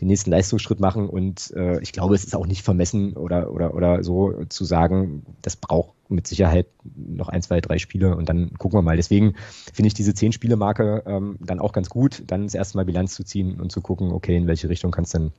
den 0.02 0.08
nächsten 0.08 0.32
Leistungsschritt 0.32 0.80
machen. 0.80 1.10
Und 1.10 1.52
äh, 1.56 1.80
ich 1.82 1.92
glaube, 1.92 2.16
es 2.16 2.24
ist 2.24 2.36
auch 2.36 2.48
nicht 2.48 2.64
vermessen 2.64 3.14
oder, 3.14 3.52
oder, 3.52 3.74
oder 3.74 4.04
so 4.04 4.46
zu 4.50 4.66
sagen, 4.66 5.26
das 5.42 5.56
braucht 5.56 5.94
mit 6.10 6.28
Sicherheit 6.28 6.68
noch 6.96 7.30
ein, 7.30 7.42
zwei, 7.42 7.62
drei 7.62 7.80
Spiele 7.80 8.16
und 8.16 8.30
dann 8.30 8.54
gucken 8.58 8.78
wir 8.78 8.84
mal. 8.84 8.96
Deswegen 8.96 9.36
finde 9.74 9.88
ich 9.88 9.94
diese 9.94 10.14
Zehn-Spiele-Marke 10.14 11.04
ähm, 11.06 11.38
dann 11.40 11.60
auch 11.60 11.74
ganz 11.74 11.90
gut, 11.90 12.24
dann 12.28 12.44
das 12.44 12.54
erste 12.54 12.78
Mal 12.78 12.86
Bilanz 12.86 13.16
zu 13.16 13.24
ziehen 13.24 13.60
und 13.60 13.72
zu 13.72 13.82
gucken, 13.82 14.12
okay, 14.12 14.36
in 14.36 14.48
welche 14.48 14.70
Richtung 14.70 14.92
kann 14.92 15.06
es 15.06 15.12
denn, 15.12 15.32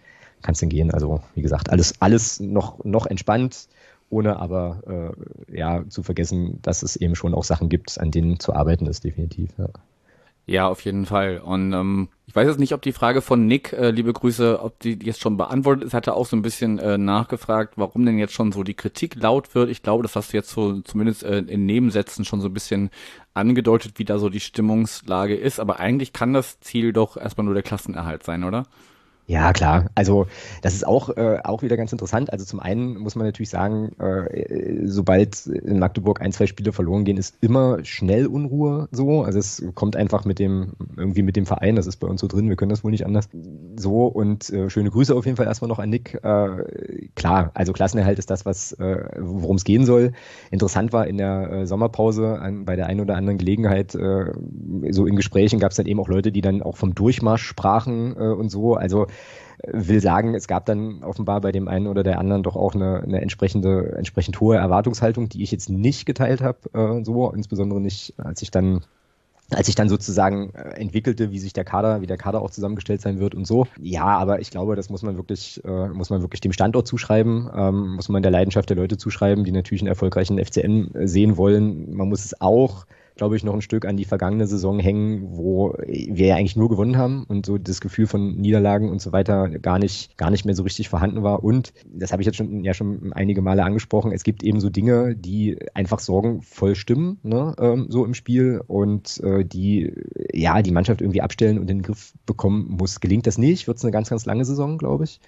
kann's 0.43 0.59
denn 0.59 0.69
gehen. 0.69 0.91
Also 0.91 1.23
wie 1.35 1.43
gesagt, 1.43 1.71
alles, 1.71 2.01
alles 2.01 2.41
noch, 2.41 2.85
noch 2.85 3.07
entspannt 3.07 3.69
ohne 4.09 4.39
aber 4.39 5.15
äh, 5.49 5.57
ja 5.57 5.85
zu 5.89 6.03
vergessen, 6.03 6.61
dass 6.63 6.83
es 6.83 6.97
eben 6.97 7.17
schon 7.17 7.35
auch 7.35 7.45
Sachen 7.45 7.69
gibt, 7.69 7.99
an 7.99 8.11
denen 8.11 8.39
zu 8.39 8.55
arbeiten 8.55 8.87
ist, 8.87 9.05
definitiv. 9.05 9.51
Ja. 9.59 9.69
Ja, 10.49 10.69
auf 10.69 10.83
jeden 10.83 11.07
Fall. 11.07 11.39
Und 11.39 11.73
ähm, 11.73 12.09
ich 12.27 12.37
weiß 12.37 12.47
jetzt 12.47 12.61
nicht, 12.61 12.73
ob 12.73 12.81
die 12.81 12.93
Frage 12.93 13.21
von 13.21 13.49
Nick, 13.49 13.73
äh, 13.73 13.91
liebe 13.91 14.13
Grüße, 14.13 14.63
ob 14.63 14.79
die 14.79 14.97
jetzt 15.03 15.21
schon 15.21 15.37
beantwortet 15.37 15.83
ist. 15.83 15.93
Hat 15.93 16.07
er 16.07 16.15
auch 16.15 16.27
so 16.27 16.37
ein 16.37 16.43
bisschen 16.43 16.79
äh, 16.79 16.99
nachgefragt, 16.99 17.75
warum 17.77 18.07
denn 18.07 18.17
jetzt 18.17 18.33
schon 18.33 18.53
so 18.53 18.63
die 18.63 18.75
Kritik 18.75 19.17
laut 19.17 19.57
wird. 19.57 19.71
Ich 19.71 19.83
glaube, 19.83 20.05
das 20.05 20.15
hast 20.15 20.33
du 20.33 20.37
jetzt 20.37 20.51
so 20.51 20.81
zumindest 20.83 21.25
äh, 21.25 21.39
in 21.39 21.67
Nebensätzen 21.67 22.25
schon 22.25 22.41
so 22.41 22.47
ein 22.49 22.55
bisschen 22.55 22.91
angedeutet, 23.35 23.95
wie 23.97 24.05
da 24.05 24.19
so 24.21 24.29
die 24.29 24.39
Stimmungslage 24.39 25.35
ist. 25.35 25.59
Aber 25.59 25.81
eigentlich 25.81 26.13
kann 26.13 26.33
das 26.33 26.61
Ziel 26.61 26.93
doch 26.93 27.17
erstmal 27.17 27.45
nur 27.45 27.55
der 27.55 27.65
Klassenerhalt 27.65 28.23
sein, 28.23 28.45
oder? 28.45 28.67
Ja, 29.29 29.53
klar. 29.53 29.87
Also 29.97 30.27
das 30.63 30.75
ist 30.75 30.87
auch, 30.87 31.09
äh, 31.17 31.41
auch 31.43 31.63
wieder 31.63 31.77
ganz 31.77 31.91
interessant. 31.91 32.33
Also 32.33 32.45
zum 32.45 32.61
einen 32.61 32.97
muss 32.97 33.17
man 33.17 33.27
natürlich 33.27 33.51
sagen, 33.51 33.91
äh, 33.99 34.87
sobald 34.87 35.47
in 35.47 35.81
Magdeburg 35.81 36.21
ein, 36.21 36.31
zwei 36.31 36.47
Spiele 36.47 36.73
verloren 36.73 37.05
gehen, 37.05 37.17
ist 37.17 37.37
immer 37.41 37.85
schnell 37.85 38.29
Unruhe 38.29 38.89
so. 38.93 39.25
Also 39.25 39.41
es 39.41 39.65
kommt 39.75 39.97
einfach 39.97 40.25
mit 40.25 40.39
dem, 40.39 40.75
irgendwie 40.97 41.23
mit 41.23 41.35
dem 41.35 41.45
Verein, 41.45 41.75
das 41.75 41.89
ist 41.89 41.97
bei 41.97 42.07
uns 42.07 42.21
so 42.21 42.29
drin, 42.29 42.49
wir 42.49 42.55
können 42.55 42.69
das 42.71 42.85
wohl 42.85 42.93
nicht 42.93 43.05
anders. 43.05 43.29
So 43.77 44.07
und 44.07 44.49
äh, 44.51 44.71
schöne 44.71 44.91
Grüße 44.91 45.13
auf 45.13 45.25
jeden 45.27 45.37
Fall 45.37 45.47
erstmal 45.47 45.69
noch 45.69 45.81
an 45.81 45.91
Nick. 45.91 46.15
Äh, 46.23 47.09
klar, 47.17 47.51
also 47.55 47.73
Klassenerhalt 47.73 48.21
ist 48.21 48.31
das, 48.31 48.47
was 48.47 48.75
äh, 48.75 49.09
worum 49.19 49.57
es 49.57 49.65
gehen 49.65 49.87
soll. 49.87 50.13
Interessant 50.53 50.93
war 50.93 51.09
in 51.09 51.19
der 51.19 51.51
äh, 51.51 51.67
Sommerpause 51.67 52.39
an, 52.39 52.65
bei 52.65 52.77
der 52.77 52.87
einen 52.87 53.01
oder 53.01 53.17
anderen 53.17 53.39
Gelegenheit, 53.39 53.93
äh, 53.97 54.27
so 54.91 55.05
in 55.07 55.17
Gesprächen 55.17 55.59
gab 55.59 55.73
es 55.73 55.77
dann 55.77 55.87
eben 55.87 55.99
auch 55.99 56.09
Leute, 56.09 56.31
die 56.31 56.43
dann 56.43 56.63
auch 56.63 56.77
vom 56.77 56.95
Durchmarsch 56.95 57.43
sprachen 57.43 58.15
äh, 58.17 58.29
und 58.29 58.51
so. 58.51 58.75
Also 58.75 59.07
will 59.67 60.01
sagen, 60.01 60.35
es 60.35 60.49
gab 60.49 60.67
dann 60.67 61.03
offenbar 61.03 61.41
bei 61.41 61.53
dem 61.53 61.69
einen 61.69 61.87
oder 61.87 62.03
der 62.03 62.19
anderen 62.19 62.43
doch 62.43 62.57
auch 62.57 62.75
eine, 62.75 63.03
eine 63.03 63.21
entsprechende, 63.21 63.95
entsprechend 63.97 64.41
hohe 64.41 64.57
Erwartungshaltung, 64.57 65.29
die 65.29 65.43
ich 65.43 65.51
jetzt 65.51 65.71
nicht 65.71 66.07
geteilt 66.07 66.43
habe, 66.43 66.59
äh, 66.73 67.05
so, 67.05 67.31
insbesondere 67.31 67.81
nicht, 67.81 68.15
als 68.19 68.43
ich 68.43 68.51
dann 68.51 68.83
als 69.51 69.69
ich 69.69 69.77
dann 69.77 69.89
sozusagen 69.89 70.53
äh, 70.55 70.71
entwickelte, 70.81 71.31
wie 71.31 71.39
sich 71.39 71.53
der 71.53 71.65
Kader, 71.65 72.01
wie 72.01 72.07
der 72.07 72.17
Kader 72.17 72.43
auch 72.43 72.51
zusammengestellt 72.51 73.01
sein 73.01 73.21
wird 73.21 73.35
und 73.35 73.47
so. 73.47 73.67
Ja, 73.81 74.05
aber 74.05 74.41
ich 74.41 74.51
glaube, 74.51 74.75
das 74.75 74.91
muss 74.91 75.03
man 75.03 75.17
wirklich, 75.17 75.63
äh, 75.65 75.89
muss 75.89 76.11
man 76.11 76.21
wirklich 76.21 76.41
dem 76.41 76.53
Standort 76.53 76.89
zuschreiben, 76.89 77.49
ähm, 77.55 77.95
muss 77.95 78.09
man 78.09 78.23
der 78.23 78.33
Leidenschaft 78.33 78.69
der 78.69 78.77
Leute 78.77 78.97
zuschreiben, 78.97 79.45
die 79.45 79.53
natürlich 79.53 79.83
einen 79.83 79.89
erfolgreichen 79.89 80.45
FCN 80.45 80.91
sehen 81.07 81.37
wollen. 81.37 81.95
Man 81.95 82.09
muss 82.09 82.25
es 82.25 82.41
auch 82.41 82.87
glaube 83.17 83.35
ich, 83.35 83.45
noch 83.45 83.55
ein 83.55 83.63
Stück 83.63 83.87
an 83.87 83.97
die 83.97 84.05
vergangene 84.05 84.47
Saison 84.47 84.79
hängen, 84.79 85.37
wo 85.37 85.75
wir 85.87 86.27
ja 86.27 86.37
eigentlich 86.37 86.57
nur 86.57 86.69
gewonnen 86.69 86.99
haben 86.99 87.25
und 87.25 87.47
so 87.47 87.57
das 87.57 87.81
Gefühl 87.81 88.07
von 88.07 88.37
Niederlagen 88.37 88.91
und 88.91 89.01
so 89.01 89.11
weiter 89.11 89.49
gar 89.49 89.79
nicht, 89.79 90.17
gar 90.19 90.31
nicht 90.31 90.45
mehr 90.45 90.55
so 90.55 90.63
richtig 90.63 90.91
vorhanden 90.91 91.23
war. 91.23 91.43
Und 91.43 91.73
das 91.87 92.13
habe 92.13 92.23
ich 92.23 92.27
jetzt 92.27 92.37
schon, 92.37 92.63
ja 92.63 92.75
schon 92.75 93.13
einige 93.15 93.41
Male 93.41 93.65
angesprochen. 93.65 94.13
Es 94.13 94.23
gibt 94.23 94.43
eben 94.43 94.61
so 94.61 94.69
Dinge, 94.69 95.17
die 95.17 95.59
einfach 95.73 95.99
sorgenvoll 95.99 96.75
stimmen, 96.75 97.19
ne, 97.23 97.55
ähm, 97.59 97.87
so 97.89 98.05
im 98.05 98.13
Spiel 98.13 98.63
und 98.67 99.19
äh, 99.25 99.45
die, 99.45 99.93
ja, 100.33 100.61
die 100.61 100.73
Mannschaft 100.73 101.01
irgendwie 101.01 101.23
abstellen 101.23 101.59
und 101.59 101.71
in 101.71 101.79
den 101.79 101.83
Griff 101.83 102.13
bekommen 102.27 102.77
muss. 102.79 103.01
Gelingt 103.01 103.27
das 103.27 103.39
nicht, 103.39 103.67
wird 103.67 103.79
es 103.79 103.85
eine 103.85 103.93
ganz, 103.93 104.11
ganz 104.11 104.27
lange 104.27 104.45
Saison, 104.45 104.77
glaube 104.77 105.05
ich. 105.05 105.21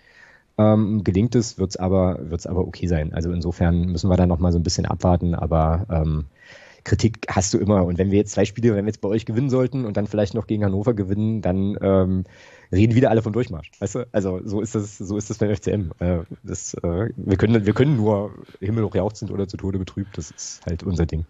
Ähm, 0.59 1.05
gelingt 1.05 1.35
es, 1.37 1.57
wird 1.59 1.71
es 1.71 1.77
aber, 1.77 2.19
wird's 2.31 2.47
aber 2.47 2.67
okay 2.67 2.87
sein. 2.87 3.15
Also 3.15 3.33
insofern 3.33 3.87
müssen 3.93 4.11
wir 4.11 4.17
da 4.17 4.27
noch 4.27 4.41
mal 4.41 4.53
so 4.53 4.59
ein 4.59 4.65
bisschen 4.65 4.85
abwarten, 4.85 5.35
aber 5.35 5.87
ähm, 5.89 6.27
Kritik 6.89 7.27
hast 7.29 7.53
du 7.53 7.59
immer. 7.59 7.85
Und 7.85 7.99
wenn 7.99 8.11
wir 8.11 8.19
jetzt 8.19 8.33
zwei 8.33 8.47
Spiele, 8.47 8.75
wenn 8.75 8.85
wir 8.85 8.89
jetzt 8.91 9.03
bei 9.03 9.09
euch 9.09 9.27
gewinnen 9.27 9.51
sollten 9.51 9.85
und 9.85 9.97
dann 9.97 10.07
vielleicht 10.07 10.35
noch 10.35 10.47
gegen 10.47 10.65
Hannover 10.65 10.95
gewinnen, 10.95 11.43
dann 11.43 11.77
ähm, 11.83 12.25
reden 12.73 12.95
wieder 12.95 13.11
alle 13.11 13.23
von 13.23 13.33
Durchmarsch. 13.33 13.71
Weißt 13.79 13.95
du? 13.97 14.09
Also 14.11 14.41
so 14.45 14.61
ist 14.63 14.75
das, 14.75 14.97
so 14.97 15.17
ist 15.17 15.29
das 15.29 15.39
beim 15.39 15.55
FCM. 15.55 15.91
Äh, 15.99 16.21
das, 16.43 16.75
äh, 16.75 17.11
wir, 17.15 17.37
können, 17.37 17.67
wir 17.67 17.75
können 17.75 17.97
nur 17.97 18.33
Himmel 18.61 18.85
hoch 18.85 18.95
jauchzend 18.95 19.31
oder 19.31 19.47
zu 19.47 19.59
Tode 19.59 19.79
betrübt. 19.79 20.17
Das 20.17 20.31
ist 20.31 20.65
halt 20.67 20.83
unser 20.83 21.05
Ding. 21.05 21.27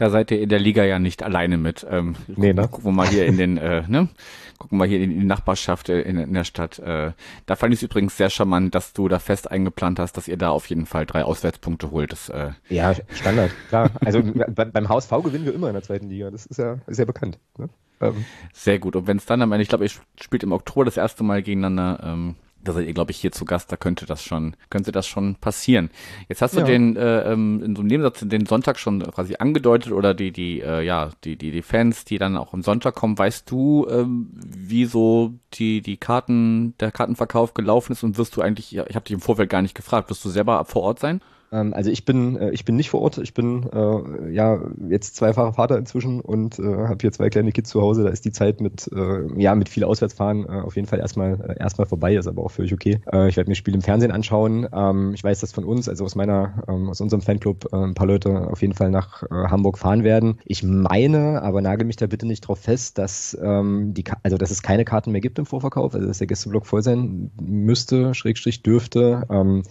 Da 0.00 0.08
seid 0.08 0.30
ihr 0.30 0.40
in 0.40 0.48
der 0.48 0.58
Liga 0.58 0.82
ja 0.82 0.98
nicht 0.98 1.22
alleine 1.22 1.58
mit. 1.58 1.86
Ähm, 1.88 2.16
nee, 2.26 2.54
ne? 2.54 2.68
Gucken 2.68 2.86
wir 2.86 2.92
mal 2.92 3.06
hier 3.06 3.26
in 3.26 3.36
den, 3.36 3.58
äh, 3.58 3.82
ne? 3.86 4.08
Gucken 4.56 4.78
wir 4.78 4.86
hier 4.86 4.98
in 4.98 5.10
die 5.10 5.26
Nachbarschaft 5.26 5.90
äh, 5.90 6.00
in, 6.00 6.16
in 6.16 6.32
der 6.32 6.44
Stadt. 6.44 6.78
Äh, 6.78 7.12
da 7.44 7.54
fand 7.54 7.74
ich 7.74 7.80
es 7.80 7.82
übrigens 7.82 8.16
sehr 8.16 8.30
charmant, 8.30 8.74
dass 8.74 8.94
du 8.94 9.08
da 9.08 9.18
fest 9.18 9.50
eingeplant 9.50 9.98
hast, 9.98 10.16
dass 10.16 10.26
ihr 10.26 10.38
da 10.38 10.48
auf 10.48 10.64
jeden 10.70 10.86
Fall 10.86 11.04
drei 11.04 11.22
Auswärtspunkte 11.22 11.90
holt. 11.90 12.12
Das, 12.12 12.30
äh 12.30 12.52
ja, 12.70 12.94
Standard, 13.12 13.50
klar. 13.68 13.90
Also 14.02 14.22
beim 14.48 14.88
HSV 14.88 15.10
gewinnen 15.22 15.44
wir 15.44 15.52
immer 15.52 15.66
in 15.66 15.74
der 15.74 15.82
zweiten 15.82 16.08
Liga. 16.08 16.30
Das 16.30 16.46
ist 16.46 16.56
ja, 16.56 16.78
ist 16.86 16.98
ja 16.98 17.04
bekannt. 17.04 17.38
Ne? 17.58 17.68
Ähm. 18.00 18.24
Sehr 18.54 18.78
gut. 18.78 18.96
Und 18.96 19.06
wenn 19.06 19.18
es 19.18 19.26
dann 19.26 19.42
am 19.42 19.52
Ende, 19.52 19.64
ich 19.64 19.68
glaube, 19.68 19.84
ihr 19.84 19.90
spielt 20.18 20.42
im 20.42 20.52
Oktober 20.52 20.86
das 20.86 20.96
erste 20.96 21.24
Mal 21.24 21.42
gegeneinander. 21.42 22.00
Ähm, 22.02 22.36
da 22.62 22.72
seid 22.72 22.86
ihr, 22.86 22.92
glaube 22.92 23.10
ich, 23.10 23.18
hier 23.18 23.32
zu 23.32 23.44
Gast, 23.44 23.72
da 23.72 23.76
könnte 23.76 24.06
das 24.06 24.22
schon, 24.24 24.54
könnte 24.68 24.92
das 24.92 25.06
schon 25.06 25.36
passieren. 25.36 25.90
Jetzt 26.28 26.42
hast 26.42 26.54
du 26.56 26.60
Ja. 26.60 26.66
den 26.66 26.96
äh, 26.96 27.32
ähm, 27.32 27.62
in 27.62 27.74
so 27.74 27.80
einem 27.80 27.88
Nebensatz 27.88 28.20
den 28.22 28.46
Sonntag 28.46 28.78
schon 28.78 29.00
quasi 29.02 29.36
angedeutet 29.38 29.92
oder 29.92 30.14
die, 30.14 30.30
die, 30.32 30.60
äh, 30.60 30.82
ja, 30.82 31.10
die, 31.24 31.36
die, 31.36 31.50
die 31.50 31.62
Fans, 31.62 32.04
die 32.04 32.18
dann 32.18 32.36
auch 32.36 32.52
am 32.52 32.62
Sonntag 32.62 32.94
kommen, 32.94 33.18
weißt 33.18 33.50
du, 33.50 33.86
ähm, 33.90 34.30
wie 34.34 34.84
so 34.84 35.34
die, 35.54 35.80
die 35.80 35.96
Karten, 35.96 36.74
der 36.80 36.92
Kartenverkauf 36.92 37.54
gelaufen 37.54 37.92
ist 37.92 38.02
und 38.02 38.18
wirst 38.18 38.36
du 38.36 38.42
eigentlich, 38.42 38.76
ich 38.76 38.78
habe 38.94 39.04
dich 39.04 39.14
im 39.14 39.20
Vorfeld 39.20 39.48
gar 39.50 39.62
nicht 39.62 39.74
gefragt, 39.74 40.10
wirst 40.10 40.24
du 40.24 40.28
selber 40.28 40.64
vor 40.64 40.82
Ort 40.82 40.98
sein? 41.00 41.20
Ähm, 41.52 41.74
also 41.74 41.90
ich 41.90 42.04
bin, 42.04 42.36
äh, 42.36 42.50
ich 42.50 42.64
bin 42.64 42.76
nicht 42.76 42.90
vor 42.90 43.00
Ort. 43.02 43.18
Ich 43.18 43.34
bin 43.34 43.68
äh, 43.72 44.32
ja 44.32 44.60
jetzt 44.88 45.16
zweifacher 45.16 45.52
Vater 45.52 45.78
inzwischen 45.78 46.20
und 46.20 46.58
äh, 46.58 46.62
habe 46.62 46.98
hier 47.00 47.12
zwei 47.12 47.28
kleine 47.30 47.52
Kids 47.52 47.70
zu 47.70 47.80
Hause. 47.80 48.04
Da 48.04 48.10
ist 48.10 48.24
die 48.24 48.32
Zeit 48.32 48.60
mit 48.60 48.88
äh, 48.94 49.40
ja 49.40 49.54
mit 49.54 49.68
viel 49.68 49.84
Auswärtsfahren 49.84 50.44
äh, 50.44 50.60
auf 50.60 50.76
jeden 50.76 50.86
Fall 50.86 51.00
erstmal 51.00 51.40
äh, 51.40 51.60
erstmal 51.60 51.86
vorbei. 51.86 52.14
Ist 52.14 52.28
aber 52.28 52.44
auch 52.44 52.50
völlig 52.50 52.72
okay. 52.72 53.00
Äh, 53.12 53.28
ich 53.28 53.36
werde 53.36 53.50
mir 53.50 53.56
Spiele 53.56 53.76
im 53.76 53.82
Fernsehen 53.82 54.12
anschauen. 54.12 54.68
Ähm, 54.72 55.12
ich 55.14 55.24
weiß, 55.24 55.40
dass 55.40 55.52
von 55.52 55.64
uns, 55.64 55.88
also 55.88 56.04
aus 56.04 56.14
meiner, 56.14 56.62
ähm, 56.68 56.88
aus 56.88 57.00
unserem 57.00 57.22
Fanclub, 57.22 57.72
äh, 57.72 57.76
ein 57.76 57.94
paar 57.94 58.06
Leute 58.06 58.48
auf 58.50 58.62
jeden 58.62 58.74
Fall 58.74 58.90
nach 58.90 59.22
äh, 59.24 59.26
Hamburg 59.30 59.78
fahren 59.78 60.04
werden. 60.04 60.38
Ich 60.44 60.62
meine, 60.62 61.42
aber 61.42 61.62
nagel 61.62 61.86
mich 61.86 61.96
da 61.96 62.06
bitte 62.06 62.26
nicht 62.26 62.42
drauf 62.42 62.60
fest, 62.60 62.98
dass 62.98 63.36
ähm, 63.42 63.92
die, 63.94 64.04
also 64.22 64.36
dass 64.36 64.50
es 64.50 64.62
keine 64.62 64.84
Karten 64.84 65.10
mehr 65.10 65.20
gibt 65.20 65.38
im 65.38 65.46
Vorverkauf. 65.46 65.94
Also 65.94 66.06
dass 66.06 66.18
der 66.18 66.28
Gästeblock 66.28 66.66
voll 66.66 66.82
sein 66.82 67.30
müsste, 67.40 68.14
Schrägstrich 68.14 68.62
dürfte. 68.62 69.26
Ähm, 69.30 69.62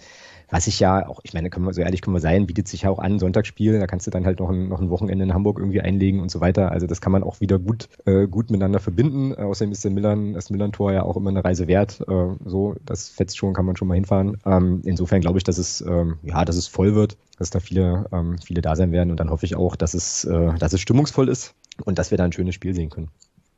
was 0.52 0.68
ich 0.68 0.80
ja 0.80 1.08
auch, 1.08 1.20
ich 1.24 1.34
meine, 1.34 1.50
können 1.50 1.66
wir 1.66 1.74
so 1.74 1.82
ehrlich 1.82 2.02
können 2.02 2.16
wir 2.16 2.22
sein, 2.22 2.48
bietet 2.48 2.68
sich 2.68 2.84
ja 2.84 2.90
auch 2.90 3.00
an, 3.00 3.20
Sonntagsspiel, 3.20 3.80
da 3.80 3.88
kannst 3.88 4.08
du 4.08 4.12
dann 4.12 4.26
halt 4.26 4.40
noch 4.40 4.50
ein, 4.50 4.68
noch 4.68 4.82
ein 4.82 4.90
Wochenende 4.90 5.24
in 5.24 5.34
Hamburg 5.34 5.60
irgendwie 5.60 5.82
einlegen 5.82 6.20
und 6.20 6.32
so 6.32 6.42
weiter. 6.42 6.72
Also 6.72 6.88
das 6.88 7.02
kann 7.02 7.12
man 7.12 7.24
auch 7.24 7.40
wieder 7.40 7.60
gut, 7.60 7.88
äh, 8.06 8.28
gut 8.28 8.50
miteinander 8.50 8.80
verbinden. 8.80 9.34
Äh, 9.34 9.44
außerdem 9.44 9.72
ist 9.72 9.84
der 9.84 9.92
Millern, 9.92 10.34
das 10.34 10.50
Millern-Tor 10.50 10.92
ja 10.92 11.04
auch 11.04 11.18
immer 11.18 11.30
eine 11.30 11.44
Reise 11.44 11.68
wert. 11.68 12.02
Äh, 12.08 12.36
so, 12.46 12.76
das 12.86 13.10
fetzt 13.10 13.38
schon, 13.38 13.54
kann 13.54 13.66
man 13.66 13.76
schon 13.76 13.88
mal 13.88 13.96
hinfahren. 13.96 14.38
Ähm, 14.46 14.82
insofern 14.86 15.22
glaube 15.22 15.38
ich, 15.38 15.44
dass 15.44 15.58
es, 15.58 15.82
ähm, 15.82 16.18
ja, 16.24 16.44
dass 16.46 16.56
es 16.56 16.68
voll 16.68 16.96
wird, 16.96 17.18
dass 17.38 17.50
da 17.50 17.60
viele, 17.60 18.06
ähm, 18.12 18.38
viele 18.44 18.62
da 18.62 18.76
sein 18.76 18.92
werden 18.92 19.12
und 19.12 19.20
dann 19.20 19.30
hoffe 19.30 19.46
ich 19.46 19.56
auch, 19.56 19.76
dass 19.76 19.94
es, 19.94 20.26
äh, 20.26 20.54
dass 20.58 20.74
es 20.74 20.82
stimmungsvoll 20.82 21.30
ist 21.30 21.54
und 21.86 22.00
dass 22.00 22.12
wir 22.12 22.18
da 22.18 22.26
ein 22.26 22.34
schönes 22.34 22.56
Spiel 22.56 22.74
sehen 22.74 22.90
können. 22.90 23.10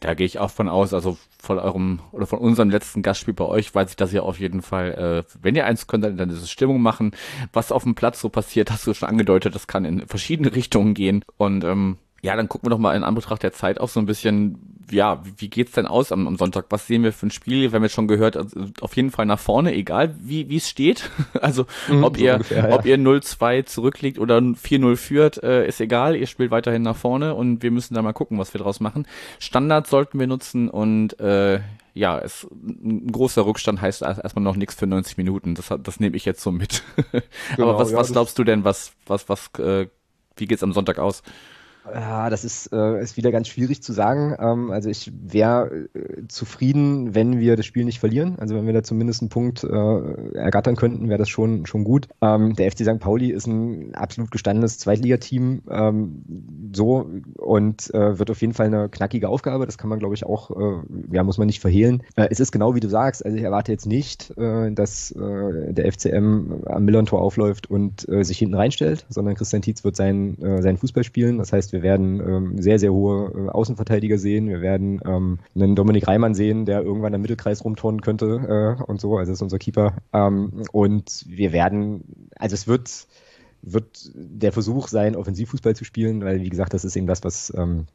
Da 0.01 0.15
gehe 0.15 0.25
ich 0.25 0.39
auch 0.39 0.49
von 0.49 0.67
aus, 0.67 0.95
also 0.95 1.19
von 1.39 1.59
eurem 1.59 1.99
oder 2.11 2.25
von 2.25 2.39
unserem 2.39 2.71
letzten 2.71 3.03
Gastspiel 3.03 3.35
bei 3.35 3.45
euch 3.45 3.73
weiß 3.73 3.91
ich, 3.91 3.95
dass 3.95 4.11
ihr 4.11 4.23
auf 4.23 4.39
jeden 4.39 4.63
Fall, 4.63 5.25
äh, 5.27 5.33
wenn 5.41 5.55
ihr 5.55 5.67
eins 5.67 5.85
könnt, 5.85 6.03
dann, 6.03 6.29
es 6.31 6.49
Stimmung 6.49 6.81
machen. 6.81 7.11
Was 7.53 7.71
auf 7.71 7.83
dem 7.83 7.93
Platz 7.93 8.19
so 8.19 8.29
passiert, 8.29 8.71
hast 8.71 8.87
du 8.87 8.95
schon 8.95 9.07
angedeutet, 9.07 9.53
das 9.53 9.67
kann 9.67 9.85
in 9.85 10.07
verschiedene 10.07 10.55
Richtungen 10.55 10.95
gehen. 10.95 11.23
Und 11.37 11.63
ähm, 11.63 11.97
ja, 12.21 12.35
dann 12.35 12.47
gucken 12.49 12.67
wir 12.67 12.69
doch 12.71 12.77
mal 12.79 12.95
in 12.95 13.03
Anbetracht 13.03 13.41
der 13.43 13.51
Zeit 13.53 13.79
auch 13.79 13.89
so 13.89 13.99
ein 13.99 14.05
bisschen, 14.05 14.59
ja, 14.91 15.23
wie, 15.37 15.49
geht's 15.49 15.71
denn 15.71 15.87
aus 15.87 16.11
am, 16.11 16.27
am 16.27 16.35
Sonntag? 16.37 16.65
Was 16.69 16.85
sehen 16.85 17.03
wir 17.03 17.13
für 17.13 17.27
ein 17.27 17.31
Spiel? 17.31 17.71
Wir 17.71 17.71
haben 17.75 17.83
jetzt 17.83 17.93
schon 17.95 18.07
gehört, 18.07 18.37
also 18.37 18.65
auf 18.81 18.95
jeden 18.95 19.09
Fall 19.09 19.25
nach 19.25 19.39
vorne, 19.39 19.73
egal 19.73 20.13
wie 20.21 20.47
wie 20.49 20.57
es 20.57 20.69
steht. 20.69 21.09
Also 21.41 21.65
Mhm, 21.87 22.03
ob 22.03 22.17
ihr 22.19 22.33
ungefähr, 22.33 22.69
ja. 22.69 22.75
ob 22.75 22.85
ihr 22.85 22.97
0-2 22.97 23.65
zurückliegt 23.65 24.19
oder 24.19 24.37
4-0 24.37 24.95
führt, 24.97 25.41
äh, 25.43 25.65
ist 25.67 25.81
egal. 25.81 26.15
Ihr 26.15 26.27
spielt 26.27 26.51
weiterhin 26.51 26.81
nach 26.83 26.95
vorne 26.97 27.33
und 27.35 27.63
wir 27.63 27.71
müssen 27.71 27.95
da 27.95 28.01
mal 28.01 28.13
gucken, 28.13 28.37
was 28.37 28.53
wir 28.53 28.59
draus 28.61 28.79
machen. 28.79 29.07
Standards 29.39 29.89
sollten 29.89 30.19
wir 30.19 30.27
nutzen 30.27 30.69
und 30.69 31.19
äh, 31.19 31.61
ja, 31.93 32.19
es, 32.19 32.47
ein 32.63 33.11
großer 33.11 33.45
Rückstand 33.45 33.81
heißt 33.81 34.01
erst- 34.03 34.23
erstmal 34.23 34.43
noch 34.43 34.55
nichts 34.55 34.75
für 34.75 34.87
90 34.87 35.17
Minuten. 35.17 35.55
Das, 35.55 35.73
das 35.81 35.99
nehme 35.99 36.15
ich 36.15 36.25
jetzt 36.25 36.41
so 36.41 36.51
mit. 36.51 36.83
Genau, 37.55 37.69
Aber 37.69 37.79
was, 37.79 37.91
ja, 37.91 37.97
was 37.97 38.11
glaubst 38.11 38.37
du 38.37 38.43
denn, 38.43 38.63
was, 38.63 38.93
was, 39.07 39.27
was, 39.27 39.49
äh, 39.57 39.87
wie 40.37 40.45
geht's 40.45 40.63
am 40.63 40.71
Sonntag 40.73 40.99
aus? 40.99 41.23
Ja, 41.85 42.29
das 42.29 42.45
ist, 42.45 42.71
äh, 42.71 43.01
ist 43.01 43.17
wieder 43.17 43.31
ganz 43.31 43.47
schwierig 43.47 43.81
zu 43.81 43.91
sagen. 43.91 44.35
Ähm, 44.39 44.71
also 44.71 44.89
ich 44.89 45.11
wäre 45.19 45.87
äh, 45.93 46.27
zufrieden, 46.27 47.15
wenn 47.15 47.39
wir 47.39 47.55
das 47.55 47.65
Spiel 47.65 47.85
nicht 47.85 47.99
verlieren. 47.99 48.35
Also 48.37 48.55
wenn 48.55 48.67
wir 48.67 48.73
da 48.73 48.83
zumindest 48.83 49.21
einen 49.21 49.29
Punkt 49.29 49.63
äh, 49.63 50.37
ergattern 50.37 50.75
könnten, 50.75 51.09
wäre 51.09 51.17
das 51.17 51.29
schon, 51.29 51.65
schon 51.65 51.83
gut. 51.83 52.07
Ähm, 52.21 52.55
der 52.55 52.71
FC 52.71 52.81
St. 52.81 52.99
Pauli 52.99 53.31
ist 53.31 53.47
ein 53.47 53.95
absolut 53.95 54.29
gestandenes 54.29 54.77
Zweitligateam 54.77 55.63
ähm, 55.69 56.71
so 56.71 57.09
und 57.37 57.91
äh, 57.95 58.19
wird 58.19 58.29
auf 58.29 58.41
jeden 58.41 58.53
Fall 58.53 58.67
eine 58.67 58.87
knackige 58.87 59.27
Aufgabe. 59.27 59.65
Das 59.65 59.79
kann 59.79 59.89
man, 59.89 59.97
glaube 59.97 60.13
ich, 60.13 60.23
auch, 60.23 60.51
äh, 60.51 60.81
ja, 61.11 61.23
muss 61.23 61.39
man 61.39 61.47
nicht 61.47 61.61
verhehlen. 61.61 62.03
Äh, 62.15 62.27
es 62.29 62.39
ist 62.39 62.51
genau 62.51 62.75
wie 62.75 62.79
du 62.79 62.89
sagst. 62.89 63.25
Also 63.25 63.35
ich 63.35 63.43
erwarte 63.43 63.71
jetzt 63.71 63.87
nicht, 63.87 64.37
äh, 64.37 64.71
dass 64.71 65.11
äh, 65.11 65.73
der 65.73 65.91
FCM 65.91 66.63
am 66.67 66.85
Millern-Tor 66.85 67.21
aufläuft 67.21 67.71
und 67.71 68.07
äh, 68.07 68.23
sich 68.23 68.37
hinten 68.37 68.55
reinstellt, 68.55 69.07
sondern 69.09 69.33
Christian 69.33 69.63
Tietz 69.63 69.83
wird 69.83 69.95
sein, 69.95 70.39
äh, 70.41 70.61
seinen 70.61 70.77
Fußball 70.77 71.03
spielen. 71.03 71.39
Das 71.39 71.51
heißt, 71.51 71.70
wir 71.71 71.81
werden 71.81 72.19
ähm, 72.19 72.61
sehr, 72.61 72.79
sehr 72.79 72.93
hohe 72.93 73.31
äh, 73.35 73.49
Außenverteidiger 73.49 74.17
sehen. 74.17 74.47
Wir 74.47 74.61
werden 74.61 75.01
ähm, 75.05 75.39
einen 75.55 75.75
Dominik 75.75 76.07
Reimann 76.07 76.33
sehen, 76.33 76.65
der 76.65 76.81
irgendwann 76.81 77.13
im 77.13 77.21
Mittelkreis 77.21 77.63
rumturnen 77.63 78.01
könnte 78.01 78.77
äh, 78.79 78.83
und 78.83 78.99
so. 79.01 79.17
Also 79.17 79.31
das 79.31 79.37
ist 79.37 79.43
unser 79.43 79.59
Keeper. 79.59 79.97
Ähm, 80.13 80.63
und 80.71 81.25
wir 81.27 81.53
werden, 81.53 82.27
also 82.35 82.53
es 82.53 82.67
wird, 82.67 83.07
wird 83.61 84.11
der 84.13 84.51
Versuch 84.51 84.87
sein, 84.87 85.15
Offensivfußball 85.15 85.75
zu 85.75 85.85
spielen, 85.85 86.23
weil 86.23 86.41
wie 86.41 86.49
gesagt, 86.49 86.73
das 86.73 86.85
ist 86.85 86.95
eben 86.95 87.07
das, 87.07 87.23
was 87.23 87.53
ähm, 87.55 87.87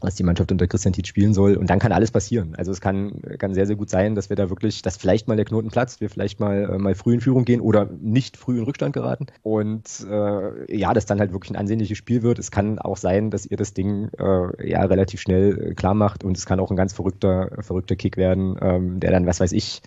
was 0.00 0.14
die 0.14 0.22
Mannschaft 0.22 0.50
unter 0.52 0.66
Christian 0.66 0.92
Tietz 0.92 1.08
spielen 1.08 1.34
soll. 1.34 1.56
Und 1.56 1.68
dann 1.68 1.78
kann 1.78 1.92
alles 1.92 2.10
passieren. 2.10 2.54
Also 2.56 2.72
es 2.72 2.80
kann, 2.80 3.20
kann 3.38 3.54
sehr, 3.54 3.66
sehr 3.66 3.76
gut 3.76 3.90
sein, 3.90 4.14
dass 4.14 4.30
wir 4.30 4.36
da 4.36 4.48
wirklich, 4.50 4.82
dass 4.82 4.96
vielleicht 4.96 5.28
mal 5.28 5.36
der 5.36 5.44
Knoten 5.44 5.68
platzt, 5.70 6.00
wir 6.00 6.10
vielleicht 6.10 6.40
mal, 6.40 6.70
äh, 6.70 6.78
mal 6.78 6.94
früh 6.94 7.14
in 7.14 7.20
Führung 7.20 7.44
gehen 7.44 7.60
oder 7.60 7.88
nicht 8.00 8.36
früh 8.36 8.58
in 8.58 8.64
Rückstand 8.64 8.92
geraten. 8.94 9.26
Und 9.42 10.06
äh, 10.08 10.76
ja, 10.76 10.94
das 10.94 11.06
dann 11.06 11.20
halt 11.20 11.32
wirklich 11.32 11.50
ein 11.50 11.56
ansehnliches 11.56 11.98
Spiel 11.98 12.22
wird. 12.22 12.38
Es 12.38 12.50
kann 12.50 12.78
auch 12.78 12.96
sein, 12.96 13.30
dass 13.30 13.46
ihr 13.46 13.56
das 13.56 13.74
Ding 13.74 14.10
äh, 14.18 14.68
ja 14.68 14.84
relativ 14.84 15.20
schnell 15.20 15.70
äh, 15.70 15.74
klar 15.74 15.94
macht 15.94 16.24
und 16.24 16.36
es 16.36 16.46
kann 16.46 16.60
auch 16.60 16.70
ein 16.70 16.76
ganz 16.76 16.92
verrückter, 16.92 17.50
verrückter 17.60 17.96
Kick 17.96 18.16
werden, 18.16 18.56
ähm, 18.60 19.00
der 19.00 19.10
dann, 19.10 19.26
was 19.26 19.40
weiß 19.40 19.52
ich, 19.52 19.82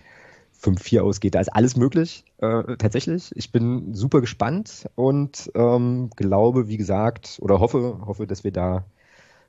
5-4 0.62 1.00
ausgeht. 1.00 1.34
Da 1.34 1.40
ist 1.40 1.54
alles 1.54 1.76
möglich, 1.76 2.24
äh, 2.38 2.76
tatsächlich. 2.76 3.32
Ich 3.34 3.52
bin 3.52 3.94
super 3.94 4.20
gespannt 4.20 4.86
und 4.94 5.50
ähm, 5.54 6.10
glaube, 6.16 6.68
wie 6.68 6.76
gesagt, 6.76 7.38
oder 7.40 7.60
hoffe, 7.60 8.00
hoffe, 8.06 8.26
dass 8.26 8.44
wir 8.44 8.52
da 8.52 8.84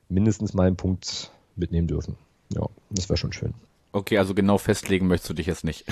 mindestens 0.08 0.54
mal 0.54 0.66
einen 0.66 0.76
Punkt 0.76 1.30
mitnehmen 1.56 1.88
dürfen. 1.88 2.16
Ja, 2.54 2.66
das 2.90 3.08
wäre 3.08 3.16
schon 3.16 3.32
schön. 3.32 3.54
Okay, 3.92 4.18
also 4.18 4.34
genau 4.34 4.58
festlegen 4.58 5.06
möchtest 5.06 5.30
du 5.30 5.34
dich 5.34 5.46
jetzt 5.46 5.64
nicht. 5.64 5.84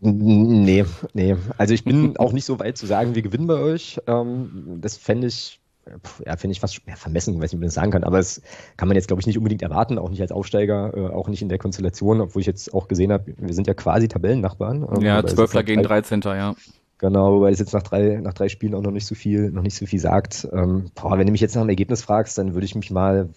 Nee, 0.00 0.84
nee. 1.14 1.36
Also 1.58 1.74
ich 1.74 1.84
bin 1.84 2.16
auch 2.18 2.32
nicht 2.32 2.44
so 2.44 2.58
weit 2.58 2.76
zu 2.78 2.86
sagen, 2.86 3.14
wir 3.14 3.22
gewinnen 3.22 3.46
bei 3.46 3.54
euch. 3.58 4.00
Ähm, 4.06 4.78
das 4.80 4.96
fände 4.96 5.26
ich, 5.26 5.60
ja, 6.24 6.36
finde 6.36 6.52
ich 6.52 6.60
fast 6.60 6.80
ja, 6.86 6.94
vermessen, 6.96 7.34
weiß 7.34 7.40
nicht, 7.42 7.52
wie 7.52 7.56
man 7.56 7.66
das 7.66 7.74
sagen 7.74 7.90
kann. 7.90 8.04
Aber 8.04 8.18
das 8.18 8.40
kann 8.76 8.88
man 8.88 8.96
jetzt, 8.96 9.08
glaube 9.08 9.20
ich, 9.20 9.26
nicht 9.26 9.38
unbedingt 9.38 9.62
erwarten, 9.62 9.98
auch 9.98 10.10
nicht 10.10 10.20
als 10.20 10.32
Aufsteiger, 10.32 10.92
äh, 10.96 11.08
auch 11.08 11.28
nicht 11.28 11.42
in 11.42 11.48
der 11.48 11.58
Konstellation, 11.58 12.20
obwohl 12.20 12.40
ich 12.40 12.46
jetzt 12.46 12.72
auch 12.72 12.86
gesehen 12.88 13.12
habe, 13.12 13.32
wir 13.36 13.54
sind 13.54 13.66
ja 13.66 13.74
quasi 13.74 14.08
Tabellennachbarn. 14.08 14.86
Ähm, 14.96 15.02
ja, 15.02 15.18
jetzt 15.20 15.36
nach 15.36 15.64
gegen 15.64 15.82
drei- 15.82 16.00
13. 16.02 16.20
Ja. 16.24 16.54
Genau, 17.04 17.34
wobei 17.34 17.50
es 17.50 17.58
jetzt 17.58 17.74
nach 17.74 17.82
drei, 17.82 18.18
nach 18.22 18.32
drei 18.32 18.48
Spielen 18.48 18.74
auch 18.74 18.80
noch 18.80 18.90
nicht 18.90 19.04
so 19.04 19.14
viel, 19.14 19.50
noch 19.50 19.60
nicht 19.60 19.76
so 19.76 19.84
viel 19.84 19.98
sagt. 19.98 20.48
Ähm, 20.54 20.86
boah, 20.94 21.18
wenn 21.18 21.26
du 21.26 21.32
mich 21.32 21.42
jetzt 21.42 21.54
nach 21.54 21.60
dem 21.60 21.68
Ergebnis 21.68 22.00
fragst, 22.00 22.38
dann 22.38 22.54
würde 22.54 22.64
ich 22.64 22.74
mich 22.74 22.90
mal 22.90 23.28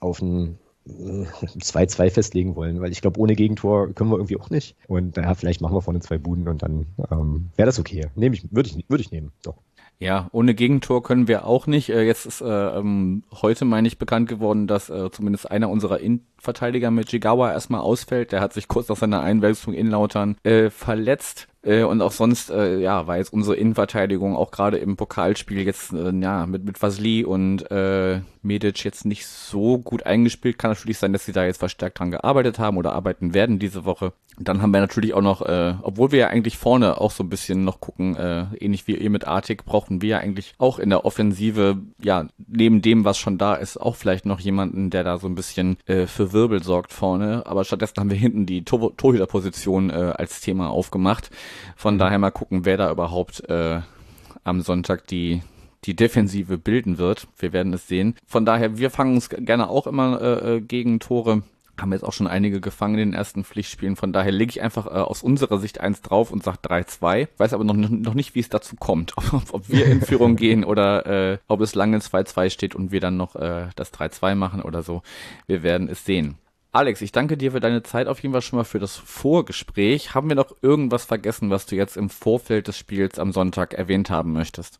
auf 0.00 0.20
ein 0.20 0.58
äh, 0.86 1.24
2-2 1.58 2.10
festlegen 2.10 2.56
wollen, 2.56 2.82
weil 2.82 2.92
ich 2.92 3.00
glaube, 3.00 3.18
ohne 3.18 3.34
Gegentor 3.34 3.90
können 3.94 4.10
wir 4.10 4.18
irgendwie 4.18 4.36
auch 4.36 4.50
nicht. 4.50 4.76
Und 4.86 5.16
naja, 5.16 5.32
vielleicht 5.32 5.62
machen 5.62 5.74
wir 5.74 5.80
vorne 5.80 6.00
zwei 6.00 6.18
Buden 6.18 6.46
und 6.46 6.62
dann 6.62 6.88
ähm, 7.10 7.48
wäre 7.56 7.64
das 7.64 7.78
okay. 7.78 8.08
Nehme 8.16 8.36
ich, 8.36 8.52
würde 8.52 8.68
ich, 8.68 8.84
würde 8.90 9.00
ich 9.00 9.10
nehmen, 9.10 9.32
doch. 9.42 9.56
Ja, 9.98 10.28
ohne 10.32 10.54
Gegentor 10.54 11.02
können 11.02 11.26
wir 11.26 11.46
auch 11.46 11.66
nicht. 11.66 11.88
Äh, 11.88 12.02
Jetzt 12.02 12.26
ist 12.26 12.42
äh, 12.42 12.46
ähm, 12.46 13.22
heute, 13.32 13.64
meine 13.64 13.88
ich, 13.88 13.96
bekannt 13.96 14.28
geworden, 14.28 14.66
dass 14.66 14.90
äh, 14.90 15.10
zumindest 15.10 15.50
einer 15.50 15.70
unserer 15.70 16.00
Innenverteidiger 16.00 16.90
mit 16.90 17.10
Jigawa 17.10 17.50
erstmal 17.52 17.80
ausfällt. 17.80 18.32
Der 18.32 18.42
hat 18.42 18.52
sich 18.52 18.68
kurz 18.68 18.88
nach 18.88 18.96
seiner 18.96 19.22
Einwechslung 19.22 19.74
in 19.74 19.88
Lautern 19.88 20.36
äh, 20.42 20.68
verletzt. 20.68 21.48
Äh, 21.66 21.82
und 21.82 22.00
auch 22.00 22.12
sonst, 22.12 22.50
äh, 22.50 22.78
ja, 22.78 23.06
war 23.08 23.16
jetzt 23.16 23.32
unsere 23.32 23.56
Innenverteidigung 23.56 24.36
auch 24.36 24.52
gerade 24.52 24.78
im 24.78 24.96
Pokalspiel 24.96 25.62
jetzt, 25.62 25.92
äh, 25.92 26.12
ja, 26.12 26.46
mit, 26.46 26.64
mit 26.64 26.80
Vasili 26.80 27.24
und 27.24 27.68
äh, 27.70 28.20
Medic 28.42 28.84
jetzt 28.84 29.04
nicht 29.04 29.26
so 29.26 29.78
gut 29.78 30.06
eingespielt. 30.06 30.58
Kann 30.58 30.70
natürlich 30.70 30.98
sein, 30.98 31.12
dass 31.12 31.24
sie 31.24 31.32
da 31.32 31.44
jetzt 31.44 31.58
verstärkt 31.58 31.98
dran 31.98 32.12
gearbeitet 32.12 32.58
haben 32.60 32.76
oder 32.76 32.92
arbeiten 32.92 33.34
werden 33.34 33.58
diese 33.58 33.84
Woche. 33.84 34.12
Dann 34.38 34.60
haben 34.60 34.70
wir 34.70 34.80
natürlich 34.80 35.14
auch 35.14 35.22
noch, 35.22 35.42
äh, 35.42 35.74
obwohl 35.82 36.12
wir 36.12 36.18
ja 36.18 36.28
eigentlich 36.28 36.58
vorne 36.58 37.00
auch 37.00 37.10
so 37.10 37.24
ein 37.24 37.30
bisschen 37.30 37.64
noch 37.64 37.80
gucken, 37.80 38.16
äh, 38.16 38.44
ähnlich 38.60 38.86
wie 38.86 38.94
ihr 38.94 39.08
mit 39.08 39.26
Artik, 39.26 39.64
brauchen 39.64 40.02
wir 40.02 40.08
ja 40.10 40.18
eigentlich 40.18 40.54
auch 40.58 40.78
in 40.78 40.90
der 40.90 41.06
Offensive, 41.06 41.78
ja, 42.02 42.26
neben 42.46 42.82
dem, 42.82 43.06
was 43.06 43.16
schon 43.16 43.38
da 43.38 43.54
ist, 43.54 43.78
auch 43.78 43.96
vielleicht 43.96 44.26
noch 44.26 44.38
jemanden, 44.38 44.90
der 44.90 45.04
da 45.04 45.18
so 45.18 45.26
ein 45.26 45.34
bisschen 45.34 45.78
äh, 45.86 46.06
für 46.06 46.34
Wirbel 46.34 46.62
sorgt 46.62 46.92
vorne. 46.92 47.44
Aber 47.46 47.64
stattdessen 47.64 47.96
haben 47.98 48.10
wir 48.10 48.16
hinten 48.18 48.44
die 48.44 48.62
Tor 48.62 48.94
Torhüterposition 48.96 49.88
äh, 49.88 50.12
als 50.16 50.40
Thema 50.42 50.68
aufgemacht. 50.68 51.30
Von 51.76 51.98
daher 51.98 52.18
mal 52.18 52.30
gucken, 52.30 52.64
wer 52.64 52.76
da 52.76 52.90
überhaupt 52.90 53.48
äh, 53.48 53.80
am 54.44 54.60
Sonntag 54.60 55.06
die 55.06 55.42
die 55.86 55.94
Defensive 55.94 56.58
bilden 56.58 56.98
wird. 56.98 57.28
Wir 57.38 57.52
werden 57.52 57.72
es 57.72 57.86
sehen. 57.86 58.16
Von 58.26 58.44
daher, 58.44 58.78
wir 58.78 58.90
fangen 58.90 59.14
uns 59.14 59.28
gerne 59.30 59.68
auch 59.68 59.86
immer 59.86 60.20
äh, 60.20 60.56
äh, 60.56 60.60
gegen 60.60 61.00
Tore. 61.00 61.42
Haben 61.78 61.92
jetzt 61.92 62.04
auch 62.04 62.14
schon 62.14 62.26
einige 62.26 62.60
gefangen 62.60 62.94
in 62.94 63.10
den 63.10 63.14
ersten 63.14 63.44
Pflichtspielen. 63.44 63.96
Von 63.96 64.12
daher 64.12 64.32
lege 64.32 64.50
ich 64.50 64.62
einfach 64.62 64.86
äh, 64.86 64.90
aus 64.90 65.22
unserer 65.22 65.58
Sicht 65.58 65.78
eins 65.80 66.00
drauf 66.00 66.32
und 66.32 66.42
sage 66.42 66.58
3-2. 66.64 67.28
Weiß 67.36 67.52
aber 67.52 67.64
noch, 67.64 67.76
noch 67.76 68.14
nicht, 68.14 68.34
wie 68.34 68.40
es 68.40 68.48
dazu 68.48 68.76
kommt. 68.76 69.12
Ob, 69.32 69.52
ob 69.52 69.68
wir 69.68 69.86
in 69.86 70.00
Führung 70.00 70.36
gehen 70.36 70.64
oder 70.64 71.06
äh, 71.06 71.38
ob 71.46 71.60
es 71.60 71.74
lange 71.74 71.98
2-2 71.98 72.50
steht 72.50 72.74
und 72.74 72.92
wir 72.92 73.00
dann 73.00 73.16
noch 73.16 73.36
äh, 73.36 73.68
das 73.76 73.92
3-2 73.92 74.34
machen 74.34 74.62
oder 74.62 74.82
so. 74.82 75.02
Wir 75.46 75.62
werden 75.62 75.88
es 75.88 76.04
sehen. 76.04 76.36
Alex, 76.76 77.00
ich 77.00 77.10
danke 77.10 77.38
dir 77.38 77.52
für 77.52 77.60
deine 77.60 77.82
Zeit 77.82 78.06
auf 78.06 78.22
jeden 78.22 78.34
Fall 78.34 78.42
schon 78.42 78.58
mal 78.58 78.64
für 78.64 78.78
das 78.78 78.96
Vorgespräch. 78.96 80.14
Haben 80.14 80.28
wir 80.28 80.36
noch 80.36 80.54
irgendwas 80.60 81.06
vergessen, 81.06 81.48
was 81.48 81.64
du 81.64 81.74
jetzt 81.74 81.96
im 81.96 82.10
Vorfeld 82.10 82.68
des 82.68 82.76
Spiels 82.76 83.18
am 83.18 83.32
Sonntag 83.32 83.72
erwähnt 83.72 84.10
haben 84.10 84.34
möchtest? 84.34 84.78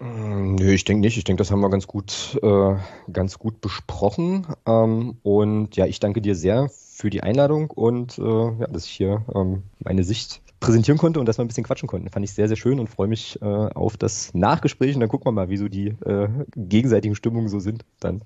Mm, 0.00 0.56
nö, 0.56 0.70
ich 0.70 0.84
denke 0.84 1.00
nicht. 1.00 1.16
Ich 1.16 1.24
denke, 1.24 1.40
das 1.40 1.50
haben 1.50 1.60
wir 1.60 1.70
ganz 1.70 1.86
gut, 1.86 2.38
äh, 2.42 2.74
ganz 3.10 3.38
gut 3.38 3.62
besprochen. 3.62 4.48
Ähm, 4.66 5.16
und 5.22 5.76
ja, 5.76 5.86
ich 5.86 5.98
danke 5.98 6.20
dir 6.20 6.34
sehr 6.34 6.68
für 6.68 7.08
die 7.08 7.22
Einladung 7.22 7.70
und 7.70 8.18
äh, 8.18 8.22
ja, 8.22 8.66
dass 8.66 8.84
ich 8.84 8.90
hier 8.90 9.24
ähm, 9.34 9.62
meine 9.78 10.04
Sicht 10.04 10.42
präsentieren 10.60 10.98
konnte 10.98 11.20
und 11.20 11.26
dass 11.26 11.38
wir 11.38 11.44
ein 11.46 11.48
bisschen 11.48 11.64
quatschen 11.64 11.88
konnten. 11.88 12.10
Fand 12.10 12.22
ich 12.22 12.34
sehr, 12.34 12.48
sehr 12.48 12.58
schön 12.58 12.78
und 12.78 12.88
freue 12.88 13.08
mich 13.08 13.40
äh, 13.40 13.46
auf 13.46 13.96
das 13.96 14.34
Nachgespräch 14.34 14.94
und 14.94 15.00
dann 15.00 15.08
gucken 15.08 15.28
wir 15.28 15.32
mal, 15.32 15.48
wie 15.48 15.56
so 15.56 15.68
die 15.68 15.96
äh, 16.04 16.28
gegenseitigen 16.54 17.14
Stimmungen 17.14 17.48
so 17.48 17.60
sind 17.60 17.86
dann. 17.98 18.20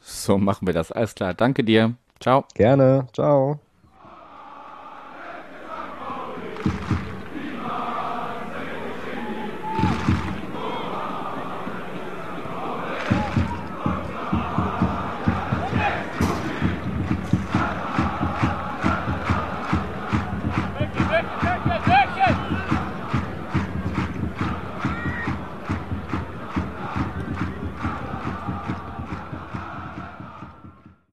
So 0.00 0.38
machen 0.38 0.66
wir 0.66 0.72
das. 0.72 0.90
Alles 0.90 1.14
klar. 1.14 1.34
Danke 1.34 1.62
dir. 1.62 1.94
Ciao. 2.20 2.46
Gerne. 2.54 3.06
Ciao. 3.12 3.60